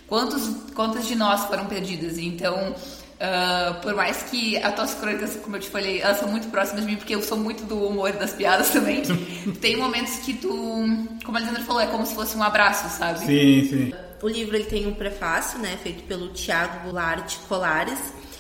Quantos, 0.08 0.74
quantas 0.74 1.06
de 1.06 1.14
nós 1.14 1.46
foram 1.46 1.68
perdidas? 1.68 2.18
Então, 2.18 2.74
uh, 3.20 3.82
por 3.82 3.96
mais 3.96 4.24
que 4.24 4.58
as 4.58 4.76
tuas 4.76 4.94
crônicas, 4.96 5.36
como 5.38 5.56
eu 5.56 5.60
te 5.60 5.70
falei, 5.70 6.02
elas 6.02 6.20
são 6.20 6.30
muito 6.30 6.48
próximas 6.50 6.86
de 6.86 6.92
mim, 6.92 6.98
porque 6.98 7.16
eu 7.16 7.22
sou 7.22 7.38
muito 7.38 7.64
do 7.66 7.86
humor 7.86 8.10
e 8.10 8.14
das 8.14 8.34
piadas 8.34 8.70
também, 8.70 9.04
tem 9.62 9.76
momentos 9.78 10.18
que 10.18 10.34
tu, 10.34 10.50
como 11.26 11.38
a 11.38 11.40
Alessandra 11.40 11.64
falou, 11.64 11.82
é 11.82 11.88
como 11.88 12.06
se 12.06 12.16
fosse 12.16 12.38
um 12.38 12.44
abraço, 12.44 12.90
sabe? 12.98 13.20
Sim, 13.20 13.68
sim. 13.70 13.94
O 14.22 14.28
livro 14.28 14.56
ele 14.56 14.66
tem 14.66 14.88
um 14.88 14.94
prefácio, 14.94 15.60
né, 15.60 15.78
feito 15.84 16.04
pelo 16.04 16.30
Tiago 16.30 16.86
Goulart 16.86 17.38
Colares, 17.48 18.00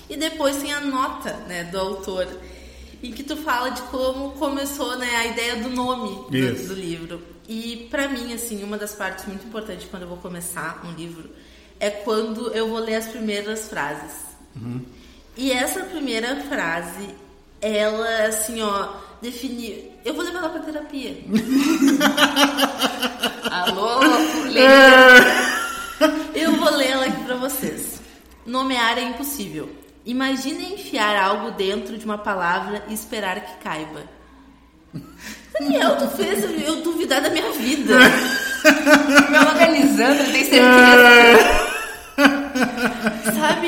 e 0.09 0.17
depois 0.17 0.57
tem 0.57 0.73
a 0.73 0.81
nota, 0.81 1.33
né, 1.47 1.65
do 1.65 1.77
autor 1.77 2.27
em 3.01 3.11
que 3.11 3.23
tu 3.23 3.37
fala 3.37 3.69
de 3.69 3.81
como 3.83 4.31
começou 4.31 4.97
né, 4.97 5.15
a 5.17 5.25
ideia 5.27 5.55
do 5.57 5.69
nome 5.69 6.09
do, 6.31 6.67
do, 6.67 6.73
livro. 6.73 7.21
E 7.47 7.87
para 7.89 8.07
mim, 8.07 8.33
assim, 8.33 8.63
uma 8.63 8.77
das 8.77 8.93
partes 8.93 9.25
muito 9.25 9.45
importantes 9.45 9.87
quando 9.89 10.03
eu 10.03 10.09
vou 10.09 10.17
começar 10.17 10.81
um 10.85 10.91
livro 10.91 11.29
é 11.79 11.89
quando 11.89 12.51
eu 12.53 12.67
vou 12.67 12.79
ler 12.79 12.95
as 12.95 13.07
primeiras 13.07 13.69
frases. 13.69 14.26
Uhum. 14.61 14.81
E 15.35 15.51
essa 15.51 15.81
primeira 15.81 16.35
frase, 16.49 17.09
ela, 17.61 18.25
assim, 18.25 18.61
ó, 18.61 18.87
define. 19.21 19.91
Eu 20.03 20.13
vou 20.13 20.23
levar 20.23 20.39
ela 20.39 20.49
pra 20.49 20.61
terapia. 20.61 21.17
Alô, 23.51 23.99
Eu 26.33 26.55
vou 26.55 26.71
ler 26.75 26.87
ela 26.87 27.05
aqui 27.05 27.23
pra 27.23 27.35
vocês. 27.35 28.01
Nomear 28.45 28.97
é 28.97 29.03
impossível. 29.03 29.69
Imagine 30.05 30.73
enfiar 30.73 31.21
algo 31.21 31.51
dentro 31.51 31.97
de 31.97 32.05
uma 32.05 32.17
palavra 32.17 32.83
e 32.87 32.93
esperar 32.93 33.39
que 33.41 33.63
caiba. 33.63 34.03
Daniel, 35.59 35.97
tu 35.97 36.07
fez 36.15 36.43
eu 36.65 36.81
duvidar 36.81 37.21
da 37.21 37.29
minha 37.29 37.51
vida. 37.51 37.95
Meu 39.29 39.43
nome 39.43 39.59
é 39.59 39.71
Lisandra, 39.81 40.23
tem 40.25 40.45
certeza. 40.45 41.67
Sabe? 43.35 43.67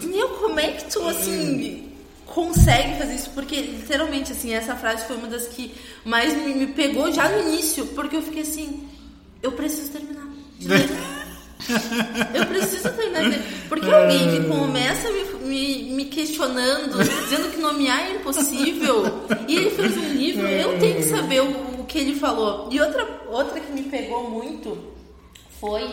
Daniel, 0.00 0.28
como 0.40 0.60
é 0.60 0.72
que 0.72 0.90
tu, 0.90 1.06
assim, 1.06 1.90
consegue 2.26 2.98
fazer 2.98 3.14
isso? 3.14 3.30
Porque, 3.30 3.60
literalmente, 3.60 4.32
assim, 4.32 4.52
essa 4.52 4.76
frase 4.76 5.06
foi 5.06 5.16
uma 5.16 5.28
das 5.28 5.46
que 5.48 5.74
mais 6.04 6.34
me, 6.36 6.54
me 6.54 6.66
pegou 6.68 7.12
já 7.12 7.28
no 7.28 7.48
início. 7.48 7.86
Porque 7.88 8.16
eu 8.16 8.22
fiquei 8.22 8.42
assim, 8.42 8.88
eu 9.42 9.52
preciso 9.52 9.92
terminar. 9.92 10.28
Eu 12.34 12.46
preciso 12.46 12.90
terminar. 12.92 13.38
Porque 13.68 13.86
alguém 13.86 14.30
que 14.30 14.48
começa 14.48 15.10
me, 15.10 15.24
me, 15.46 15.82
me, 15.92 16.04
questionando, 16.06 16.98
dizendo 16.98 17.50
que 17.50 17.58
nomear 17.58 18.00
é 18.00 18.14
impossível, 18.16 19.04
e 19.46 19.56
ele 19.56 19.70
fez 19.70 19.96
um 19.96 20.12
livro, 20.14 20.48
eu 20.48 20.78
tenho 20.78 20.96
que 20.96 21.02
saber 21.02 21.42
o, 21.42 21.80
o 21.80 21.84
que 21.84 21.98
ele 21.98 22.14
falou. 22.18 22.68
E 22.70 22.80
outra, 22.80 23.06
outra 23.28 23.60
que 23.60 23.72
me 23.72 23.82
pegou 23.82 24.30
muito 24.30 24.78
foi 25.60 25.88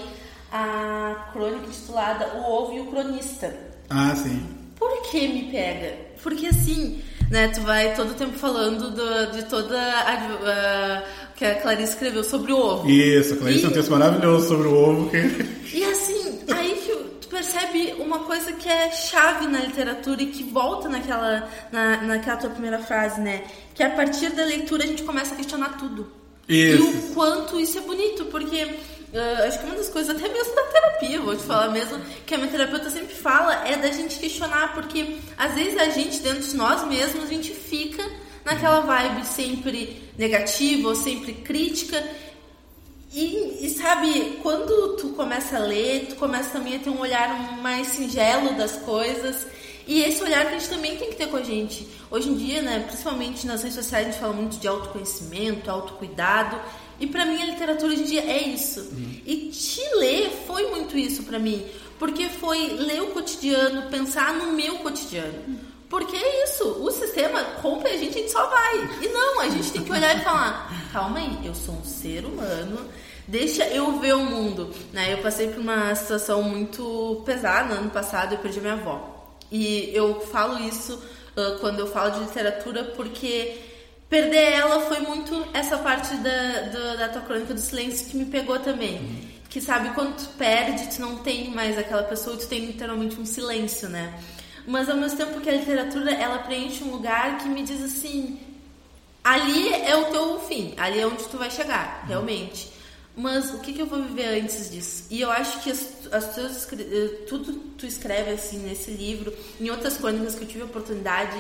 a 0.58 1.30
crônica 1.32 1.68
titulada 1.72 2.28
O 2.38 2.52
Ovo 2.52 2.74
e 2.74 2.80
o 2.80 2.86
Cronista. 2.88 3.56
Ah, 3.90 4.16
sim. 4.16 4.42
Por 4.78 5.02
que 5.04 5.28
me 5.28 5.52
pega? 5.52 5.96
Porque 6.22 6.48
assim, 6.48 7.02
né, 7.30 7.48
tu 7.50 7.62
vai 7.62 7.94
todo 7.96 8.12
o 8.12 8.16
tempo 8.16 8.38
falando 8.38 8.92
do, 8.92 9.32
de 9.32 9.44
toda 9.46 9.80
a, 9.80 11.04
que 11.36 11.46
a 11.46 11.62
Clarice 11.62 11.94
escreveu 11.94 12.24
sobre 12.24 12.52
o 12.52 12.58
ovo. 12.58 12.90
Isso, 12.90 13.36
a 13.36 13.38
Clarice 13.38 13.60
e... 13.60 13.62
tem 13.62 13.70
um 13.70 13.74
texto 13.74 13.92
maravilhoso 13.92 14.48
sobre 14.48 14.68
o 14.68 14.74
ovo. 14.74 15.10
Que... 15.10 15.58
E 15.78 15.84
assim, 15.84 16.40
aí 16.50 16.74
que 16.76 16.96
tu 17.22 17.28
percebe 17.28 17.96
uma 18.00 18.20
coisa 18.20 18.54
que 18.54 18.68
é 18.68 18.90
chave 18.92 19.48
na 19.48 19.60
literatura 19.60 20.24
e 20.24 20.28
que 20.28 20.44
volta 20.44 20.90
naquela, 20.90 21.48
na, 21.72 22.02
naquela 22.02 22.38
tua 22.38 22.50
primeira 22.50 22.80
frase, 22.80 23.22
né? 23.22 23.44
Que 23.76 23.84
a 23.84 23.90
partir 23.90 24.30
da 24.32 24.44
leitura 24.44 24.84
a 24.84 24.88
gente 24.88 25.04
começa 25.04 25.34
a 25.34 25.38
questionar 25.38 25.78
tudo. 25.78 26.08
Isso. 26.48 26.82
E 26.82 26.88
o 26.88 27.14
quanto 27.14 27.60
isso 27.60 27.78
é 27.78 27.82
bonito, 27.82 28.26
porque 28.26 28.78
uh, 29.18 29.48
acho 29.48 29.60
que 29.60 29.66
uma 29.66 29.76
das 29.76 29.90
coisas, 29.90 30.16
até 30.16 30.28
mesmo 30.30 30.56
da 30.56 30.64
terapia, 30.64 31.22
vou 31.22 31.36
te 31.36 31.44
falar 31.44 31.70
mesmo, 31.70 32.00
que 32.26 32.34
a 32.34 32.38
minha 32.38 32.50
terapeuta 32.50 32.90
sempre 32.90 33.16
fala, 33.16 33.68
é 33.68 33.76
da 33.76 33.92
gente 33.92 34.18
questionar, 34.18 34.74
porque 34.74 35.18
às 35.38 35.54
vezes 35.54 35.78
a 35.78 35.90
gente, 35.90 36.20
dentro 36.20 36.44
de 36.44 36.56
nós 36.56 36.88
mesmos, 36.88 37.24
a 37.24 37.28
gente 37.28 37.54
fica 37.54 38.04
naquela 38.46 38.80
vibe 38.82 39.26
sempre 39.26 40.10
negativa 40.18 40.88
ou 40.88 40.96
sempre 40.96 41.34
crítica. 41.34 42.02
E, 43.14 43.66
e, 43.66 43.70
sabe, 43.70 44.40
quando 44.44 44.96
tu 44.98 45.10
começa 45.10 45.58
a 45.58 45.60
ler, 45.60 46.08
tu 46.08 46.16
começa 46.16 46.52
também 46.52 46.76
a 46.76 46.80
ter 46.80 46.90
um 46.90 47.00
olhar 47.00 47.58
mais 47.58 47.88
singelo 47.88 48.56
das 48.56 48.74
coisas. 48.74 49.48
E 49.88 50.02
esse 50.02 50.22
olhar 50.22 50.46
que 50.46 50.56
a 50.56 50.60
gente 50.60 50.70
também 50.70 50.98
tem 50.98 51.10
que 51.10 51.16
ter 51.16 51.28
com 51.28 51.38
a 51.38 51.44
gente. 51.44 51.88
Hoje 52.12 52.30
em 52.30 52.36
dia, 52.36 52.62
né, 52.62 52.84
principalmente 52.86 53.48
nas 53.48 53.64
redes 53.64 53.78
sociais, 53.78 54.08
a 54.08 54.12
gente 54.12 54.20
fala 54.20 54.34
muito 54.34 54.58
de 54.58 54.68
autoconhecimento, 54.68 55.72
autocuidado. 55.72 56.60
E 57.00 57.08
para 57.08 57.26
mim 57.26 57.42
a 57.42 57.46
literatura 57.46 57.94
hoje 57.94 58.02
em 58.02 58.06
dia 58.06 58.22
é 58.22 58.44
isso. 58.44 58.80
Uhum. 58.80 59.22
E 59.26 59.36
te 59.50 59.82
ler 59.96 60.32
foi 60.48 60.70
muito 60.70 60.98
isso 60.98 61.24
para 61.24 61.38
mim, 61.38 61.66
porque 62.00 62.28
foi 62.30 62.68
ler 62.70 63.02
o 63.02 63.08
cotidiano, 63.08 63.90
pensar 63.90 64.34
no 64.34 64.54
meu 64.54 64.80
cotidiano. 64.80 65.44
Uhum. 65.48 65.58
Porque 65.90 66.18
é 66.18 66.44
isso, 66.44 66.66
o 66.84 66.92
sistema 66.92 67.42
compra 67.62 67.90
a 67.90 67.98
gente, 67.98 68.18
a 68.18 68.22
gente 68.22 68.32
só 68.32 68.46
vai. 68.48 68.90
E 69.02 69.08
não, 69.08 69.40
a 69.40 69.50
gente 69.50 69.72
tem 69.72 69.84
que 69.84 69.92
olhar 69.92 70.18
e 70.18 70.22
falar: 70.22 70.90
calma 70.92 71.20
aí, 71.20 71.46
eu 71.46 71.56
sou 71.56 71.76
um 71.76 71.84
ser 71.84 72.26
humano, 72.26 72.86
deixa 73.26 73.66
eu 73.68 73.98
ver 74.00 74.14
o 74.14 74.26
mundo. 74.26 74.74
Né? 74.92 75.14
Eu 75.14 75.20
passei 75.20 75.48
por 75.48 75.62
uma 75.62 75.96
situação 75.96 76.44
muito 76.44 77.22
pesada 77.26 77.76
ano 77.76 77.90
passado, 77.90 78.34
eu 78.34 78.40
perdi 78.40 78.60
minha 78.60 78.74
avó. 78.74 79.16
E 79.50 79.90
eu 79.94 80.20
falo 80.20 80.60
isso 80.60 80.96
uh, 80.96 81.58
quando 81.60 81.80
eu 81.80 81.88
falo 81.88 82.12
de 82.12 82.20
literatura 82.20 82.84
porque 82.84 83.67
perder 84.10 84.54
ela 84.54 84.82
foi 84.82 85.00
muito 85.00 85.48
essa 85.54 85.78
parte 85.78 86.16
da, 86.18 86.62
da, 86.62 86.96
da 86.96 87.10
tua 87.10 87.22
crônica 87.22 87.54
do 87.54 87.60
silêncio 87.60 88.08
que 88.08 88.18
me 88.18 88.26
pegou 88.26 88.60
também. 88.60 88.98
Uhum. 88.98 89.28
Que 89.50 89.62
sabe, 89.62 89.90
quando 89.92 90.16
tu 90.18 90.28
perde, 90.38 90.96
tu 90.96 91.02
não 91.02 91.18
tem 91.18 91.50
mais 91.52 91.78
aquela 91.78 92.04
pessoa, 92.04 92.38
tu 92.38 92.48
tem 92.48 92.66
literalmente 92.66 93.20
um 93.20 93.26
silêncio, 93.26 93.88
né? 93.90 94.14
mas 94.68 94.90
ao 94.90 94.98
mesmo 94.98 95.18
tempo 95.18 95.40
que 95.40 95.50
a 95.50 95.54
literatura 95.54 96.12
ela 96.12 96.40
preenche 96.40 96.84
um 96.84 96.92
lugar 96.92 97.38
que 97.38 97.48
me 97.48 97.64
diz 97.64 97.82
assim, 97.82 98.38
ali 99.24 99.74
é 99.74 99.96
o 99.96 100.12
teu 100.12 100.40
fim, 100.42 100.74
ali 100.76 101.00
é 101.00 101.08
onde 101.08 101.24
tu 101.24 101.38
vai 101.38 101.50
chegar, 101.50 102.04
realmente. 102.06 102.74
Mas 103.16 103.52
o 103.52 103.60
que, 103.60 103.74
que 103.74 103.82
eu 103.82 103.88
vou 103.88 104.04
viver 104.04 104.42
antes 104.42 104.70
disso? 104.70 105.06
E 105.10 105.22
eu 105.22 105.32
acho 105.32 105.64
que 105.64 105.72
as, 105.72 106.08
as 106.12 106.36
tuas, 106.36 106.68
eh, 106.74 107.24
tudo 107.28 107.54
tu 107.76 107.86
escreve 107.88 108.32
assim 108.32 108.60
nesse 108.60 108.92
livro, 108.92 109.34
em 109.60 109.72
outras 109.72 109.98
crônicas 109.98 110.36
que 110.36 110.44
eu 110.44 110.48
tive 110.48 110.62
a 110.62 110.66
oportunidade 110.66 111.36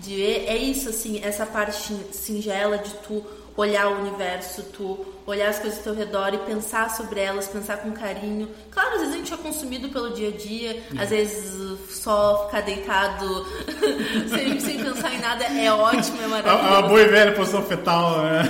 de 0.00 0.16
ver, 0.16 0.44
é 0.46 0.56
isso 0.56 0.88
assim, 0.88 1.20
essa 1.22 1.46
parte 1.46 1.94
singela 2.12 2.78
de 2.78 2.90
tu 3.06 3.24
olhar 3.56 3.88
o 3.88 4.00
universo, 4.00 4.62
tu 4.72 5.04
olhar 5.26 5.48
as 5.48 5.58
coisas 5.58 5.78
ao 5.78 5.84
teu 5.84 5.94
redor 5.94 6.32
e 6.34 6.38
pensar 6.38 6.90
sobre 6.90 7.20
elas, 7.20 7.48
pensar 7.48 7.78
com 7.78 7.92
carinho. 7.92 8.48
Claro, 8.70 8.94
às 8.94 9.00
vezes 9.00 9.14
a 9.14 9.16
gente 9.18 9.34
é 9.34 9.36
consumido 9.36 9.88
pelo 9.90 10.14
dia 10.14 10.28
a 10.28 10.32
dia, 10.32 10.82
às 10.98 11.10
vezes 11.10 11.78
só 11.90 12.46
ficar 12.46 12.62
deitado 12.62 13.46
sem, 14.28 14.60
sem 14.60 14.82
pensar 14.82 15.14
em 15.14 15.20
nada 15.20 15.44
é 15.44 15.72
ótimo, 15.72 16.22
é 16.22 16.26
maravilhoso. 16.26 16.74
A, 16.74 16.78
a 16.78 16.82
boa 16.82 17.00
e 17.00 17.08
velha 17.08 17.32
posição 17.32 17.62
fetal, 17.62 18.22
né? 18.22 18.42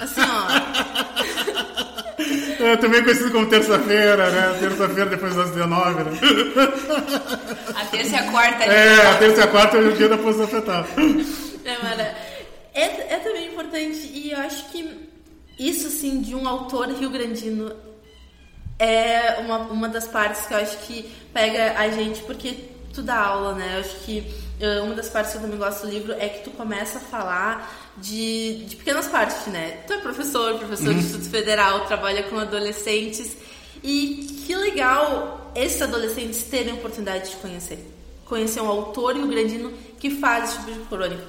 Assim, 0.00 0.20
ó. 0.20 1.42
É, 2.62 2.76
também 2.76 3.02
conhecido 3.02 3.30
como 3.32 3.48
terça-feira, 3.48 4.30
né? 4.30 4.56
Terça-feira 4.60 5.10
depois 5.10 5.34
das 5.34 5.50
19, 5.50 6.04
né? 6.04 6.10
A 7.74 7.84
terça 7.86 8.14
e 8.14 8.18
a 8.18 8.30
quarta. 8.30 8.64
É, 8.64 9.06
a 9.06 9.18
terça 9.18 9.40
e 9.40 9.42
a 9.42 9.46
quarta 9.48 9.76
é 9.76 9.80
o 9.80 9.92
dia 9.92 10.08
da 10.08 10.18
posição 10.18 10.46
fetal. 10.46 10.86
É, 11.64 11.82
mara. 11.82 12.14
É, 12.74 13.14
é 13.14 13.18
também 13.18 13.48
importante 13.48 14.10
e 14.12 14.30
eu 14.30 14.38
acho 14.38 14.70
que 14.70 15.10
isso, 15.58 15.88
assim, 15.88 16.20
de 16.20 16.34
um 16.34 16.48
autor 16.48 16.88
rio-grandino 16.88 17.74
é 18.78 19.38
uma, 19.40 19.58
uma 19.58 19.88
das 19.88 20.08
partes 20.08 20.46
que 20.46 20.54
eu 20.54 20.58
acho 20.58 20.78
que 20.78 21.12
pega 21.32 21.78
a 21.78 21.88
gente, 21.90 22.22
porque 22.22 22.70
tu 22.92 23.02
dá 23.02 23.16
aula, 23.16 23.54
né? 23.54 23.76
Eu 23.76 23.80
acho 23.80 23.96
que 24.04 24.20
uh, 24.60 24.84
uma 24.84 24.94
das 24.94 25.08
partes 25.08 25.32
que 25.32 25.38
eu 25.38 25.42
também 25.42 25.58
gosto 25.58 25.86
do 25.86 25.92
livro 25.92 26.12
é 26.12 26.28
que 26.28 26.44
tu 26.44 26.50
começa 26.50 26.98
a 26.98 27.00
falar 27.00 27.81
de, 27.96 28.64
de 28.66 28.76
pequenas 28.76 29.06
partes, 29.06 29.46
né? 29.46 29.82
Tu 29.86 29.92
é 29.92 29.98
professor, 29.98 30.58
professor 30.58 30.88
uhum. 30.88 30.94
do 30.94 31.00
Instituto 31.00 31.30
Federal, 31.30 31.86
trabalha 31.86 32.22
com 32.24 32.38
adolescentes 32.38 33.36
e 33.82 34.44
que 34.46 34.54
legal 34.54 35.52
esses 35.54 35.80
adolescentes 35.82 36.42
terem 36.44 36.72
a 36.72 36.74
oportunidade 36.74 37.30
de 37.30 37.36
conhecer. 37.36 37.78
Conhecer 38.24 38.60
um 38.60 38.68
autor 38.68 39.16
e 39.16 39.20
o 39.20 39.26
grandino 39.26 39.72
que 39.98 40.10
faz 40.10 40.50
esse 40.50 40.58
tipo 40.58 40.72
de 40.72 40.88
crônica. 40.88 41.22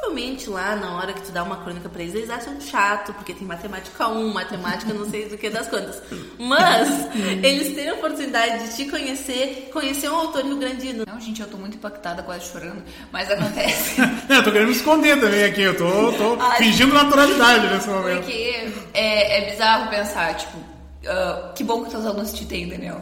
Provavelmente 0.00 0.48
lá 0.48 0.74
na 0.76 0.96
hora 0.96 1.12
que 1.12 1.20
tu 1.20 1.30
dá 1.30 1.42
uma 1.42 1.58
crônica 1.58 1.88
pra 1.88 2.02
eles, 2.02 2.14
eles 2.14 2.30
acham 2.30 2.58
chato, 2.60 3.12
porque 3.14 3.34
tem 3.34 3.46
matemática 3.46 4.08
1, 4.08 4.32
matemática 4.32 4.94
não 4.94 5.08
sei 5.08 5.28
do 5.28 5.36
que 5.36 5.50
das 5.50 5.68
quantas. 5.68 6.02
Mas 6.38 6.88
eles 7.44 7.74
têm 7.74 7.90
a 7.90 7.94
oportunidade 7.94 8.66
de 8.66 8.76
te 8.76 8.90
conhecer, 8.90 9.68
conhecer 9.72 10.08
um 10.10 10.16
autor 10.16 10.44
rio-grandino. 10.44 11.04
Não, 11.06 11.20
gente, 11.20 11.42
eu 11.42 11.48
tô 11.48 11.56
muito 11.56 11.76
impactada, 11.76 12.22
quase 12.22 12.50
chorando, 12.50 12.82
mas 13.12 13.30
acontece. 13.30 14.00
não, 14.28 14.36
eu 14.36 14.42
tô 14.42 14.50
querendo 14.50 14.68
me 14.68 14.74
esconder 14.74 15.20
também 15.20 15.44
aqui, 15.44 15.62
eu 15.62 15.76
tô, 15.76 16.12
tô 16.12 16.36
Ai, 16.40 16.58
fingindo 16.58 16.94
naturalidade 16.94 17.66
nesse 17.68 17.88
momento. 17.88 18.22
Porque 18.22 18.72
é, 18.94 19.38
é 19.38 19.50
bizarro 19.50 19.90
pensar, 19.90 20.34
tipo, 20.34 20.56
uh, 20.58 21.52
que 21.54 21.62
bom 21.62 21.84
que 21.84 21.90
teus 21.90 22.06
alunos 22.06 22.32
te 22.32 22.46
têm, 22.46 22.68
Daniel. 22.68 23.00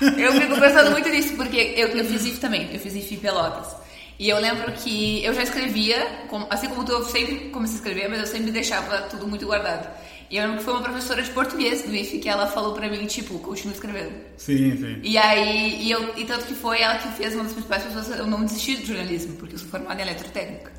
eu 0.00 0.32
fico 0.32 0.58
pensando 0.58 0.90
muito 0.90 1.08
nisso, 1.10 1.34
porque 1.36 1.74
eu, 1.76 1.88
eu 1.88 2.04
fiz 2.06 2.24
IF 2.24 2.40
também, 2.40 2.70
eu 2.72 2.80
fiz 2.80 2.94
IF 2.94 3.14
em 3.14 3.18
Pelotas. 3.18 3.79
E 4.20 4.28
eu 4.28 4.38
lembro 4.38 4.70
que 4.72 5.24
eu 5.24 5.32
já 5.32 5.42
escrevia, 5.42 6.06
assim 6.50 6.68
como 6.68 6.84
tu, 6.84 6.92
eu 6.92 7.02
sempre 7.04 7.48
comecei 7.48 7.76
a 7.76 7.78
escrever, 7.78 8.10
mas 8.10 8.20
eu 8.20 8.26
sempre 8.26 8.50
deixava 8.50 8.98
tudo 9.04 9.26
muito 9.26 9.46
guardado. 9.46 9.88
E 10.30 10.36
eu 10.36 10.42
lembro 10.42 10.58
que 10.58 10.64
foi 10.64 10.74
uma 10.74 10.82
professora 10.82 11.22
de 11.22 11.30
português 11.30 11.84
do 11.84 11.96
IF 11.96 12.18
que 12.18 12.28
ela 12.28 12.46
falou 12.46 12.74
pra 12.74 12.86
mim, 12.86 13.06
tipo, 13.06 13.38
continua 13.38 13.72
escrevendo. 13.72 14.12
Sim, 14.36 14.76
sim. 14.76 15.00
E 15.02 15.16
aí, 15.16 15.84
e, 15.84 15.90
eu, 15.90 16.18
e 16.18 16.26
tanto 16.26 16.44
que 16.44 16.52
foi 16.52 16.82
ela 16.82 16.98
que 16.98 17.08
fez 17.12 17.32
uma 17.32 17.44
das 17.44 17.54
principais 17.54 17.82
pessoas 17.82 18.10
eu 18.10 18.26
não 18.26 18.44
desistir 18.44 18.76
do 18.76 18.88
jornalismo, 18.88 19.36
porque 19.36 19.54
eu 19.54 19.58
sou 19.58 19.68
formada 19.68 19.98
em 20.02 20.04
eletrotécnica. 20.04 20.70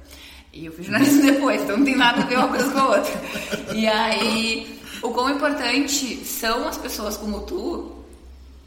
E 0.53 0.67
eu 0.67 0.71
fiz 0.71 0.85
jornalismo 0.85 1.23
depois, 1.23 1.63
então 1.63 1.77
não 1.77 1.85
tem 1.85 1.95
nada 1.95 2.21
a 2.21 2.25
ver 2.27 2.37
uma 2.37 2.47
coisa 2.47 2.71
com 2.71 2.77
a 2.77 2.89
outra. 2.89 3.21
E 3.73 3.87
aí, 3.87 4.79
o 5.01 5.09
quão 5.09 5.31
importante 5.31 6.23
são 6.25 6.67
as 6.67 6.77
pessoas 6.77 7.17
como 7.17 7.41
tu 7.41 8.05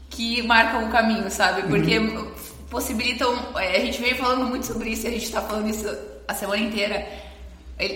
que 0.09 0.41
marcam 0.41 0.85
o 0.85 0.91
caminho, 0.91 1.31
sabe? 1.31 1.61
Porque 1.61 1.97
uhum 1.97 2.35
possibilitam. 2.69 3.33
É, 3.57 3.77
a 3.77 3.79
gente 3.79 4.01
veio 4.01 4.15
falando 4.15 4.45
muito 4.45 4.65
sobre 4.65 4.89
isso, 4.89 5.07
a 5.07 5.09
gente 5.09 5.25
está 5.25 5.41
falando 5.41 5.69
isso 5.69 5.87
a 6.27 6.33
semana 6.33 6.61
inteira. 6.61 7.07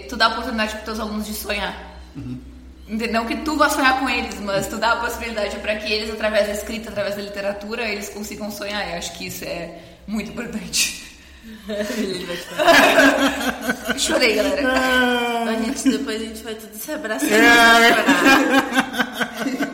Tu 0.08 0.16
dá 0.16 0.26
a 0.26 0.30
oportunidade 0.30 0.72
para 0.72 0.80
os 0.80 0.86
teus 0.86 1.00
alunos 1.00 1.26
de 1.26 1.34
sonhar. 1.34 2.00
Uhum. 2.16 2.40
Não 3.12 3.26
que 3.26 3.38
tu 3.38 3.56
vá 3.56 3.70
sonhar 3.70 4.00
com 4.00 4.10
eles, 4.10 4.40
mas 4.42 4.68
tu 4.68 4.78
dá 4.78 4.94
a 4.94 4.98
possibilidade 4.98 5.56
para 5.58 5.76
que 5.76 5.92
eles, 5.92 6.10
através 6.10 6.48
da 6.48 6.54
escrita, 6.54 6.90
através 6.90 7.16
da 7.16 7.22
literatura, 7.22 7.88
eles 7.88 8.10
consigam 8.10 8.52
sonhar. 8.52 8.90
Eu 8.90 8.98
acho 8.98 9.14
que 9.14 9.28
isso 9.28 9.46
é 9.46 9.78
muito 10.08 10.32
importante. 10.32 11.08
Chorei, 13.98 14.36
galera. 14.36 15.50
A 15.50 15.54
gente, 15.64 15.90
depois 15.90 16.22
a 16.22 16.26
gente 16.26 16.44
vai 16.44 16.56
tudo 16.56 16.76
se 16.76 16.92
abraçar 16.92 17.32
é. 17.32 17.96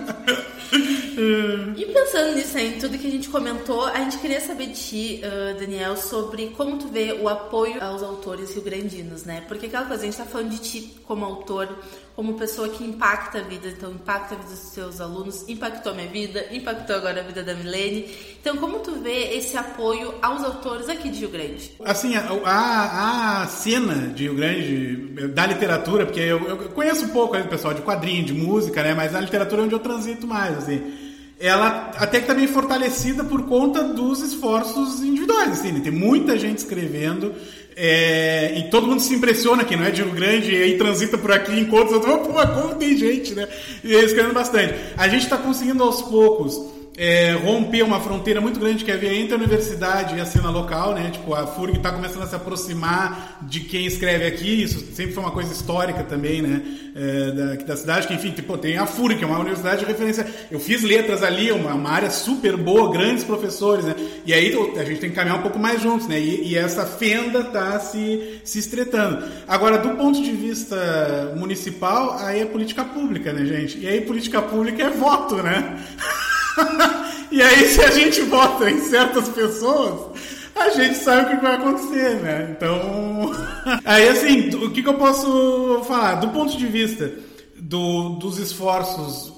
E 1.78 1.86
pensando 1.86 2.36
nisso 2.36 2.58
em 2.58 2.80
tudo 2.80 2.98
que 2.98 3.08
a 3.08 3.12
gente 3.12 3.30
comentou, 3.30 3.86
a 3.86 4.00
gente 4.00 4.18
queria 4.18 4.40
saber 4.40 4.68
de 4.68 4.74
ti, 4.74 5.22
uh, 5.24 5.60
Daniel, 5.60 5.98
sobre 5.98 6.48
como 6.58 6.78
tu 6.78 6.88
vê 6.88 7.14
o 7.14 7.28
apoio 7.28 7.84
aos 7.84 8.04
autores 8.04 8.54
rio-grandinos, 8.54 9.24
né? 9.24 9.44
Porque 9.48 9.66
aquela 9.66 9.86
coisa, 9.86 10.04
a 10.04 10.06
gente 10.06 10.18
tá 10.18 10.26
falando 10.26 10.50
de 10.50 10.60
ti 10.60 10.96
como 11.06 11.26
autor, 11.26 11.70
como 12.16 12.36
pessoa 12.36 12.70
que 12.70 12.84
impacta 12.84 13.40
a 13.40 13.42
vida, 13.42 13.68
então 13.68 13.92
impacta 13.92 14.36
a 14.36 14.38
vida 14.38 14.50
dos 14.50 14.60
seus 14.72 15.02
alunos, 15.02 15.48
impactou 15.50 15.92
a 15.92 15.96
minha 15.96 16.08
vida, 16.08 16.46
impactou 16.52 16.96
agora 16.96 17.20
a 17.20 17.24
vida 17.24 17.44
da 17.44 17.54
Milene. 17.54 18.10
Então, 18.40 18.56
como 18.58 18.80
tu 18.80 18.94
vê 19.02 19.36
esse 19.36 19.58
apoio 19.58 20.14
aos 20.22 20.44
autores 20.44 20.88
aqui 20.88 21.10
de 21.10 21.20
Rio 21.20 21.30
Grande? 21.30 21.72
Assim, 21.84 22.16
a, 22.16 22.22
a, 22.46 23.44
a 23.44 23.48
cena 23.48 24.14
de 24.14 24.24
Rio 24.24 24.36
Grande, 24.36 25.28
da 25.30 25.46
literatura, 25.46 26.06
porque 26.06 26.22
eu, 26.22 26.48
eu 26.48 26.58
conheço 26.70 27.06
um 27.06 27.10
pouco 27.10 27.36
o 27.36 27.48
pessoal 27.48 27.74
de 27.74 27.82
quadrinho, 27.82 28.24
de 28.24 28.34
música, 28.34 28.82
né? 28.82 28.94
Mas 28.94 29.14
a 29.14 29.20
literatura 29.20 29.62
é 29.62 29.66
onde 29.66 29.74
eu 29.74 29.80
transito 29.80 30.26
mais, 30.26 30.58
assim 30.58 31.06
ela 31.40 31.92
até 31.98 32.20
que 32.20 32.28
também 32.28 32.48
tá 32.48 32.54
fortalecida 32.54 33.24
por 33.24 33.44
conta 33.44 33.84
dos 33.84 34.22
esforços 34.22 35.04
individuais, 35.04 35.60
assim, 35.60 35.72
né? 35.72 35.82
tem 35.82 35.92
muita 35.92 36.38
gente 36.38 36.60
escrevendo 36.60 37.34
é, 37.76 38.58
e 38.58 38.70
todo 38.70 38.88
mundo 38.88 39.02
se 39.02 39.14
impressiona 39.14 39.66
que 39.66 39.76
não 39.76 39.84
é 39.84 39.92
de 39.92 40.02
Grande 40.04 40.52
e 40.52 40.64
aí 40.64 40.78
transita 40.78 41.18
por 41.18 41.32
aqui 41.32 41.60
enquanto 41.60 41.94
outros, 41.94 42.28
pô, 42.28 42.48
como 42.48 42.76
tem 42.76 42.98
gente, 42.98 43.36
né? 43.36 43.50
E 43.84 43.94
escrevendo 43.94 44.34
bastante. 44.34 44.76
A 44.96 45.10
gente 45.10 45.24
está 45.24 45.38
conseguindo 45.38 45.84
aos 45.84 46.02
poucos 46.02 46.75
é, 46.98 47.34
romper 47.34 47.84
uma 47.84 48.00
fronteira 48.00 48.40
muito 48.40 48.60
grande 48.60 48.86
que 48.86 48.92
havia 48.92 49.14
entre 49.14 49.34
a 49.34 49.38
universidade 49.38 50.16
e 50.16 50.22
a 50.22 50.26
cena 50.26 50.50
local, 50.50 50.94
né? 50.94 51.10
Tipo, 51.12 51.34
a 51.34 51.46
FURG 51.46 51.78
está 51.78 51.92
começando 51.92 52.24
a 52.24 52.28
se 52.28 52.36
aproximar 52.36 53.40
de 53.42 53.60
quem 53.62 53.86
escreve 53.86 54.26
aqui, 54.26 54.64
isso 54.64 54.80
sempre 54.94 55.14
foi 55.14 55.24
uma 55.24 55.32
coisa 55.32 55.52
histórica 55.52 56.04
também, 56.04 56.42
né? 56.42 56.62
É, 56.96 57.32
da, 57.32 57.56
da 57.66 57.76
cidade, 57.76 58.08
que 58.08 58.14
enfim, 58.14 58.32
tipo, 58.32 58.58
tem 58.58 58.78
a 58.78 58.86
FURG, 58.86 59.18
que 59.18 59.24
é 59.26 59.28
uma 59.28 59.40
universidade 59.40 59.82
de 59.82 59.86
referência. 59.86 60.26
Eu 60.50 60.60
fiz 60.60 60.82
letras 60.84 61.22
ali, 61.22 61.52
uma, 61.52 61.74
uma 61.74 61.90
área 61.90 62.10
super 62.10 62.56
boa, 62.56 62.90
grandes 62.90 63.26
professores, 63.26 63.84
né? 63.84 63.96
E 64.26 64.34
aí 64.34 64.54
a 64.78 64.84
gente 64.86 65.02
tem 65.02 65.10
que 65.10 65.16
caminhar 65.16 65.40
um 65.40 65.42
pouco 65.42 65.60
mais 65.60 65.82
juntos, 65.82 66.08
né? 66.08 66.18
E, 66.18 66.52
e 66.52 66.58
essa 66.58 66.86
fenda 66.86 67.40
está 67.40 67.78
se, 67.80 68.40
se 68.46 68.60
estreitando. 68.60 69.22
Agora, 69.46 69.78
do 69.78 69.90
ponto 69.98 70.24
de 70.24 70.32
vista 70.32 71.34
municipal, 71.36 72.18
aí 72.20 72.40
é 72.40 72.46
política 72.46 72.86
pública, 72.86 73.34
né, 73.34 73.44
gente? 73.46 73.80
E 73.80 73.88
aí 73.88 74.00
política 74.00 74.42
pública 74.42 74.84
é 74.84 74.90
voto, 74.90 75.36
né? 75.36 75.78
e 77.32 77.42
aí, 77.42 77.68
se 77.68 77.82
a 77.82 77.92
gente 77.92 78.22
vota 78.22 78.70
em 78.70 78.80
certas 78.82 79.30
pessoas, 79.30 80.20
a 80.56 80.70
gente 80.70 80.96
sabe 80.96 81.26
o 81.26 81.38
que 81.38 81.44
vai 81.44 81.56
acontecer, 81.56 82.16
né? 82.22 82.56
Então. 82.56 83.32
aí, 83.84 84.08
assim, 84.08 84.50
o 84.56 84.72
que, 84.72 84.82
que, 84.82 84.90
eu 84.90 84.96
posso 84.96 85.84
falar? 85.88 86.16
Do 86.16 86.30
ponto 86.30 86.58
de 86.58 86.66
vista 86.66 87.12
do, 87.58 88.10
dos 88.12 88.38
esforços 88.38 89.30
uh, 89.30 89.36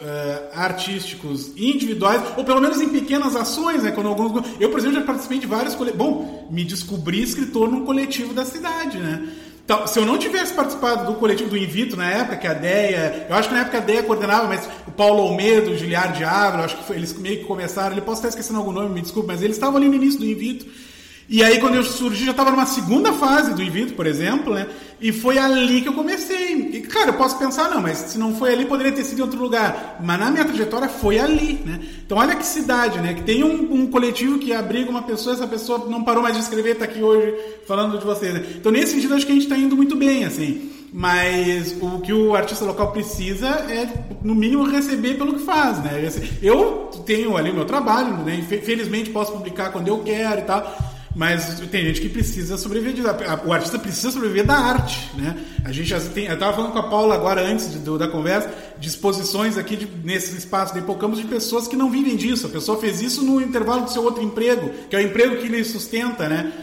artísticos 0.54 1.52
individuais, 1.58 2.22
ou 2.36 2.44
pelo 2.44 2.62
menos 2.62 2.82
em 2.82 2.90
pequenas 2.90 3.36
ações, 3.36 3.84
né? 3.84 3.92
Quando 3.92 4.10
alguns. 4.10 4.44
Eu, 4.60 4.70
por 4.70 4.80
exemplo, 4.80 5.00
já 5.00 5.06
participei 5.06 5.40
de 5.40 5.48
vários 5.48 5.76
coletivos. 5.76 6.06
Bom, 6.06 6.48
me 6.52 6.64
descobri 6.64 7.22
escritor 7.22 7.70
num 7.70 7.86
coletivo 7.86 8.34
da 8.34 8.46
cidade, 8.46 8.98
né? 8.98 9.28
Então, 9.68 9.86
se 9.86 10.00
eu 10.00 10.06
não 10.06 10.18
tivesse 10.18 10.54
participado 10.54 11.12
do 11.12 11.20
coletivo 11.20 11.50
do 11.50 11.58
Invito 11.58 11.98
na 11.98 12.10
época, 12.10 12.38
que 12.38 12.48
a 12.48 12.54
DEA, 12.54 13.28
eu 13.30 13.36
acho 13.36 13.50
que 13.50 13.54
na 13.54 13.60
época 13.64 13.80
a 13.80 13.82
DEA 13.82 14.02
coordenava, 14.02 14.48
mas 14.48 14.66
o 14.88 14.92
Paulo 14.92 15.24
Almeida, 15.24 15.70
o 15.70 15.76
Giliard 15.76 16.18
de 16.18 16.24
Ávila, 16.24 16.64
acho 16.64 16.78
que 16.78 16.86
foi, 16.86 16.96
eles 16.96 17.12
meio 17.18 17.40
que 17.40 17.44
começaram, 17.44 17.92
ele 17.92 18.00
posso 18.00 18.20
estar 18.20 18.30
esquecendo 18.30 18.60
algum 18.60 18.72
nome, 18.72 18.88
me 18.96 19.02
desculpe, 19.02 19.28
mas 19.28 19.42
eles 19.42 19.58
estavam 19.58 19.76
ali 19.76 19.90
no 19.90 19.96
início 19.96 20.22
do 20.22 20.26
Invito. 20.26 20.66
E 21.30 21.44
aí, 21.44 21.60
quando 21.60 21.76
eu 21.76 21.84
surgi, 21.84 22.24
já 22.24 22.32
estava 22.32 22.52
numa 22.52 22.66
segunda 22.66 23.12
fase 23.12 23.54
do 23.54 23.62
Invito, 23.62 23.94
por 23.94 24.08
exemplo, 24.08 24.54
né? 24.54 24.66
E 25.00 25.12
foi 25.12 25.38
ali 25.38 25.82
que 25.82 25.90
eu 25.90 25.94
comecei. 25.94 26.54
E, 26.74 26.82
claro, 26.82 27.10
eu 27.10 27.16
posso 27.16 27.38
pensar, 27.38 27.70
não, 27.70 27.82
mas 27.82 27.98
se 27.98 28.18
não 28.18 28.34
foi 28.34 28.54
ali, 28.54 28.66
poderia 28.66 28.94
ter 28.94 29.04
sido 29.04 29.20
em 29.20 29.22
outro 29.24 29.42
lugar. 29.42 29.98
Mas 30.02 30.18
na 30.18 30.32
minha 30.32 30.46
trajetória 30.46 30.88
foi 30.88 31.20
ali, 31.20 31.62
né? 31.66 31.82
Então, 32.06 32.18
olha 32.18 32.34
que 32.34 32.46
cidade, 32.46 33.00
né? 33.00 33.14
Que 33.14 33.24
tem 33.24 33.44
um, 33.44 33.74
um 33.74 33.88
coletivo 33.88 34.40
que 34.40 34.54
abriga 34.54 34.90
uma 34.90 35.02
pessoa, 35.02 35.36
essa 35.36 35.46
pessoa 35.46 35.86
não 35.90 36.02
parou 36.02 36.24
mais 36.24 36.34
de 36.34 36.42
escrever, 36.42 36.72
está 36.72 36.86
aqui 36.86 37.04
hoje 37.04 37.36
falando 37.68 38.00
de 38.00 38.06
vocês. 38.06 38.34
Né? 38.34 38.46
Então, 38.56 38.72
nesse 38.72 38.94
sentido, 38.94 39.14
acho 39.14 39.26
que 39.26 39.32
a 39.34 39.36
gente 39.36 39.44
está 39.44 39.58
indo 39.58 39.76
muito 39.76 39.98
bem, 39.98 40.24
assim. 40.24 40.72
Mas 40.94 41.76
o 41.82 42.00
que 42.00 42.14
o 42.14 42.34
artista 42.34 42.64
local 42.64 42.94
precisa 42.94 43.48
é, 43.48 43.90
no 44.24 44.34
mínimo, 44.34 44.64
receber 44.64 45.16
pelo 45.16 45.34
que 45.34 45.44
faz, 45.44 45.84
né? 45.84 46.10
Eu 46.42 46.90
tenho 47.06 47.36
ali 47.36 47.52
o 47.52 47.54
meu 47.54 47.66
trabalho, 47.66 48.14
né? 48.24 48.42
Felizmente 48.64 49.10
posso 49.10 49.34
publicar 49.34 49.74
quando 49.74 49.90
eu 49.90 50.00
quero 50.00 50.40
e 50.40 50.44
tal. 50.44 50.97
Mas 51.18 51.60
tem 51.72 51.84
gente 51.84 52.00
que 52.00 52.10
precisa 52.10 52.58
sobreviver. 52.58 53.04
O 53.44 53.52
artista 53.52 53.80
precisa 53.80 54.12
sobreviver 54.12 54.46
da 54.46 54.54
arte, 54.54 55.10
né? 55.18 55.36
A 55.66 55.72
gente 55.72 55.90
já 55.90 56.00
tem. 56.00 56.28
Eu 56.28 56.36
estava 56.36 56.56
falando 56.56 56.74
com 56.74 56.78
a 56.78 56.84
Paula 56.84 57.16
agora 57.16 57.42
antes 57.42 57.72
de, 57.72 57.80
do, 57.80 57.98
da 57.98 58.08
conversa 58.08 58.54
de 58.78 58.88
exposições 58.88 59.58
aqui 59.58 59.76
de, 59.76 59.88
nesse 60.04 60.38
espaço 60.38 60.76
de 60.76 60.80
Hipocamos 60.80 61.18
de 61.18 61.26
pessoas 61.26 61.68
que 61.68 61.76
não 61.76 61.90
vivem 61.90 62.16
disso. 62.16 62.46
A 62.46 62.50
pessoa 62.50 62.80
fez 62.80 63.02
isso 63.02 63.24
no 63.24 63.42
intervalo 63.42 63.86
do 63.86 63.92
seu 63.92 64.04
outro 64.04 64.22
emprego, 64.22 64.70
que 64.92 64.96
é 64.96 65.00
o 65.00 65.02
emprego 65.02 65.38
que 65.38 65.48
lhe 65.48 65.64
sustenta, 65.64 66.30
né? 66.30 66.54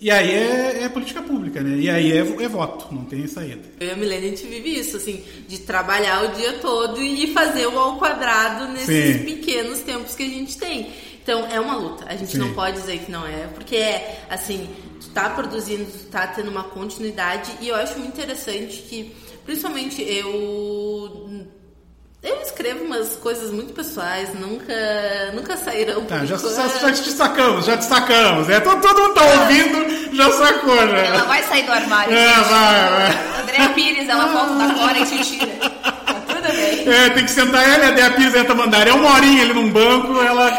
E 0.00 0.08
aí 0.08 0.30
é, 0.30 0.84
é, 0.84 0.88
política 0.88 1.20
pública, 1.20 1.60
né? 1.60 1.76
E 1.76 1.90
aí 1.90 2.12
é, 2.12 2.18
é, 2.18 2.48
voto, 2.48 2.94
não 2.94 3.04
tem 3.04 3.26
saída. 3.26 3.62
Eu 3.80 3.88
e 3.88 3.90
a 3.90 3.96
Milene, 3.96 4.26
a 4.26 4.28
gente 4.28 4.46
vive 4.46 4.78
isso, 4.78 4.98
assim, 4.98 5.24
de 5.48 5.58
trabalhar 5.58 6.30
o 6.30 6.36
dia 6.36 6.52
todo 6.54 7.02
e 7.02 7.26
fazer 7.32 7.66
o 7.66 7.76
ao 7.76 7.96
quadrado 7.96 8.72
nesses 8.72 9.16
Sim. 9.16 9.24
pequenos 9.24 9.80
tempos 9.80 10.14
que 10.14 10.22
a 10.22 10.28
gente 10.28 10.56
tem. 10.58 10.92
Então 11.26 11.44
é 11.50 11.58
uma 11.58 11.74
luta. 11.74 12.04
A 12.08 12.14
gente 12.14 12.30
Sim. 12.30 12.38
não 12.38 12.54
pode 12.54 12.80
dizer 12.80 13.00
que 13.00 13.10
não 13.10 13.26
é, 13.26 13.48
porque 13.52 13.74
é 13.74 14.24
assim, 14.30 14.70
tu 15.00 15.08
tá 15.08 15.28
produzindo, 15.28 15.84
tu 15.84 16.04
tá 16.04 16.24
tendo 16.28 16.48
uma 16.48 16.62
continuidade 16.62 17.50
e 17.60 17.66
eu 17.66 17.74
acho 17.74 17.98
muito 17.98 18.12
interessante 18.12 18.76
que, 18.82 19.12
principalmente 19.44 20.00
eu 20.02 21.48
eu 22.22 22.40
escrevo 22.42 22.84
umas 22.84 23.16
coisas 23.16 23.50
muito 23.50 23.72
pessoais, 23.72 24.34
nunca, 24.34 24.72
nunca 25.34 25.56
saíram. 25.56 26.04
Tá, 26.04 26.24
já, 26.24 26.36
já, 26.36 26.68
já 26.68 26.92
te 26.92 27.02
destacamos, 27.02 27.66
já 27.66 27.74
destacamos. 27.74 28.48
É, 28.48 28.60
todo, 28.60 28.80
todo 28.80 29.02
mundo 29.02 29.14
tá 29.14 29.24
ouvindo, 29.24 30.16
já 30.16 30.30
sacou, 30.30 30.86
né? 30.86 31.08
Ela 31.08 31.24
vai 31.24 31.42
sair 31.42 31.64
do 31.64 31.72
armário. 31.72 32.16
É, 32.16 32.32
vai, 32.34 32.90
vai. 32.90 33.42
Andréa 33.42 33.68
Pires, 33.70 34.08
ela 34.08 34.26
volta 34.26 34.54
da 34.54 34.74
fora 34.76 34.98
e 35.00 35.06
te 35.06 35.24
tira. 35.24 35.56
Tudo. 36.70 36.92
É, 36.92 37.10
tem 37.10 37.24
que 37.24 37.30
sentar 37.30 37.68
ela 37.68 37.84
e 37.84 37.88
a 37.88 37.90
Dea 37.92 38.10
Pires 38.12 38.34
entra 38.34 38.54
mandar. 38.54 38.86
É 38.86 38.92
uma 38.92 39.14
horinha 39.14 39.42
ali 39.42 39.54
num 39.54 39.70
banco, 39.70 40.20
ela, 40.20 40.50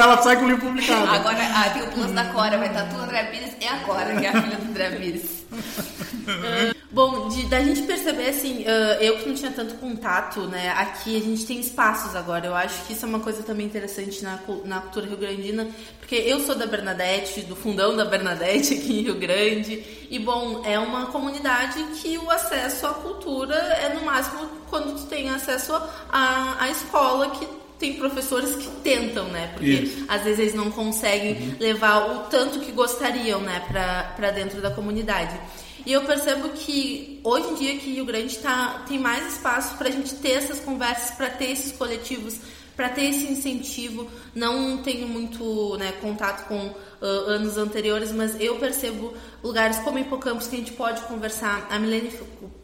ela 0.00 0.22
sai 0.22 0.36
com 0.36 0.44
o 0.44 0.48
livro 0.48 0.66
publicado. 0.66 1.08
Agora, 1.08 1.38
ah, 1.54 1.70
tem 1.70 1.82
o 1.82 1.86
plus 1.88 2.10
da 2.12 2.24
Cora, 2.26 2.58
vai 2.58 2.68
estar 2.68 2.84
tu, 2.84 2.98
André 2.98 3.24
Pires 3.24 3.50
e 3.60 3.66
a 3.66 3.76
Cora, 3.78 4.14
que 4.16 4.26
é 4.26 4.28
a 4.28 4.42
filha 4.42 4.56
do 4.56 4.70
André 4.70 4.90
Pires. 4.90 5.37
Bom, 6.90 7.28
de, 7.28 7.46
da 7.46 7.60
gente 7.60 7.82
perceber 7.82 8.28
assim, 8.28 8.62
uh, 8.62 9.00
eu 9.00 9.18
que 9.18 9.28
não 9.28 9.34
tinha 9.34 9.50
tanto 9.50 9.74
contato, 9.74 10.40
né? 10.42 10.70
Aqui 10.70 11.16
a 11.16 11.20
gente 11.20 11.44
tem 11.46 11.60
espaços 11.60 12.16
agora. 12.16 12.46
Eu 12.46 12.54
acho 12.54 12.86
que 12.86 12.92
isso 12.92 13.04
é 13.04 13.08
uma 13.08 13.20
coisa 13.20 13.42
também 13.42 13.66
interessante 13.66 14.22
na, 14.22 14.40
na 14.64 14.80
cultura 14.80 15.06
rio-grandina, 15.06 15.68
porque 15.98 16.16
eu 16.16 16.40
sou 16.40 16.54
da 16.54 16.66
Bernadette, 16.66 17.42
do 17.42 17.54
fundão 17.54 17.94
da 17.94 18.04
Bernadette 18.04 18.74
aqui 18.74 19.00
em 19.00 19.02
Rio 19.02 19.16
Grande, 19.16 19.84
e 20.10 20.18
bom, 20.18 20.62
é 20.64 20.78
uma 20.78 21.06
comunidade 21.06 21.82
que 22.00 22.16
o 22.18 22.30
acesso 22.30 22.86
à 22.86 22.94
cultura 22.94 23.54
é 23.54 23.94
no 23.94 24.04
máximo 24.04 24.48
quando 24.70 24.98
tu 24.98 25.06
tem 25.06 25.28
acesso 25.30 25.74
à, 26.10 26.56
à 26.62 26.70
escola 26.70 27.30
que 27.30 27.46
tem 27.78 27.94
professores 27.94 28.56
que 28.56 28.68
tentam, 28.82 29.28
né? 29.28 29.50
Porque 29.54 29.70
Isso. 29.70 30.04
às 30.08 30.22
vezes 30.22 30.38
eles 30.40 30.54
não 30.54 30.70
conseguem 30.70 31.34
uhum. 31.34 31.56
levar 31.60 32.10
o 32.10 32.18
tanto 32.28 32.60
que 32.60 32.72
gostariam, 32.72 33.40
né, 33.40 33.64
para 33.68 34.30
dentro 34.30 34.60
da 34.60 34.70
comunidade. 34.70 35.38
E 35.86 35.92
eu 35.92 36.02
percebo 36.02 36.50
que 36.50 37.20
hoje 37.24 37.48
em 37.50 37.54
dia 37.54 37.78
que 37.78 37.92
Rio 37.92 38.04
Grande 38.04 38.36
tá, 38.38 38.84
tem 38.86 38.98
mais 38.98 39.34
espaço 39.34 39.76
para 39.78 39.88
a 39.88 39.92
gente 39.92 40.14
ter 40.16 40.32
essas 40.32 40.60
conversas, 40.60 41.12
para 41.12 41.30
ter 41.30 41.52
esses 41.52 41.72
coletivos, 41.72 42.36
para 42.76 42.88
ter 42.88 43.06
esse 43.06 43.24
incentivo. 43.24 44.08
Não 44.34 44.78
tenho 44.78 45.08
muito 45.08 45.76
né, 45.78 45.92
contato 46.00 46.46
com 46.46 46.66
uh, 46.66 46.74
anos 47.00 47.56
anteriores, 47.56 48.12
mas 48.12 48.38
eu 48.40 48.56
percebo 48.56 49.14
lugares 49.42 49.78
como 49.78 49.98
Hipocampos 49.98 50.48
que 50.48 50.56
a 50.56 50.58
gente 50.58 50.72
pode 50.72 51.00
conversar. 51.02 51.66
A 51.70 51.78
Milene, 51.78 52.10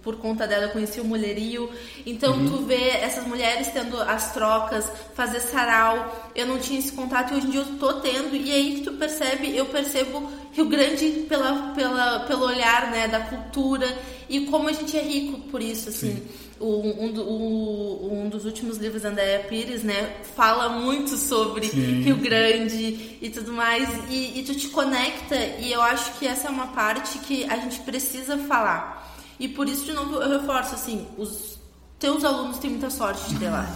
por 0.04 0.16
conta 0.16 0.46
dela, 0.46 0.68
conheci 0.68 1.00
o 1.00 1.04
Mulherio. 1.04 1.68
Então, 2.04 2.34
uhum. 2.34 2.46
tu 2.46 2.58
vê 2.64 2.90
essas 2.90 3.26
mulheres 3.26 3.68
tendo 3.68 4.00
as 4.00 4.32
trocas, 4.34 4.86
fazer 5.14 5.40
sarau. 5.40 6.30
Eu 6.36 6.46
não 6.46 6.58
tinha 6.58 6.78
esse 6.78 6.92
contato 6.92 7.32
e 7.32 7.38
hoje 7.38 7.46
em 7.46 7.50
dia 7.50 7.60
eu 7.60 7.78
tô 7.78 7.94
tendo. 7.94 8.36
E 8.36 8.52
aí 8.52 8.74
que 8.76 8.80
tu 8.82 8.92
percebe, 8.92 9.56
eu 9.56 9.64
percebo 9.66 10.30
Rio 10.52 10.66
Grande 10.66 11.24
pela, 11.26 11.72
pela, 11.74 12.20
pelo 12.20 12.44
olhar 12.44 12.90
né, 12.90 13.08
da 13.08 13.20
cultura 13.20 13.88
e 14.28 14.46
como 14.46 14.68
a 14.68 14.72
gente 14.72 14.96
é 14.96 15.02
rico 15.02 15.40
por 15.50 15.62
isso, 15.62 15.88
assim. 15.88 16.22
O, 16.60 16.66
um, 16.66 17.20
o, 17.20 18.14
um, 18.14 18.28
dos 18.28 18.44
últimos 18.44 18.78
livros 18.78 19.02
da 19.02 19.08
Andréa 19.08 19.40
Pires, 19.40 19.82
né, 19.82 20.16
fala 20.36 20.68
muito 20.68 21.16
sobre 21.16 21.66
Sim. 21.66 22.02
Rio 22.02 22.16
Grande 22.16 23.18
e 23.20 23.28
tudo 23.28 23.52
mais, 23.52 23.88
e, 24.08 24.38
e 24.38 24.44
tu 24.44 24.54
te 24.54 24.68
conecta, 24.68 25.36
e 25.58 25.72
eu 25.72 25.82
acho 25.82 26.18
que 26.18 26.26
essa 26.26 26.48
é 26.48 26.50
uma 26.50 26.68
parte 26.68 27.18
que 27.18 27.44
a 27.44 27.56
gente 27.56 27.80
precisa 27.80 28.38
falar. 28.38 29.03
E 29.38 29.48
por 29.48 29.68
isso, 29.68 29.84
de 29.84 29.92
novo, 29.92 30.16
eu 30.16 30.40
reforço, 30.40 30.74
assim, 30.74 31.06
os 31.18 31.58
teus 31.98 32.24
alunos 32.24 32.58
têm 32.58 32.70
muita 32.70 32.90
sorte 32.90 33.30
de 33.30 33.38
ter 33.38 33.48
lá. 33.48 33.66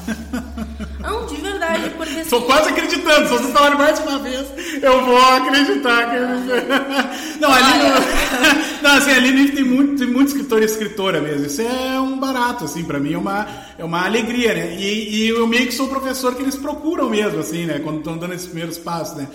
Não, 1.00 1.24
de 1.26 1.36
verdade, 1.36 1.90
porque 1.96 2.20
assim, 2.20 2.40
quase 2.42 2.68
acreditando, 2.68 3.26
se 3.26 3.32
vocês 3.32 3.52
falarem 3.52 3.78
mais 3.78 3.98
uma 4.00 4.18
vez, 4.18 4.46
eu 4.82 5.04
vou 5.04 5.16
acreditar. 5.16 6.10
Que... 6.10 6.18
Não, 7.40 7.50
ali 7.50 7.78
no... 7.78 8.82
Não, 8.82 8.96
assim, 8.96 9.12
ali 9.12 9.50
tem 9.52 9.64
muito, 9.64 9.96
tem 9.96 10.06
muito 10.06 10.28
escritor 10.28 10.60
e 10.60 10.64
escritora 10.64 11.20
mesmo. 11.20 11.46
Isso 11.46 11.62
é 11.62 11.98
um 12.00 12.18
barato, 12.18 12.64
assim, 12.64 12.84
pra 12.84 13.00
mim 13.00 13.14
é 13.14 13.18
uma, 13.18 13.46
é 13.78 13.84
uma 13.84 14.04
alegria, 14.04 14.52
né? 14.52 14.76
E, 14.78 15.24
e 15.24 15.28
eu 15.28 15.46
meio 15.46 15.66
que 15.66 15.72
sou 15.72 15.88
professor 15.88 16.34
que 16.34 16.42
eles 16.42 16.56
procuram 16.56 17.08
mesmo, 17.08 17.40
assim, 17.40 17.64
né? 17.64 17.78
Quando 17.78 17.98
estão 17.98 18.18
dando 18.18 18.34
esses 18.34 18.46
primeiros 18.46 18.76
passos, 18.76 19.16
né? 19.16 19.28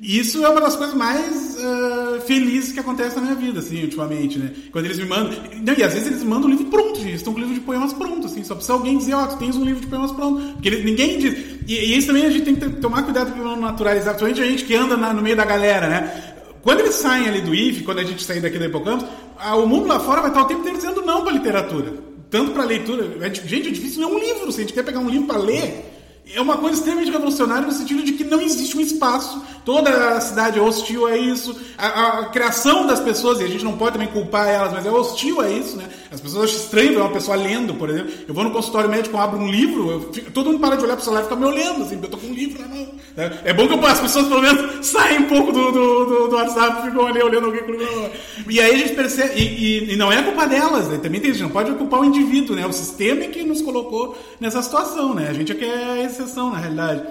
Isso 0.00 0.44
é 0.44 0.48
uma 0.48 0.60
das 0.60 0.76
coisas 0.76 0.94
mais 0.94 1.56
uh, 1.56 2.20
felizes 2.20 2.70
que 2.70 2.78
acontece 2.78 3.16
na 3.16 3.22
minha 3.22 3.34
vida, 3.34 3.60
assim, 3.60 3.82
ultimamente, 3.82 4.38
né? 4.38 4.52
Quando 4.70 4.84
eles 4.84 4.98
me 4.98 5.06
mandam. 5.06 5.32
Não, 5.62 5.72
e 5.72 5.82
às 5.82 5.94
vezes 5.94 6.08
eles 6.08 6.22
mandam 6.22 6.48
um 6.48 6.50
livro 6.50 6.66
pronto, 6.66 6.96
gente. 6.96 7.08
Eles 7.08 7.20
estão 7.20 7.32
com 7.32 7.38
um 7.38 7.42
livro 7.42 7.54
de 7.54 7.62
poemas 7.62 7.94
pronto, 7.94 8.26
assim. 8.26 8.44
Só 8.44 8.54
precisa 8.54 8.74
alguém 8.74 8.98
dizer, 8.98 9.14
ó, 9.14 9.24
oh, 9.24 9.26
tu 9.28 9.38
tens 9.38 9.56
um 9.56 9.64
livro 9.64 9.80
de 9.80 9.86
poemas 9.86 10.12
pronto. 10.12 10.52
Porque 10.52 10.70
ninguém 10.70 11.18
diz. 11.18 11.32
E, 11.66 11.74
e, 11.74 11.96
isso 11.96 12.08
também 12.08 12.26
a 12.26 12.30
gente 12.30 12.44
tem 12.44 12.54
que 12.54 12.68
tomar 12.76 13.04
cuidado 13.04 13.32
para 13.32 13.42
não 13.42 13.58
naturalizar, 13.58 14.14
principalmente 14.14 14.42
a 14.42 14.50
gente 14.50 14.64
que 14.64 14.74
anda 14.74 14.98
na, 14.98 15.14
no 15.14 15.22
meio 15.22 15.36
da 15.36 15.46
galera, 15.46 15.88
né? 15.88 16.34
Quando 16.62 16.80
eles 16.80 16.96
saem 16.96 17.28
ali 17.28 17.40
do 17.40 17.54
IF, 17.54 17.82
quando 17.82 18.00
a 18.00 18.04
gente 18.04 18.22
sair 18.22 18.40
daqui 18.40 18.58
da 18.58 18.66
Hipocampus, 18.66 19.06
o 19.54 19.66
mundo 19.66 19.86
lá 19.86 19.98
fora 19.98 20.20
vai 20.20 20.30
estar 20.30 20.42
o 20.42 20.46
tempo 20.46 20.60
inteiro 20.60 20.76
dizendo 20.76 21.00
não 21.00 21.22
para 21.22 21.32
literatura. 21.32 21.94
Tanto 22.28 22.50
para 22.50 22.64
leitura. 22.64 23.16
É, 23.20 23.32
gente, 23.32 23.68
é 23.68 23.70
difícil 23.70 24.00
ler 24.00 24.14
um 24.14 24.18
livro. 24.18 24.52
Se 24.52 24.58
a 24.58 24.60
gente 24.62 24.74
quer 24.74 24.82
pegar 24.82 24.98
um 24.98 25.08
livro 25.08 25.26
para 25.26 25.38
ler 25.38 25.95
é 26.34 26.40
uma 26.40 26.56
coisa 26.56 26.76
extremamente 26.76 27.10
revolucionária 27.10 27.66
no 27.66 27.72
sentido 27.72 28.02
de 28.02 28.12
que 28.12 28.24
não 28.24 28.40
existe 28.40 28.76
um 28.76 28.80
espaço, 28.80 29.40
toda 29.64 29.90
a 30.16 30.20
cidade 30.20 30.58
é 30.58 30.62
hostil 30.62 31.06
a 31.06 31.16
isso, 31.16 31.56
a, 31.78 32.20
a, 32.20 32.24
criação 32.26 32.86
das 32.86 32.98
pessoas, 32.98 33.40
e 33.40 33.44
a 33.44 33.48
gente 33.48 33.64
não 33.64 33.76
pode 33.76 33.92
também 33.92 34.08
culpar 34.08 34.48
elas, 34.48 34.72
mas 34.72 34.84
é 34.84 34.90
hostil 34.90 35.40
a 35.40 35.48
isso, 35.48 35.76
né? 35.76 35.84
As 36.10 36.20
pessoas 36.20 36.44
acham 36.44 36.56
estranho 36.56 36.90
ver 36.90 37.00
uma 37.00 37.10
pessoa 37.10 37.36
lendo, 37.36 37.74
por 37.74 37.90
exemplo. 37.90 38.12
Eu 38.26 38.34
vou 38.34 38.42
no 38.42 38.50
consultório 38.50 38.90
médico, 38.90 39.16
abro 39.16 39.38
um 39.38 39.48
livro, 39.48 40.10
fico, 40.12 40.30
todo 40.32 40.50
mundo 40.50 40.60
para 40.60 40.76
de 40.76 40.84
olhar 40.84 40.94
para 40.94 41.02
o 41.02 41.04
celular 41.04 41.20
e 41.20 41.24
fica 41.24 41.36
me 41.36 41.44
olhando, 41.44 41.82
assim, 41.84 41.98
eu 42.02 42.08
tô 42.08 42.16
com 42.16 42.26
um 42.26 42.34
livro 42.34 42.60
na 42.60 42.68
mão. 42.68 42.88
Né? 43.16 43.40
É 43.44 43.52
bom 43.52 43.68
que 43.68 43.74
eu, 43.74 43.86
as 43.86 44.00
pessoas 44.00 44.26
pelo 44.26 44.42
menos 44.42 44.84
saem 44.86 45.20
um 45.20 45.28
pouco 45.28 45.52
do, 45.52 45.70
do, 45.70 46.04
do, 46.04 46.28
do 46.28 46.36
WhatsApp 46.36 46.80
e 46.80 46.90
ficam 46.90 47.06
ali 47.06 47.22
olhando 47.22 47.46
alguém 47.46 47.62
com 47.62 47.72
o 47.72 48.50
E 48.50 48.60
aí 48.60 48.74
a 48.74 48.78
gente 48.78 48.94
percebe, 48.94 49.40
e, 49.40 49.42
e, 49.42 49.92
e 49.92 49.96
não 49.96 50.10
é 50.10 50.22
culpa 50.22 50.46
delas, 50.46 50.88
né? 50.88 50.98
Também 50.98 51.20
tem, 51.20 51.30
a 51.30 51.34
gente 51.34 51.42
não 51.42 51.50
pode 51.50 51.72
culpar 51.72 52.00
o 52.00 52.04
indivíduo, 52.04 52.56
né? 52.56 52.66
O 52.66 52.72
sistema 52.72 53.24
é 53.24 53.28
que 53.28 53.42
nos 53.42 53.62
colocou 53.62 54.16
nessa 54.40 54.60
situação, 54.62 55.14
né? 55.14 55.28
A 55.30 55.32
gente 55.32 55.52
é 55.52 55.54
que 55.54 55.64
é 55.64 56.08
exceção, 56.22 56.50
na 56.50 56.58
realidade. 56.58 57.02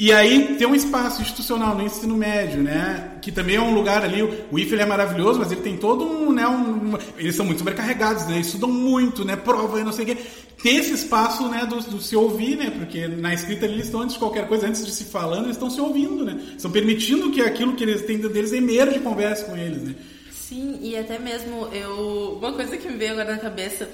E 0.00 0.12
aí 0.12 0.54
tem 0.56 0.66
um 0.66 0.76
espaço 0.76 1.20
institucional 1.20 1.74
no 1.74 1.82
ensino 1.82 2.16
médio, 2.16 2.62
né? 2.62 3.18
Que 3.20 3.32
também 3.32 3.56
é 3.56 3.60
um 3.60 3.74
lugar 3.74 4.04
ali. 4.04 4.22
O 4.22 4.56
IF 4.56 4.72
é 4.74 4.86
maravilhoso, 4.86 5.40
mas 5.40 5.50
ele 5.50 5.60
tem 5.60 5.76
todo 5.76 6.04
um, 6.04 6.32
né? 6.32 6.46
Um, 6.46 6.96
eles 7.16 7.34
são 7.34 7.44
muito 7.44 7.58
sobrecarregados, 7.58 8.26
né? 8.28 8.38
Estudam 8.38 8.70
muito, 8.70 9.24
né? 9.24 9.34
Prova 9.34 9.80
e 9.80 9.82
não 9.82 9.90
sei 9.90 10.04
o 10.04 10.06
quê. 10.06 10.18
Ter 10.62 10.76
esse 10.76 10.92
espaço, 10.92 11.48
né? 11.48 11.66
Do, 11.66 11.80
do, 11.80 12.00
se 12.00 12.14
ouvir, 12.14 12.56
né? 12.56 12.70
Porque 12.70 13.08
na 13.08 13.34
escrita 13.34 13.64
eles 13.64 13.86
estão 13.86 14.02
antes 14.02 14.14
de 14.14 14.20
qualquer 14.20 14.46
coisa, 14.46 14.68
antes 14.68 14.86
de 14.86 14.92
se 14.92 15.04
falando, 15.04 15.46
eles 15.46 15.56
estão 15.56 15.70
se 15.70 15.80
ouvindo, 15.80 16.24
né? 16.24 16.40
Estão 16.56 16.70
permitindo 16.70 17.32
que 17.32 17.40
aquilo 17.40 17.74
que 17.74 17.82
eles 17.82 18.02
têm 18.02 18.18
deles 18.18 18.52
emerja 18.52 18.92
de 18.92 19.00
conversa 19.00 19.46
com 19.46 19.56
eles, 19.56 19.82
né? 19.82 19.96
Sim, 20.30 20.78
e 20.80 20.96
até 20.96 21.18
mesmo 21.18 21.68
eu. 21.72 22.38
Uma 22.40 22.52
coisa 22.52 22.76
que 22.76 22.88
me 22.88 22.96
veio 22.96 23.12
agora 23.12 23.32
na 23.32 23.38
cabeça 23.38 23.88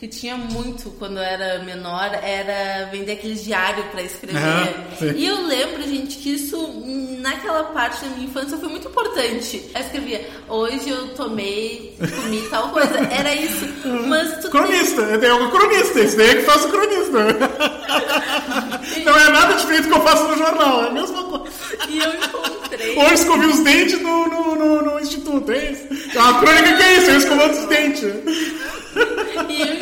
que 0.00 0.08
tinha 0.08 0.34
muito 0.34 0.88
quando 0.98 1.18
eu 1.18 1.22
era 1.22 1.62
menor 1.62 2.10
era 2.22 2.86
vender 2.86 3.12
aqueles 3.12 3.44
diários 3.44 3.84
para 3.88 4.02
escrever. 4.02 4.38
Ah, 4.38 5.04
e 5.14 5.26
eu 5.26 5.46
lembro, 5.46 5.82
gente, 5.82 6.16
que 6.16 6.36
isso 6.36 6.56
naquela 7.20 7.64
parte 7.64 8.06
da 8.06 8.08
minha 8.16 8.26
infância 8.26 8.56
foi 8.56 8.70
muito 8.70 8.88
importante. 8.88 9.70
Eu 9.74 9.80
escrevia, 9.82 10.26
hoje 10.48 10.88
eu 10.88 11.08
tomei, 11.08 11.98
comi 11.98 12.40
tal 12.48 12.70
coisa. 12.70 12.96
Era 13.10 13.34
isso. 13.34 13.66
Mas 14.08 14.48
cronista, 14.48 15.18
tem... 15.18 15.28
é 15.28 15.34
um 15.34 15.50
cronista, 15.50 16.00
isso 16.00 16.16
daí 16.16 16.30
é 16.30 16.34
que 16.36 16.42
faço 16.44 16.70
cronista. 16.70 17.18
Não 19.04 19.18
é 19.18 19.30
nada 19.30 19.54
diferente 19.54 19.82
do 19.82 19.88
que 19.88 19.94
eu 19.98 20.02
faço 20.02 20.28
no 20.28 20.36
jornal, 20.38 20.84
é 20.84 20.88
a 20.88 20.92
mesma 20.92 21.24
coisa. 21.24 21.52
E 21.90 21.98
eu 21.98 22.14
encontrei. 22.14 22.96
Ou 22.96 23.12
escovi 23.12 23.44
os 23.44 23.60
dentes 23.60 24.00
no, 24.00 24.26
no, 24.28 24.54
no, 24.56 24.82
no 24.82 25.00
instituto, 25.00 25.52
é 25.52 25.72
isso? 25.72 25.82
É 26.14 26.18
uma 26.18 26.40
crônica 26.40 26.74
que 26.74 26.82
é 26.82 26.96
isso, 26.96 27.10
eu 27.10 27.18
escovando 27.18 27.52
os 27.52 27.66
dentes. 27.66 28.02
E 29.48 29.60
eu 29.62 29.74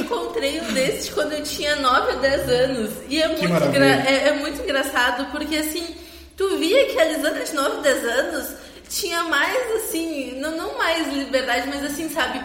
um 0.60 0.72
desses 0.72 1.08
quando 1.10 1.32
eu 1.32 1.42
tinha 1.42 1.76
9 1.76 2.12
ou 2.12 2.20
10 2.20 2.48
anos. 2.48 2.90
E 3.08 3.20
é 3.20 3.28
muito, 3.28 3.76
é, 3.76 4.28
é, 4.28 4.32
muito 4.34 4.62
engraçado 4.62 5.30
porque 5.30 5.56
assim, 5.56 5.94
tu 6.36 6.58
via 6.58 6.86
que 6.86 6.98
a 6.98 7.04
Lisandra 7.04 7.44
de 7.44 7.54
9 7.54 7.76
ou 7.76 7.82
10 7.82 8.04
anos 8.04 8.54
tinha 8.88 9.22
mais 9.24 9.70
assim, 9.76 10.40
não, 10.40 10.56
não 10.56 10.78
mais 10.78 11.12
liberdade, 11.12 11.68
mas 11.68 11.84
assim, 11.84 12.08
sabe? 12.08 12.40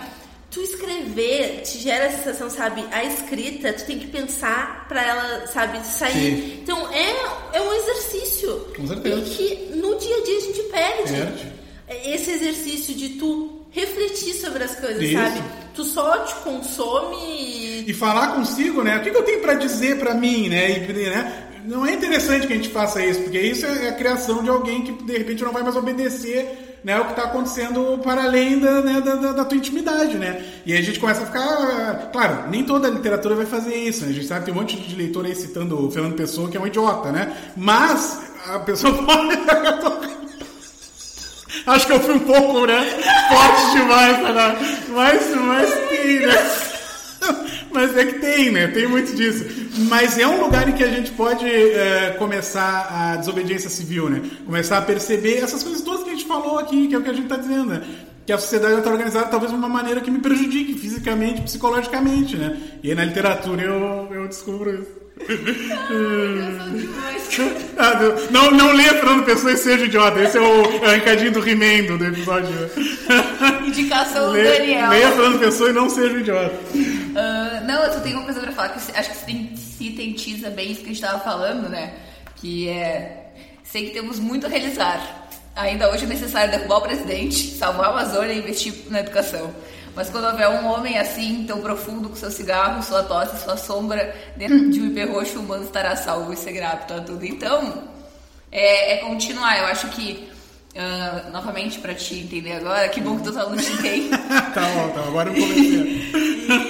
Tu 0.52 0.62
escrever 0.62 1.62
te 1.64 1.80
gera 1.80 2.08
a 2.08 2.12
sensação, 2.12 2.50
sabe? 2.50 2.86
A 2.92 3.04
escrita, 3.04 3.74
tu 3.74 3.86
tem 3.86 3.98
que 3.98 4.08
pensar 4.08 4.88
para 4.88 5.02
ela, 5.04 5.48
sabe, 5.48 5.80
sair. 5.86 6.14
Sim. 6.14 6.60
Então 6.62 6.92
é, 6.94 7.58
é 7.58 7.62
um 7.62 7.74
exercício. 7.74 8.68
Com 8.76 8.88
certeza. 8.88 9.20
E 9.20 9.24
que 9.24 9.76
no 9.76 9.98
dia 9.98 10.16
a 10.16 10.24
dia 10.24 10.38
a 10.38 10.42
gente 10.42 10.64
perde. 10.64 11.14
perde. 11.14 11.54
Esse 12.06 12.32
exercício 12.32 12.94
de 12.94 13.10
tu 13.10 13.63
refletir 13.74 14.34
sobre 14.36 14.64
as 14.64 14.76
coisas, 14.76 15.02
Isso. 15.02 15.14
sabe? 15.14 15.44
Tu 15.74 15.84
só 15.84 16.20
te 16.20 16.36
consome 16.36 17.18
e... 17.18 17.86
e 17.88 17.94
falar 17.94 18.36
consigo, 18.36 18.84
né? 18.84 18.98
O 18.98 19.02
que, 19.02 19.10
que 19.10 19.18
eu 19.18 19.24
tenho 19.24 19.42
para 19.42 19.56
dizer 19.56 20.00
para 20.00 20.14
mim, 20.14 20.48
né? 20.48 20.72
E, 20.72 21.10
né? 21.10 21.50
Não 21.66 21.86
é 21.86 21.94
interessante 21.94 22.46
que 22.46 22.54
a 22.54 22.56
gente 22.56 22.70
faça 22.70 23.04
isso, 23.04 23.22
porque 23.22 23.40
isso 23.40 23.66
é 23.66 23.90
a 23.90 23.94
criação 23.94 24.44
de 24.44 24.50
alguém 24.50 24.84
que 24.84 24.92
de 25.04 25.18
repente 25.18 25.44
não 25.44 25.52
vai 25.52 25.64
mais 25.64 25.76
obedecer 25.76 26.78
né, 26.84 27.00
o 27.00 27.06
que 27.06 27.12
está 27.12 27.24
acontecendo 27.24 27.98
para 28.04 28.24
além 28.26 28.60
da, 28.60 28.82
né, 28.82 29.00
da, 29.00 29.16
da, 29.16 29.32
da, 29.32 29.46
tua 29.46 29.58
intimidade, 29.58 30.18
né? 30.18 30.44
E 30.66 30.74
aí 30.74 30.80
a 30.80 30.82
gente 30.82 31.00
começa 31.00 31.24
a 31.24 31.26
ficar. 31.26 32.10
Claro, 32.12 32.50
nem 32.50 32.66
toda 32.66 32.90
a 32.90 32.92
literatura 32.92 33.36
vai 33.36 33.46
fazer 33.46 33.74
isso, 33.74 34.04
né? 34.04 34.12
A 34.12 34.14
gente 34.14 34.28
sabe 34.28 34.42
que 34.42 34.46
tem 34.48 34.54
um 34.54 34.58
monte 34.62 34.76
de 34.76 34.94
leitor 34.94 35.26
aí 35.26 35.34
citando 35.34 35.88
o 35.88 35.90
Fernando 35.90 36.16
Pessoa, 36.16 36.50
que 36.50 36.58
é 36.58 36.60
um 36.60 36.68
idiota, 36.68 37.10
né? 37.10 37.36
Mas 37.56 38.22
a 38.48 38.60
pessoa 38.60 38.94
pode. 39.02 40.23
Acho 41.66 41.88
que 41.88 41.94
eu 41.94 42.00
fui 42.00 42.14
um 42.16 42.20
pouco, 42.20 42.66
né? 42.66 42.84
Forte 43.30 43.72
demais, 43.74 44.18
né? 44.22 44.84
Mas, 44.90 45.36
mas 45.36 45.74
tem, 45.90 46.20
né? 46.20 46.64
Mas 47.72 47.98
é 47.98 48.06
que 48.06 48.20
tem, 48.20 48.52
né? 48.52 48.68
Tem 48.68 48.88
muito 48.88 49.16
disso. 49.16 49.46
Mas 49.90 50.18
é 50.20 50.28
um 50.28 50.44
lugar 50.44 50.70
em 50.70 50.74
que 50.74 50.84
a 50.84 50.90
gente 50.90 51.12
pode 51.12 51.46
é, 51.50 52.16
começar 52.20 52.88
a 52.92 53.16
desobediência 53.16 53.70
civil, 53.70 54.10
né? 54.10 54.22
Começar 54.46 54.78
a 54.78 54.82
perceber 54.82 55.38
essas 55.38 55.64
coisas 55.64 55.82
todas 55.82 56.04
que 56.04 56.10
a 56.10 56.14
gente 56.14 56.26
falou 56.26 56.60
aqui, 56.60 56.88
que 56.88 56.96
é 56.96 56.98
o 56.98 57.02
que 57.02 57.10
a 57.10 57.14
gente 57.14 57.24
está 57.24 57.38
dizendo, 57.38 57.66
né? 57.66 57.82
que 58.26 58.32
a 58.32 58.38
sociedade 58.38 58.78
está 58.78 58.90
organizada 58.90 59.28
talvez 59.28 59.52
de 59.52 59.58
uma 59.58 59.68
maneira 59.68 60.00
que 60.00 60.10
me 60.10 60.20
prejudique 60.20 60.76
fisicamente, 60.76 61.42
psicologicamente, 61.42 62.38
né? 62.38 62.58
E 62.82 62.90
aí 62.90 62.96
na 62.96 63.04
literatura 63.04 63.62
eu, 63.62 64.08
eu 64.12 64.28
descubro 64.30 64.74
isso. 64.74 65.03
Ah, 67.78 68.00
não, 68.32 68.52
não 68.52 68.74
leia 68.74 68.96
Fernando 68.96 69.26
Pessoa 69.26 69.54
e 69.54 69.58
seja 69.58 69.86
idiota. 69.86 70.20
Esse 70.22 70.38
é 70.38 70.42
o 70.42 70.84
arrancadinho 70.84 71.32
do 71.32 71.40
Rimendo 71.40 71.98
do 71.98 72.06
episódio. 72.06 72.50
Indicação 73.66 74.32
do 74.32 74.44
Daniel. 74.44 74.90
Leia 74.90 75.12
Fernando 75.12 75.40
Pessoa 75.40 75.70
e 75.70 75.74
não 75.74 75.90
seja 75.90 76.18
idiota. 76.18 76.56
Uh, 76.74 77.66
não, 77.66 77.84
eu 77.84 77.94
só 77.94 78.00
tenho 78.00 78.18
uma 78.18 78.26
coisa 78.26 78.40
pra 78.40 78.52
falar 78.52 78.70
que 78.70 78.80
acho 78.98 79.10
que 79.12 79.58
sintetiza 79.58 80.50
bem 80.50 80.72
isso 80.72 80.82
que 80.82 80.88
a 80.88 80.94
gente 80.94 81.02
tava 81.02 81.20
falando, 81.20 81.70
né? 81.70 81.94
Que 82.36 82.70
é. 82.70 83.32
Sei 83.64 83.88
que 83.88 83.94
temos 83.94 84.20
muito 84.20 84.46
a 84.46 84.50
realizar. 84.50 85.28
Ainda 85.56 85.92
hoje 85.92 86.06
é 86.06 86.08
necessário 86.08 86.52
derrubar 86.52 86.78
o 86.78 86.82
presidente, 86.82 87.56
salvar 87.56 87.88
a 87.88 87.90
Amazônia 87.90 88.34
e 88.34 88.40
investir 88.40 88.74
na 88.90 89.00
educação. 89.00 89.54
Mas 89.96 90.10
quando 90.10 90.26
houver 90.26 90.50
um 90.50 90.66
homem 90.66 90.98
assim, 90.98 91.46
tão 91.48 91.62
profundo, 91.62 92.10
com 92.10 92.16
seu 92.16 92.32
cigarro, 92.32 92.82
sua 92.82 93.04
tosse, 93.04 93.44
sua 93.44 93.56
sombra, 93.58 94.16
dentro 94.36 94.72
de 94.72 94.82
um 94.82 94.88
IP 94.88 95.04
roxo, 95.06 95.40
o 95.40 95.42
humano 95.44 95.66
estará 95.66 95.96
salvo 95.96 96.34
e 96.34 96.38
seguirá 96.38 96.72
apto 96.72 96.94
a 96.94 97.02
tudo. 97.02 97.24
Então, 97.24 97.84
é, 98.52 98.94
é 98.94 98.98
continuar. 98.98 99.60
Eu 99.60 99.66
acho 99.66 99.88
que, 99.90 100.28
uh, 100.76 101.32
novamente, 101.32 101.80
para 101.80 101.94
te 101.94 102.16
entender 102.16 102.54
agora, 102.54 102.90
que 102.90 103.02
bom 103.02 103.18
que 103.18 103.24
teus 103.24 103.38
alunos 103.38 103.66
te 103.66 103.78
têm. 103.82 104.10
tá 104.10 104.62
bom, 104.74 104.90
tá 104.90 105.02
Agora 105.02 105.30
eu 105.30 105.36
comecei. 105.36 106.12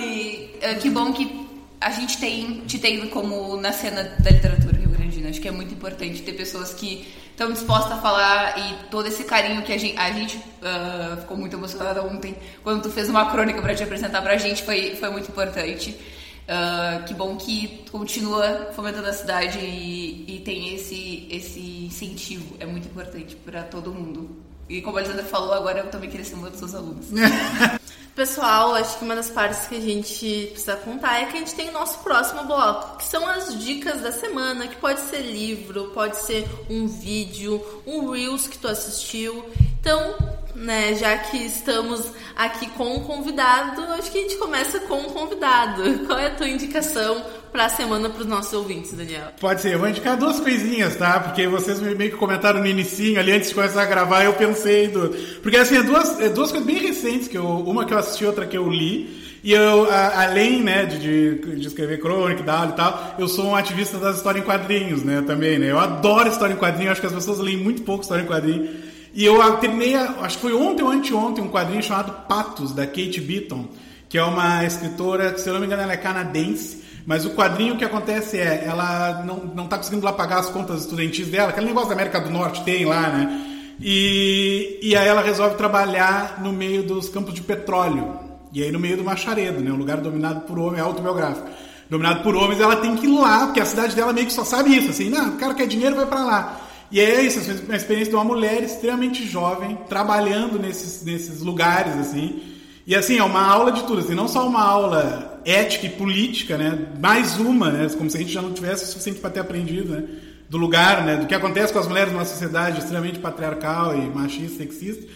e 0.03 0.59
uh, 0.61 0.79
que 0.79 0.89
bom 0.89 1.13
que 1.13 1.47
a 1.79 1.91
gente 1.91 2.17
tem, 2.17 2.61
te 2.65 2.77
tem 2.77 3.07
como 3.07 3.55
na 3.57 3.71
cena 3.71 4.03
da 4.19 4.31
literatura 4.31 4.82
grandina. 5.23 5.29
Acho 5.29 5.41
que 5.41 5.47
é 5.47 5.51
muito 5.51 5.73
importante 5.73 6.21
ter 6.21 6.33
pessoas 6.33 6.73
que 6.73 7.07
estão 7.31 7.51
dispostas 7.51 7.93
a 7.93 8.01
falar 8.01 8.59
e 8.59 8.89
todo 8.89 9.07
esse 9.07 9.23
carinho 9.23 9.61
que 9.63 9.73
a 9.73 9.77
gente, 9.77 9.97
a 9.97 10.11
gente 10.11 10.37
uh, 10.37 11.17
ficou 11.21 11.37
muito 11.37 11.55
emocionada 11.55 12.03
ontem 12.03 12.35
quando 12.61 12.83
tu 12.83 12.91
fez 12.91 13.09
uma 13.09 13.31
crônica 13.31 13.61
para 13.61 13.73
te 13.73 13.83
apresentar 13.83 14.21
pra 14.21 14.37
gente 14.37 14.63
foi, 14.63 14.95
foi 14.95 15.09
muito 15.09 15.29
importante. 15.29 15.97
Uh, 16.43 17.05
que 17.05 17.13
bom 17.13 17.37
que 17.37 17.85
continua 17.89 18.71
fomentando 18.75 19.07
a 19.07 19.13
cidade 19.13 19.59
e, 19.59 20.25
e 20.27 20.39
tem 20.41 20.75
esse, 20.75 21.25
esse 21.31 21.85
incentivo. 21.85 22.57
É 22.59 22.65
muito 22.65 22.85
importante 22.85 23.33
para 23.35 23.63
todo 23.63 23.93
mundo. 23.93 24.52
E 24.73 24.81
como 24.81 24.97
a 24.97 25.01
Alexandra 25.01 25.23
falou, 25.23 25.53
agora 25.53 25.81
eu 25.81 25.91
também 25.91 26.09
queria 26.09 26.25
ser 26.25 26.33
uma 26.33 26.49
dos 26.49 26.57
seus 26.57 26.73
alunos. 26.73 27.05
Pessoal, 28.15 28.73
acho 28.73 28.97
que 28.97 29.05
uma 29.05 29.15
das 29.15 29.29
partes 29.29 29.67
que 29.67 29.75
a 29.75 29.79
gente 29.79 30.47
precisa 30.51 30.75
contar 30.77 31.21
é 31.21 31.25
que 31.25 31.37
a 31.37 31.39
gente 31.39 31.53
tem 31.53 31.69
o 31.69 31.71
nosso 31.71 31.99
próximo 31.99 32.43
bloco, 32.45 32.97
que 32.97 33.05
são 33.05 33.27
as 33.27 33.59
dicas 33.63 34.01
da 34.01 34.11
semana, 34.11 34.67
que 34.67 34.75
pode 34.77 34.99
ser 35.01 35.21
livro, 35.21 35.91
pode 35.93 36.17
ser 36.21 36.47
um 36.71 36.87
vídeo, 36.87 37.63
um 37.85 38.09
Reels 38.09 38.47
que 38.47 38.57
tu 38.57 38.67
assistiu. 38.67 39.45
Então, 39.79 40.15
né, 40.63 40.95
já 40.95 41.17
que 41.17 41.37
estamos 41.37 42.11
aqui 42.35 42.67
com 42.71 42.95
um 42.95 42.99
convidado, 43.01 43.81
acho 43.93 44.11
que 44.11 44.17
a 44.17 44.21
gente 44.21 44.37
começa 44.37 44.79
com 44.81 45.01
um 45.01 45.09
convidado. 45.09 45.99
Qual 46.07 46.17
é 46.17 46.27
a 46.27 46.31
tua 46.31 46.47
indicação 46.47 47.23
para 47.51 47.65
a 47.65 47.69
semana 47.69 48.09
para 48.09 48.21
os 48.21 48.27
nossos 48.27 48.53
ouvintes, 48.53 48.93
Daniel? 48.93 49.27
Pode 49.39 49.61
ser, 49.61 49.73
eu 49.73 49.79
vou 49.79 49.89
indicar 49.89 50.17
duas 50.17 50.39
coisinhas, 50.39 50.95
tá? 50.95 51.19
Porque 51.19 51.47
vocês 51.47 51.79
meio 51.79 52.11
que 52.11 52.17
comentaram 52.17 52.61
no 52.61 52.65
inicinho 52.65 53.19
ali 53.19 53.33
antes 53.33 53.49
de 53.49 53.55
começar 53.55 53.83
a 53.83 53.85
gravar, 53.85 54.23
eu 54.23 54.33
pensei 54.33 54.87
do... 54.87 55.09
Porque 55.41 55.57
assim, 55.57 55.77
é 55.77 55.83
duas, 55.83 56.19
é 56.19 56.29
duas 56.29 56.49
coisas 56.49 56.65
bem 56.65 56.79
recentes, 56.81 57.27
que 57.27 57.37
eu, 57.37 57.45
uma 57.45 57.85
que 57.85 57.93
eu 57.93 57.97
assisti, 57.97 58.25
outra 58.25 58.47
que 58.47 58.57
eu 58.57 58.69
li. 58.69 59.21
E 59.43 59.51
eu, 59.51 59.91
a, 59.91 60.23
além, 60.23 60.63
né, 60.63 60.85
de, 60.85 60.97
de, 60.97 61.55
de 61.57 61.67
escrever 61.67 61.99
crônica 61.99 62.41
e 62.41 62.45
tal, 62.45 63.15
eu 63.19 63.27
sou 63.27 63.47
um 63.47 63.55
ativista 63.55 63.97
das 63.97 64.15
histórias 64.15 64.41
em 64.41 64.45
quadrinhos, 64.45 65.03
né, 65.03 65.21
também, 65.27 65.59
né? 65.59 65.69
Eu 65.69 65.79
adoro 65.79 66.29
história 66.29 66.53
em 66.53 66.57
quadrinho, 66.57 66.89
acho 66.89 67.01
que 67.01 67.07
as 67.07 67.13
pessoas 67.13 67.39
leem 67.39 67.57
muito 67.57 67.81
pouco 67.81 68.03
história 68.03 68.23
em 68.23 68.27
quadrinho. 68.27 68.92
E 69.13 69.23
eu 69.23 69.39
terminei, 69.57 69.95
acho 69.95 70.37
que 70.37 70.41
foi 70.41 70.53
ontem 70.53 70.81
ou 70.81 70.89
anteontem, 70.89 71.43
um 71.43 71.49
quadrinho 71.49 71.83
chamado 71.83 72.25
Patos, 72.27 72.73
da 72.73 72.87
Kate 72.87 73.21
Beaton, 73.21 73.67
que 74.09 74.17
é 74.17 74.23
uma 74.23 74.65
escritora, 74.65 75.37
se 75.37 75.47
eu 75.47 75.53
não 75.53 75.59
me 75.59 75.67
engano, 75.67 75.83
ela 75.83 75.93
é 75.93 75.97
canadense, 75.97 76.83
mas 77.05 77.23
o 77.23 77.31
quadrinho 77.31 77.77
que 77.77 77.85
acontece 77.85 78.39
é, 78.39 78.63
ela 78.65 79.23
não, 79.23 79.37
não 79.53 79.67
tá 79.67 79.77
conseguindo 79.77 80.03
lá 80.03 80.13
pagar 80.13 80.39
as 80.39 80.49
contas 80.49 80.81
estudantis 80.81 81.27
dela, 81.27 81.49
aquele 81.49 81.67
negócio 81.67 81.89
da 81.89 81.95
América 81.95 82.19
do 82.19 82.31
Norte 82.31 82.63
tem 82.63 82.85
lá, 82.85 83.09
né? 83.09 83.49
E, 83.79 84.79
e 84.81 84.95
aí 84.95 85.07
ela 85.07 85.21
resolve 85.21 85.55
trabalhar 85.57 86.41
no 86.41 86.51
meio 86.51 86.83
dos 86.83 87.09
campos 87.09 87.33
de 87.33 87.41
petróleo. 87.41 88.17
E 88.51 88.63
aí 88.63 88.71
no 88.71 88.79
meio 88.79 88.97
do 88.97 89.03
Macharedo, 89.03 89.59
né? 89.59 89.71
Um 89.71 89.75
lugar 89.75 89.97
dominado 89.97 90.41
por 90.41 90.57
homens, 90.57 90.79
é 90.79 90.81
autobiográfico. 90.81 91.47
Dominado 91.89 92.23
por 92.23 92.35
homens, 92.35 92.61
ela 92.61 92.77
tem 92.77 92.95
que 92.95 93.05
ir 93.05 93.19
lá, 93.19 93.45
porque 93.45 93.59
a 93.59 93.65
cidade 93.65 93.95
dela 93.95 94.13
meio 94.13 94.25
que 94.25 94.33
só 94.33 94.45
sabe 94.45 94.75
isso, 94.75 94.89
assim, 94.89 95.09
não, 95.09 95.29
o 95.29 95.37
cara 95.37 95.53
quer 95.53 95.67
dinheiro, 95.67 95.95
vai 95.95 96.05
para 96.05 96.23
lá. 96.23 96.61
E 96.93 96.99
é 96.99 97.23
isso, 97.23 97.39
assim, 97.39 97.65
uma 97.65 97.75
experiência 97.75 98.11
de 98.11 98.15
uma 98.15 98.23
mulher 98.23 98.61
extremamente 98.61 99.27
jovem, 99.27 99.79
trabalhando 99.89 100.59
nesses, 100.59 101.03
nesses 101.03 101.41
lugares, 101.41 101.97
assim. 101.97 102.39
E 102.85 102.95
assim, 102.95 103.17
é 103.17 103.23
uma 103.23 103.41
aula 103.41 103.71
de 103.71 103.81
tudo, 103.81 104.01
assim, 104.01 104.13
não 104.13 104.27
só 104.27 104.47
uma 104.47 104.61
aula 104.61 105.41
ética 105.43 105.87
e 105.87 105.89
política, 105.89 106.55
né? 106.55 106.89
Mais 106.99 107.39
uma, 107.39 107.71
né? 107.71 107.89
Como 107.97 108.11
se 108.11 108.17
a 108.17 108.19
gente 108.19 108.31
já 108.31 108.43
não 108.43 108.53
tivesse 108.53 108.83
o 108.83 108.87
suficiente 108.89 109.19
para 109.19 109.31
ter 109.31 109.39
aprendido, 109.39 109.91
né? 109.91 110.03
Do 110.47 110.59
lugar, 110.59 111.03
né? 111.03 111.15
Do 111.15 111.25
que 111.25 111.33
acontece 111.33 111.73
com 111.73 111.79
as 111.79 111.87
mulheres 111.87 112.13
numa 112.13 112.25
sociedade 112.25 112.77
extremamente 112.77 113.17
patriarcal 113.17 113.97
e 113.97 114.01
machista, 114.01 114.57
sexista. 114.57 115.07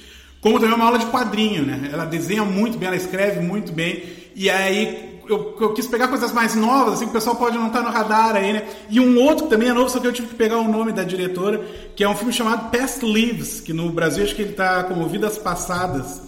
Como 0.41 0.59
também 0.59 0.73
é 0.73 0.75
uma 0.78 0.86
aula 0.86 0.97
de 0.97 1.05
quadrinho, 1.05 1.63
né? 1.63 1.91
Ela 1.93 2.05
desenha 2.05 2.43
muito 2.43 2.75
bem, 2.80 2.88
ela 2.88 2.97
escreve 2.97 3.39
muito 3.39 3.71
bem. 3.71 4.01
E 4.36 4.49
aí 4.49 5.06
eu, 5.30 5.57
eu, 5.59 5.73
quis 5.73 5.88
pegar 5.88 6.07
coisas 6.07 6.32
mais 6.32 6.55
novas, 6.55 6.95
assim, 6.95 7.05
que 7.05 7.11
o 7.11 7.13
pessoal 7.13 7.36
pode 7.36 7.57
não 7.57 7.67
estar 7.67 7.82
no 7.82 7.89
radar 7.89 8.36
aí, 8.36 8.53
né? 8.53 8.63
E 8.89 8.99
um 8.99 9.21
outro 9.21 9.45
que 9.45 9.49
também 9.49 9.69
é 9.69 9.73
novo, 9.73 9.89
só 9.89 9.99
que 9.99 10.07
eu 10.07 10.13
tive 10.13 10.30
que 10.30 10.36
pegar 10.36 10.57
o 10.57 10.67
nome 10.67 10.91
da 10.91 11.03
diretora, 11.03 11.65
que 11.95 12.03
é 12.03 12.09
um 12.09 12.15
filme 12.15 12.34
chamado 12.34 12.71
Past 12.71 13.05
Lives, 13.05 13.61
que 13.61 13.73
no 13.73 13.89
Brasil 13.89 14.23
acho 14.23 14.36
que 14.36 14.41
ele 14.41 14.51
está 14.51 14.84
como 14.84 15.07
Vidas 15.07 15.38
Passadas, 15.38 16.21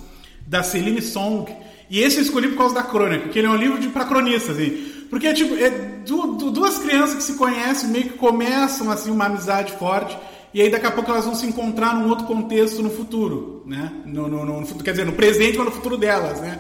da 0.45 0.63
Celine 0.63 1.01
Song 1.01 1.51
e 1.89 2.01
esse 2.01 2.17
eu 2.17 2.23
escolhi 2.23 2.49
por 2.49 2.57
causa 2.57 2.75
da 2.75 2.83
crônica, 2.83 3.29
que 3.29 3.39
ele 3.39 3.47
é 3.47 3.49
um 3.49 3.55
livro 3.55 3.79
de 3.79 3.87
para 3.89 4.05
cronistas, 4.05 4.57
assim. 4.57 4.91
Porque 5.09 5.33
tipo, 5.33 5.55
é 5.55 5.69
du, 6.05 6.35
du, 6.35 6.51
duas 6.51 6.77
crianças 6.77 7.15
que 7.15 7.23
se 7.23 7.33
conhecem, 7.33 7.89
meio 7.89 8.09
que 8.09 8.17
começam 8.17 8.91
assim 8.91 9.09
uma 9.09 9.25
amizade 9.25 9.71
forte, 9.73 10.15
e 10.53 10.61
aí 10.61 10.69
daqui 10.69 10.85
a 10.85 10.91
pouco 10.91 11.09
elas 11.09 11.25
vão 11.25 11.33
se 11.33 11.47
encontrar 11.47 11.95
num 11.95 12.09
outro 12.09 12.27
contexto 12.27 12.83
no 12.83 12.91
futuro, 12.91 13.63
né? 13.65 13.91
No, 14.05 14.27
no, 14.27 14.45
no, 14.45 14.83
quer 14.83 14.91
dizer, 14.91 15.05
no 15.05 15.13
presente 15.13 15.57
ou 15.57 15.65
no 15.65 15.71
futuro 15.71 15.97
delas, 15.97 16.39
né? 16.41 16.59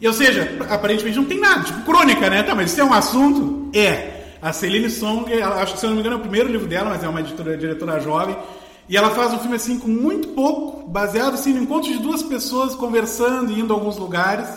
E, 0.00 0.06
ou 0.06 0.12
seja, 0.14 0.56
aparentemente 0.70 1.18
não 1.18 1.26
tem 1.26 1.38
nada, 1.38 1.64
tipo 1.64 1.82
crônica, 1.82 2.30
né? 2.30 2.42
Tá, 2.42 2.54
mas 2.54 2.72
isso 2.72 2.80
é 2.80 2.84
um 2.84 2.94
assunto? 2.94 3.70
É. 3.76 4.18
A 4.40 4.52
Celine 4.52 4.88
Song, 4.88 5.30
ela, 5.30 5.62
acho 5.62 5.74
que 5.74 5.80
se 5.80 5.84
eu 5.84 5.90
não 5.90 5.96
me 5.96 6.00
engano 6.00 6.16
é 6.16 6.18
o 6.18 6.22
primeiro 6.22 6.50
livro 6.50 6.66
dela, 6.66 6.88
mas 6.88 7.04
é 7.04 7.08
uma 7.08 7.20
editora, 7.20 7.56
diretora 7.58 8.00
jovem. 8.00 8.34
E 8.88 8.96
ela 8.96 9.10
faz 9.10 9.34
um 9.34 9.38
filme 9.38 9.56
assim 9.56 9.78
com 9.78 9.88
muito 9.88 10.28
pouco, 10.28 10.88
baseado 10.88 11.34
assim 11.34 11.52
no 11.52 11.62
encontro 11.62 11.92
de 11.92 11.98
duas 11.98 12.22
pessoas 12.22 12.74
conversando, 12.74 13.52
indo 13.52 13.72
a 13.72 13.76
alguns 13.76 13.98
lugares. 13.98 14.48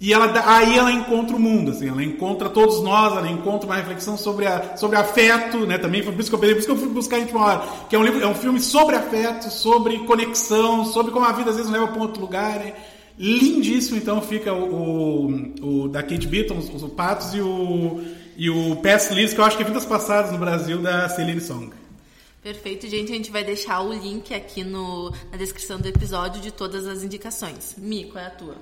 E 0.00 0.12
ela, 0.12 0.30
aí 0.46 0.78
ela 0.78 0.92
encontra 0.92 1.34
o 1.34 1.40
mundo, 1.40 1.70
assim, 1.70 1.88
ela 1.88 2.04
encontra 2.04 2.50
todos 2.50 2.82
nós, 2.82 3.16
ela 3.16 3.30
encontra 3.30 3.66
uma 3.66 3.76
reflexão 3.76 4.16
sobre, 4.16 4.46
a, 4.46 4.76
sobre 4.76 4.96
afeto, 4.96 5.66
né? 5.66 5.78
Também 5.78 6.02
foi 6.02 6.12
por 6.12 6.20
isso 6.20 6.28
que 6.30 6.36
eu 6.36 6.38
por 6.38 6.48
isso 6.48 6.66
que 6.66 6.72
eu 6.72 6.76
fui 6.76 6.88
buscar 6.88 7.18
em 7.18 7.22
última 7.22 7.44
hora, 7.44 7.62
que 7.88 7.96
é 7.96 7.98
um 7.98 8.04
livro, 8.04 8.22
é 8.22 8.26
um 8.26 8.34
filme 8.34 8.60
sobre 8.60 8.94
afeto, 8.94 9.50
sobre 9.50 9.98
conexão, 10.00 10.84
sobre 10.84 11.12
como 11.12 11.24
a 11.24 11.32
vida 11.32 11.50
às 11.50 11.56
vezes 11.56 11.70
leva 11.70 11.88
para 11.88 12.02
outro 12.02 12.20
lugar. 12.20 12.58
Né? 12.58 12.74
Lindíssimo, 13.18 13.96
então 13.96 14.20
fica 14.20 14.52
o, 14.52 15.26
o, 15.26 15.84
o 15.84 15.88
da 15.88 16.02
Kate 16.02 16.26
Beaton, 16.26 16.58
os, 16.58 16.82
os 16.82 16.92
Patos 16.92 17.34
e 17.34 17.40
o 17.40 18.00
e 18.36 18.50
o 18.50 18.76
Past 18.76 19.14
Lives, 19.14 19.32
que 19.32 19.40
eu 19.40 19.44
acho 19.44 19.56
que 19.56 19.62
é 19.62 19.66
Vidas 19.66 19.86
Passadas 19.86 20.30
no 20.30 20.38
Brasil 20.38 20.80
da 20.82 21.08
Celine 21.08 21.40
Song. 21.40 21.72
Perfeito, 22.42 22.86
gente. 22.86 23.10
A 23.10 23.14
gente 23.16 23.30
vai 23.30 23.42
deixar 23.42 23.80
o 23.80 23.92
link 23.92 24.32
aqui 24.32 24.62
no, 24.62 25.10
na 25.32 25.36
descrição 25.36 25.80
do 25.80 25.88
episódio 25.88 26.40
de 26.40 26.52
todas 26.52 26.86
as 26.86 27.02
indicações. 27.02 27.74
Mi, 27.78 28.04
qual 28.04 28.22
é 28.22 28.26
a 28.26 28.30
tua? 28.30 28.56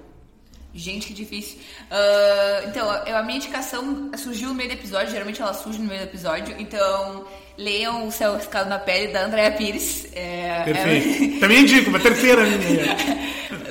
Gente, 0.72 1.08
que 1.08 1.12
difícil. 1.12 1.58
Uh, 1.58 2.68
então, 2.68 2.90
eu, 3.04 3.16
a 3.16 3.22
minha 3.22 3.36
indicação 3.36 4.10
surgiu 4.16 4.48
no 4.48 4.54
meio 4.54 4.70
do 4.70 4.72
episódio, 4.72 5.10
geralmente 5.10 5.42
ela 5.42 5.52
surge 5.52 5.78
no 5.78 5.86
meio 5.86 6.00
do 6.00 6.04
episódio. 6.04 6.54
Então, 6.58 7.26
leiam 7.56 8.06
O 8.06 8.12
Céu 8.12 8.38
Ficado 8.38 8.68
na 8.68 8.78
Pele, 8.78 9.12
da 9.12 9.24
Andrea 9.24 9.52
Pires. 9.52 10.06
É, 10.12 10.62
Perfeito. 10.64 11.36
É... 11.36 11.40
Também 11.40 11.60
indico, 11.60 11.90
uma 11.90 12.00
terceira 12.00 12.44
minha. 12.44 12.96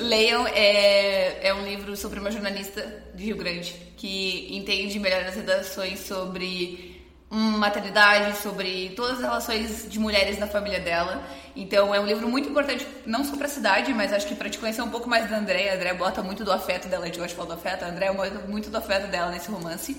leiam, 0.00 0.46
é, 0.48 1.48
é 1.48 1.54
um 1.54 1.64
livro 1.64 1.96
sobre 1.96 2.20
uma 2.20 2.30
jornalista 2.30 3.04
de 3.14 3.24
Rio 3.24 3.36
Grande 3.36 3.74
que 3.96 4.48
entende 4.50 4.98
melhor 4.98 5.24
as 5.24 5.34
redações 5.34 6.00
sobre 6.00 6.94
maternidade, 7.30 8.36
sobre 8.38 8.90
todas 8.90 9.14
as 9.14 9.22
relações 9.22 9.88
de 9.88 9.98
mulheres 9.98 10.38
na 10.38 10.46
família 10.46 10.78
dela. 10.78 11.24
Então 11.56 11.94
é 11.94 11.98
um 11.98 12.06
livro 12.06 12.28
muito 12.28 12.48
importante, 12.48 12.86
não 13.04 13.24
só 13.24 13.36
para 13.36 13.46
a 13.46 13.50
cidade, 13.50 13.92
mas 13.92 14.12
acho 14.12 14.26
que 14.26 14.34
para 14.34 14.48
te 14.48 14.58
conhecer 14.58 14.82
um 14.82 14.90
pouco 14.90 15.08
mais 15.08 15.28
da 15.28 15.38
Andréia. 15.38 15.72
A 15.72 15.74
Andréia 15.74 15.94
bota 15.94 16.22
muito 16.22 16.44
do 16.44 16.52
afeto 16.52 16.86
dela, 16.88 17.04
a 17.04 17.06
gente 17.06 17.18
gosta 17.18 17.30
de 17.30 17.34
falar 17.34 17.48
do 17.48 17.54
afeto, 17.54 17.84
a 17.84 17.88
Andréia 17.88 18.12
bota 18.12 18.38
muito 18.46 18.70
do 18.70 18.76
afeto 18.76 19.08
dela 19.08 19.30
nesse 19.30 19.50
romance. 19.50 19.96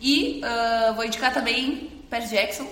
E 0.00 0.40
uh, 0.42 0.94
vou 0.94 1.04
indicar 1.04 1.32
também 1.32 1.90
Percy 2.08 2.34
Jackson, 2.34 2.66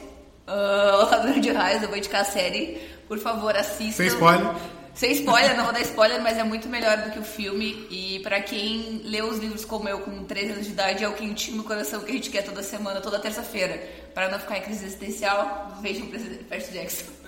uh, 0.51 1.05
O 1.07 1.11
Ladrão 1.11 1.41
de 1.41 1.51
Raios, 1.51 1.83
eu 1.83 1.89
vou 1.89 1.97
indicar 1.97 2.23
a 2.23 2.25
série. 2.25 2.81
Por 3.09 3.19
favor, 3.19 3.57
assistam. 3.57 3.93
Sem 3.93 4.07
spoiler. 4.09 4.55
Sem 4.95 5.13
spoiler, 5.13 5.57
não 5.57 5.65
vou 5.65 5.73
dar 5.73 5.81
spoiler, 5.81 6.21
mas 6.21 6.37
é 6.37 6.45
muito 6.45 6.69
melhor 6.69 6.99
do 6.99 7.11
que 7.11 7.19
o 7.19 7.25
filme. 7.25 7.87
E 7.91 8.21
para 8.21 8.41
quem 8.41 9.01
lê 9.05 9.23
os 9.23 9.39
livros 9.39 9.65
como 9.65 9.89
eu, 9.89 10.01
com 10.01 10.25
13 10.25 10.53
anos 10.53 10.67
de 10.67 10.73
idade, 10.73 11.05
é 11.05 11.09
o 11.09 11.15
quentinho 11.15 11.57
no 11.57 11.65
coração 11.65 12.01
que 12.01 12.11
a 12.11 12.15
gente 12.15 12.29
quer 12.29 12.43
toda 12.43 12.63
semana, 12.63 13.01
toda 13.01 13.19
terça-feira. 13.19 13.81
Para 14.13 14.29
não 14.29 14.39
ficar 14.39 14.59
em 14.59 14.63
crise 14.63 14.85
existencial, 14.85 15.79
vejam 15.81 16.07
Percy 16.07 16.73
Jackson. 16.73 17.07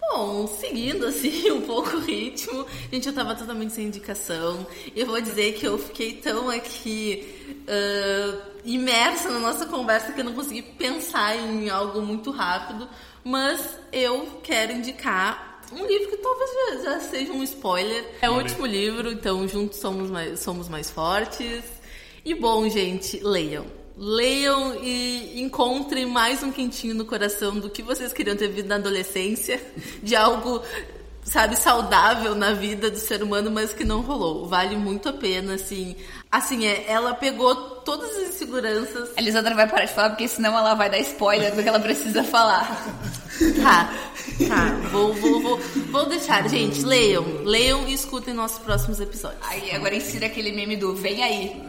Bom, 0.00 0.46
seguindo 0.46 1.06
assim 1.06 1.50
um 1.52 1.60
pouco 1.62 1.96
o 1.96 2.00
ritmo, 2.00 2.64
gente, 2.90 3.08
eu 3.08 3.14
tava 3.14 3.34
totalmente 3.34 3.74
sem 3.74 3.86
indicação. 3.86 4.66
Eu 4.96 5.06
vou 5.06 5.20
dizer 5.20 5.52
que 5.54 5.66
eu 5.66 5.76
fiquei 5.76 6.14
tão 6.14 6.48
aqui 6.48 7.54
uh, 7.68 8.57
imersa 8.74 9.30
na 9.30 9.38
nossa 9.40 9.66
conversa 9.66 10.12
que 10.12 10.20
eu 10.20 10.24
não 10.24 10.34
consegui 10.34 10.62
pensar 10.62 11.36
em 11.36 11.70
algo 11.70 12.02
muito 12.02 12.30
rápido, 12.30 12.88
mas 13.24 13.78
eu 13.92 14.40
quero 14.42 14.72
indicar 14.72 15.62
um 15.72 15.86
livro 15.86 16.10
que 16.10 16.16
talvez 16.18 16.50
já, 16.50 16.84
já 16.84 17.00
seja 17.00 17.32
um 17.32 17.42
spoiler. 17.42 18.04
É 18.20 18.30
o 18.30 18.36
último 18.36 18.66
livro, 18.66 19.10
então 19.10 19.46
juntos 19.48 19.78
somos 19.78 20.10
mais, 20.10 20.40
somos 20.40 20.68
mais 20.68 20.90
fortes. 20.90 21.64
E 22.24 22.34
bom, 22.34 22.68
gente, 22.68 23.20
leiam 23.22 23.78
leiam 24.00 24.76
e 24.80 25.40
encontrem 25.40 26.06
mais 26.06 26.40
um 26.44 26.52
quentinho 26.52 26.94
no 26.94 27.04
coração 27.04 27.58
do 27.58 27.68
que 27.68 27.82
vocês 27.82 28.12
queriam 28.12 28.36
ter 28.36 28.46
vivido 28.46 28.68
na 28.68 28.76
adolescência, 28.76 29.60
de 30.00 30.14
algo, 30.14 30.62
sabe, 31.28 31.56
saudável 31.56 32.34
na 32.34 32.52
vida 32.52 32.90
do 32.90 32.98
ser 32.98 33.22
humano, 33.22 33.50
mas 33.50 33.72
que 33.72 33.84
não 33.84 34.00
rolou. 34.00 34.46
Vale 34.46 34.76
muito 34.76 35.08
a 35.08 35.12
pena, 35.12 35.54
assim. 35.54 35.94
Assim, 36.30 36.66
é, 36.66 36.84
ela 36.88 37.14
pegou 37.14 37.54
todas 37.54 38.10
as 38.16 38.28
inseguranças. 38.28 39.10
A 39.16 39.20
Elisandra 39.20 39.54
vai 39.54 39.68
parar 39.68 39.84
de 39.84 39.92
falar, 39.92 40.10
porque 40.10 40.28
senão 40.28 40.56
ela 40.58 40.74
vai 40.74 40.90
dar 40.90 40.98
spoiler 40.98 41.54
do 41.54 41.62
que 41.62 41.68
ela 41.68 41.80
precisa 41.80 42.24
falar. 42.24 42.86
Tá, 43.62 43.90
tá. 44.48 44.88
Vou, 44.90 45.14
vou, 45.14 45.40
vou, 45.40 45.60
vou 45.90 46.06
deixar. 46.06 46.48
Gente, 46.48 46.84
leiam. 46.84 47.24
Leiam 47.44 47.86
e 47.86 47.94
escutem 47.94 48.34
nossos 48.34 48.58
próximos 48.58 49.00
episódios. 49.00 49.40
Aí 49.48 49.70
agora 49.72 49.94
ensina 49.94 50.26
aquele 50.26 50.52
meme 50.52 50.76
do 50.76 50.94
vem 50.94 51.22
aí. 51.22 51.62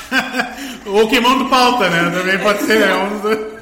Ou 0.86 1.08
queimando 1.08 1.48
pauta, 1.48 1.88
né? 1.90 2.10
Também 2.10 2.38
pode 2.38 2.62
ser. 2.62 2.82
É 2.82 2.94
um 2.94 3.18
dos... 3.18 3.61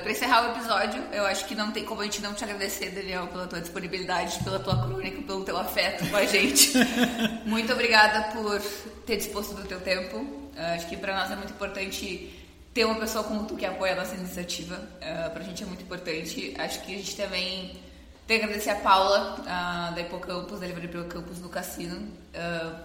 pra 0.00 0.10
encerrar 0.10 0.48
o 0.48 0.56
episódio, 0.56 1.02
eu 1.12 1.24
acho 1.26 1.46
que 1.46 1.54
não 1.54 1.70
tem 1.72 1.84
como 1.84 2.00
a 2.00 2.04
gente 2.04 2.20
não 2.20 2.34
te 2.34 2.44
agradecer, 2.44 2.90
Daniel, 2.90 3.26
pela 3.28 3.46
tua 3.46 3.60
disponibilidade, 3.60 4.42
pela 4.44 4.58
tua 4.58 4.86
crônica, 4.86 5.22
pelo 5.22 5.44
teu 5.44 5.56
afeto 5.56 6.08
com 6.10 6.16
a 6.16 6.24
gente. 6.26 6.72
muito 7.46 7.72
obrigada 7.72 8.32
por 8.32 8.60
ter 9.06 9.16
disposto 9.16 9.54
do 9.54 9.64
teu 9.64 9.80
tempo. 9.80 10.50
Acho 10.56 10.86
que 10.88 10.96
para 10.96 11.16
nós 11.16 11.30
é 11.30 11.36
muito 11.36 11.52
importante 11.52 12.32
ter 12.74 12.84
uma 12.84 12.96
pessoa 12.96 13.22
como 13.22 13.44
tu 13.44 13.56
que 13.56 13.64
apoia 13.64 13.92
a 13.92 13.96
nossa 13.96 14.14
iniciativa. 14.16 14.76
Uh, 14.76 15.30
pra 15.30 15.42
gente 15.44 15.62
é 15.62 15.66
muito 15.66 15.82
importante. 15.82 16.54
Acho 16.58 16.80
que 16.82 16.94
a 16.94 16.98
gente 16.98 17.16
também 17.16 17.80
tem 18.26 18.38
que 18.38 18.44
agradecer 18.44 18.70
a 18.70 18.76
Paula, 18.76 19.36
uh, 19.40 19.94
da 19.94 20.00
Hipocampus, 20.00 20.58
da 20.58 20.66
Livraria 20.66 20.90
pelo 20.90 21.04
Campus 21.04 21.38
do 21.38 21.48
Cassino, 21.48 21.96
uh, 21.98 22.76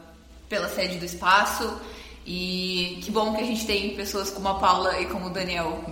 pela 0.47 0.69
sede 0.69 0.97
do 0.97 1.05
espaço. 1.05 1.81
E 2.25 2.99
que 3.01 3.11
bom 3.11 3.33
que 3.35 3.41
a 3.41 3.45
gente 3.45 3.65
tem 3.65 3.95
pessoas 3.95 4.29
como 4.29 4.47
a 4.47 4.55
Paula 4.55 4.99
e 4.99 5.05
como 5.05 5.27
o 5.27 5.29
Daniel 5.29 5.83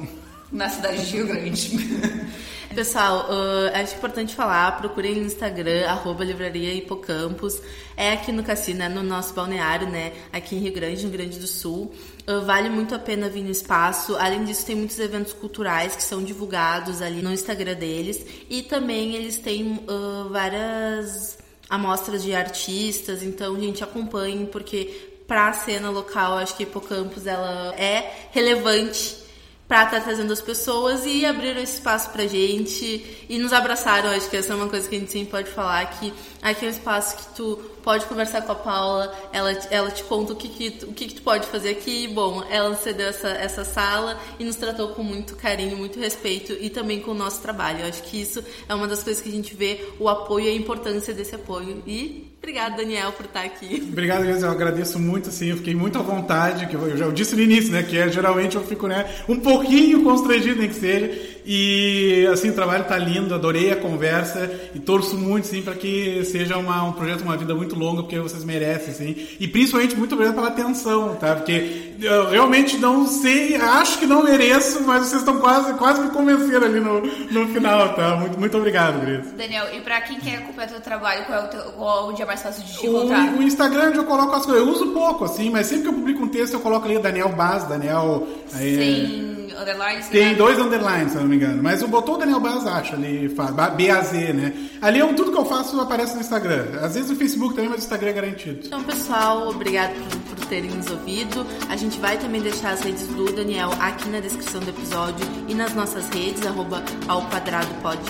na 0.52 0.70
cidade 0.70 1.06
de 1.06 1.18
Rio 1.18 1.28
Grande. 1.28 1.72
Pessoal, 2.74 3.28
uh, 3.30 3.76
acho 3.76 3.96
importante 3.96 4.36
falar, 4.36 4.78
procurem 4.78 5.16
no 5.16 5.26
Instagram, 5.26 5.88
arroba 5.88 6.24
livraria 6.24 6.74
hipocampus. 6.74 7.60
É 7.96 8.12
aqui 8.12 8.32
no 8.32 8.44
Cassino, 8.44 8.84
é 8.84 8.90
no 8.90 9.02
nosso 9.02 9.34
balneário, 9.34 9.90
né? 9.90 10.14
Aqui 10.32 10.56
em 10.56 10.60
Rio 10.60 10.74
Grande, 10.74 11.04
no 11.04 11.10
Rio 11.10 11.18
Grande 11.18 11.40
do 11.40 11.48
Sul. 11.48 11.92
Uh, 12.28 12.46
vale 12.46 12.70
muito 12.70 12.94
a 12.94 13.00
pena 13.00 13.30
vir 13.30 13.42
no 13.42 13.50
espaço. 13.50 14.16
Além 14.18 14.44
disso, 14.44 14.66
tem 14.66 14.76
muitos 14.76 15.00
eventos 15.00 15.34
culturais 15.34 15.96
que 15.96 16.04
são 16.04 16.24
divulgados 16.24 17.02
ali 17.02 17.22
no 17.22 17.32
Instagram 17.32 17.74
deles. 17.74 18.24
E 18.48 18.62
também 18.62 19.16
eles 19.16 19.38
têm 19.38 19.80
uh, 19.88 20.30
várias 20.30 21.38
amostras 21.70 22.24
de 22.24 22.34
artistas, 22.34 23.22
então, 23.22 23.60
gente, 23.60 23.84
acompanhem, 23.84 24.46
porque 24.46 25.07
para 25.28 25.50
a 25.50 25.54
cena 25.54 25.90
local, 25.90 26.38
acho 26.38 26.56
que 26.56 26.64
Hipocampus 26.64 27.28
ela 27.28 27.76
é 27.76 28.30
relevante 28.32 29.28
para 29.68 29.84
estar 29.84 29.98
tá 29.98 30.06
trazendo 30.06 30.32
as 30.32 30.40
pessoas 30.40 31.06
e 31.06 31.26
abriram 31.26 31.62
esse 31.62 31.74
espaço 31.74 32.10
pra 32.12 32.26
gente 32.26 33.26
e 33.28 33.38
nos 33.38 33.52
abraçaram. 33.52 34.10
Acho 34.12 34.30
que 34.30 34.38
essa 34.38 34.54
é 34.54 34.56
uma 34.56 34.70
coisa 34.70 34.88
que 34.88 34.96
a 34.96 35.00
gente 35.00 35.12
sempre 35.12 35.30
pode 35.30 35.50
falar 35.50 35.86
que 36.00 36.14
aqui 36.42 36.66
é 36.66 36.70
um 36.70 36.72
espaço 36.72 37.18
que 37.18 37.36
tu 37.36 37.60
pode 37.84 38.06
conversar 38.06 38.44
com 38.44 38.54
a 38.54 38.56
Paula, 38.56 39.14
ela, 39.34 39.52
ela 39.70 39.92
te 39.92 40.04
conta 40.06 40.32
o 40.32 40.36
que, 40.38 40.48
que, 40.48 40.86
o 40.86 40.94
que, 40.94 41.08
que 41.08 41.16
tu 41.16 41.22
pode 41.22 41.48
fazer 41.48 41.72
aqui. 41.72 42.08
Bom, 42.08 42.44
ela 42.50 42.74
cedeu 42.78 43.10
essa, 43.10 43.28
essa 43.28 43.66
sala 43.66 44.18
e 44.40 44.46
nos 44.46 44.56
tratou 44.56 44.90
com 44.90 45.04
muito 45.04 45.36
carinho, 45.36 45.76
muito 45.76 46.00
respeito 46.00 46.54
e 46.54 46.70
também 46.70 47.02
com 47.02 47.12
o 47.12 47.16
nosso 47.16 47.42
trabalho. 47.42 47.86
Acho 47.86 48.04
que 48.04 48.22
isso 48.22 48.42
é 48.70 48.74
uma 48.74 48.88
das 48.88 49.04
coisas 49.04 49.22
que 49.22 49.28
a 49.28 49.34
gente 49.34 49.54
vê 49.54 49.86
o 50.00 50.08
apoio 50.08 50.46
e 50.46 50.50
a 50.50 50.54
importância 50.54 51.14
desse 51.14 51.36
apoio. 51.36 51.84
E 51.86 52.27
Obrigada, 52.40 52.78
Daniel, 52.78 53.12
por 53.12 53.26
estar 53.26 53.44
aqui. 53.44 53.88
Obrigado, 53.92 54.24
Elias. 54.24 54.44
Eu 54.44 54.52
agradeço 54.52 55.00
muito, 55.00 55.30
assim, 55.30 55.48
eu 55.48 55.58
fiquei 55.58 55.76
muito 55.76 55.98
à 55.98 56.02
vontade, 56.02 56.68
que 56.68 56.76
eu 56.76 56.96
já 56.96 57.10
disse 57.10 57.36
no 57.36 57.42
início, 57.42 57.72
né, 57.72 57.84
que 57.84 57.98
é, 57.98 58.08
geralmente 58.10 58.56
eu 58.56 58.64
fico, 58.64 58.88
né, 58.88 59.06
um 59.28 59.38
pouquinho 59.38 60.04
constrangido, 60.04 60.60
nem 60.60 60.70
que 60.70 60.76
seja, 60.76 61.37
e, 61.50 62.28
assim, 62.28 62.50
o 62.50 62.54
trabalho 62.54 62.84
tá 62.84 62.98
lindo, 62.98 63.34
adorei 63.34 63.72
a 63.72 63.78
conversa 63.78 64.52
e 64.76 64.80
torço 64.80 65.16
muito, 65.16 65.48
sim, 65.48 65.62
para 65.62 65.76
que 65.76 66.26
seja 66.26 66.58
uma, 66.58 66.84
um 66.84 66.92
projeto, 66.92 67.22
uma 67.22 67.38
vida 67.38 67.56
muito 67.56 67.74
longa, 67.74 68.04
porque 68.04 68.20
vocês 68.20 68.44
merecem, 68.44 68.94
sim, 68.94 69.28
e 69.40 69.48
principalmente 69.48 69.96
muito 69.96 70.14
obrigado 70.14 70.36
pela 70.36 70.50
atenção, 70.50 71.16
tá, 71.16 71.36
porque 71.36 71.94
eu 72.02 72.30
realmente 72.30 72.78
não 72.78 73.08
sei, 73.08 73.56
acho 73.56 73.98
que 73.98 74.06
não 74.06 74.24
mereço, 74.24 74.84
mas 74.84 75.08
vocês 75.08 75.22
estão 75.22 75.40
quase, 75.40 75.74
quase 75.76 76.02
me 76.02 76.10
convencendo 76.10 76.66
ali 76.66 76.82
no, 76.82 77.00
no 77.00 77.48
final, 77.54 77.96
tá, 77.96 78.18
muito, 78.18 78.38
muito 78.38 78.58
obrigado, 78.58 79.00
Cris. 79.00 79.32
Daniel, 79.32 79.68
e 79.74 79.80
para 79.80 80.02
quem 80.02 80.20
quer 80.20 80.40
acompanhar 80.40 80.68
o 80.68 80.72
teu 80.72 80.82
trabalho, 80.82 81.26
qual 81.28 81.40
é 81.40 81.46
o, 81.46 81.48
teu, 81.48 81.62
qual 81.72 82.10
é 82.10 82.12
o 82.12 82.14
dia 82.14 82.26
mais 82.26 82.42
fácil 82.42 82.62
de 82.62 82.74
te 82.74 82.88
encontrar? 82.88 83.34
O, 83.34 83.38
o 83.38 83.44
Instagram 83.44 83.84
é 83.84 83.88
onde 83.88 83.98
eu 84.00 84.04
coloco 84.04 84.36
as 84.36 84.46
coisas. 84.46 84.68
Eu 84.68 84.70
uso 84.70 84.88
pouco, 84.88 85.24
assim, 85.24 85.50
mas 85.50 85.68
sempre 85.68 85.84
que 85.84 85.90
eu 85.90 85.94
publico 85.94 86.24
um 86.26 86.28
texto 86.28 86.56
eu 86.56 86.60
coloco 86.60 86.86
ali 86.86 87.00
Daniel 87.00 87.30
Baz, 87.30 87.64
Daniel. 87.64 88.28
Aí, 88.54 88.76
Sem 88.76 89.47
underlines? 89.60 90.08
Tem 90.08 90.30
né? 90.30 90.36
dois 90.36 90.60
underlines, 90.60 91.12
se 91.12 91.18
eu 91.18 91.22
não 91.22 91.30
me 91.30 91.36
engano. 91.36 91.62
Mas 91.62 91.82
o 91.82 91.88
botou 91.88 92.16
o 92.16 92.18
Daniel 92.18 92.40
Baz, 92.40 92.66
acho 92.66 92.96
ali, 92.96 93.28
BAZ, 93.28 94.12
né? 94.12 94.54
Ali 94.82 95.00
é 95.00 95.14
tudo 95.14 95.32
que 95.32 95.38
eu 95.38 95.46
faço 95.46 95.80
aparece 95.80 96.16
no 96.16 96.22
Instagram. 96.22 96.66
Às 96.82 96.96
vezes 96.96 97.10
no 97.10 97.16
Facebook 97.16 97.56
também, 97.56 97.70
mas 97.70 97.80
o 97.80 97.84
Instagram 97.84 98.10
é 98.10 98.14
garantido. 98.14 98.60
Então, 98.66 98.84
pessoal, 98.84 99.48
obrigado 99.50 99.94
por, 99.94 100.36
por 100.36 100.46
terem 100.46 100.70
nos 100.72 100.90
ouvido. 100.90 101.46
A 101.70 101.76
gente 101.76 102.00
vai 102.00 102.18
também 102.18 102.42
deixar 102.42 102.72
as 102.72 102.82
redes 102.82 103.08
do 103.08 103.32
Daniel 103.32 103.72
aqui 103.80 104.08
na 104.10 104.20
descrição 104.20 104.62
do 104.62 104.70
episódio 104.70 105.26
e 105.48 105.54
nas 105.54 105.74
nossas 105.74 106.08
redes, 106.10 106.46
arroba 106.46 106.84
ao 107.08 107.24
quadrado 107.24 107.74
pode. 107.82 108.02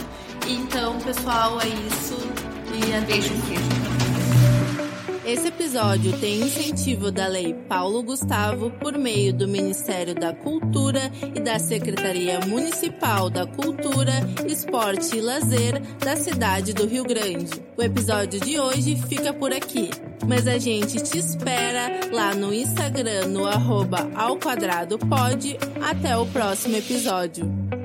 Então, 0.48 0.98
pessoal, 1.00 1.60
é 1.62 1.68
isso. 1.68 2.18
E 2.74 2.94
até 2.94 3.06
beijo, 3.06 3.34
beijo. 3.48 3.87
Esse 5.28 5.50
episódio 5.50 6.18
tem 6.20 6.40
incentivo 6.40 7.12
da 7.12 7.28
Lei 7.28 7.54
Paulo 7.68 8.02
Gustavo 8.02 8.72
por 8.72 8.98
meio 8.98 9.34
do 9.34 9.46
Ministério 9.46 10.16
da 10.16 10.34
Cultura 10.34 11.12
e 11.36 11.42
da 11.42 11.60
Secretaria 11.60 12.40
Municipal 12.48 13.30
da 13.30 13.46
Cultura, 13.46 14.14
Esporte 14.48 15.18
e 15.18 15.22
Lazer 15.22 15.82
da 15.98 16.16
cidade 16.16 16.72
do 16.72 16.88
Rio 16.88 17.04
Grande. 17.04 17.62
O 17.76 17.84
episódio 17.84 18.40
de 18.40 18.58
hoje 18.58 18.96
fica 19.10 19.34
por 19.34 19.52
aqui, 19.52 19.90
mas 20.26 20.48
a 20.48 20.58
gente 20.58 21.04
te 21.04 21.18
espera 21.18 22.10
lá 22.10 22.34
no 22.34 22.54
Instagram 22.54 23.28
no 23.28 23.46
arroba 23.46 24.10
ao 24.16 24.38
quadrado 24.38 24.98
pode. 24.98 25.58
Até 25.82 26.16
o 26.16 26.26
próximo 26.28 26.78
episódio. 26.78 27.77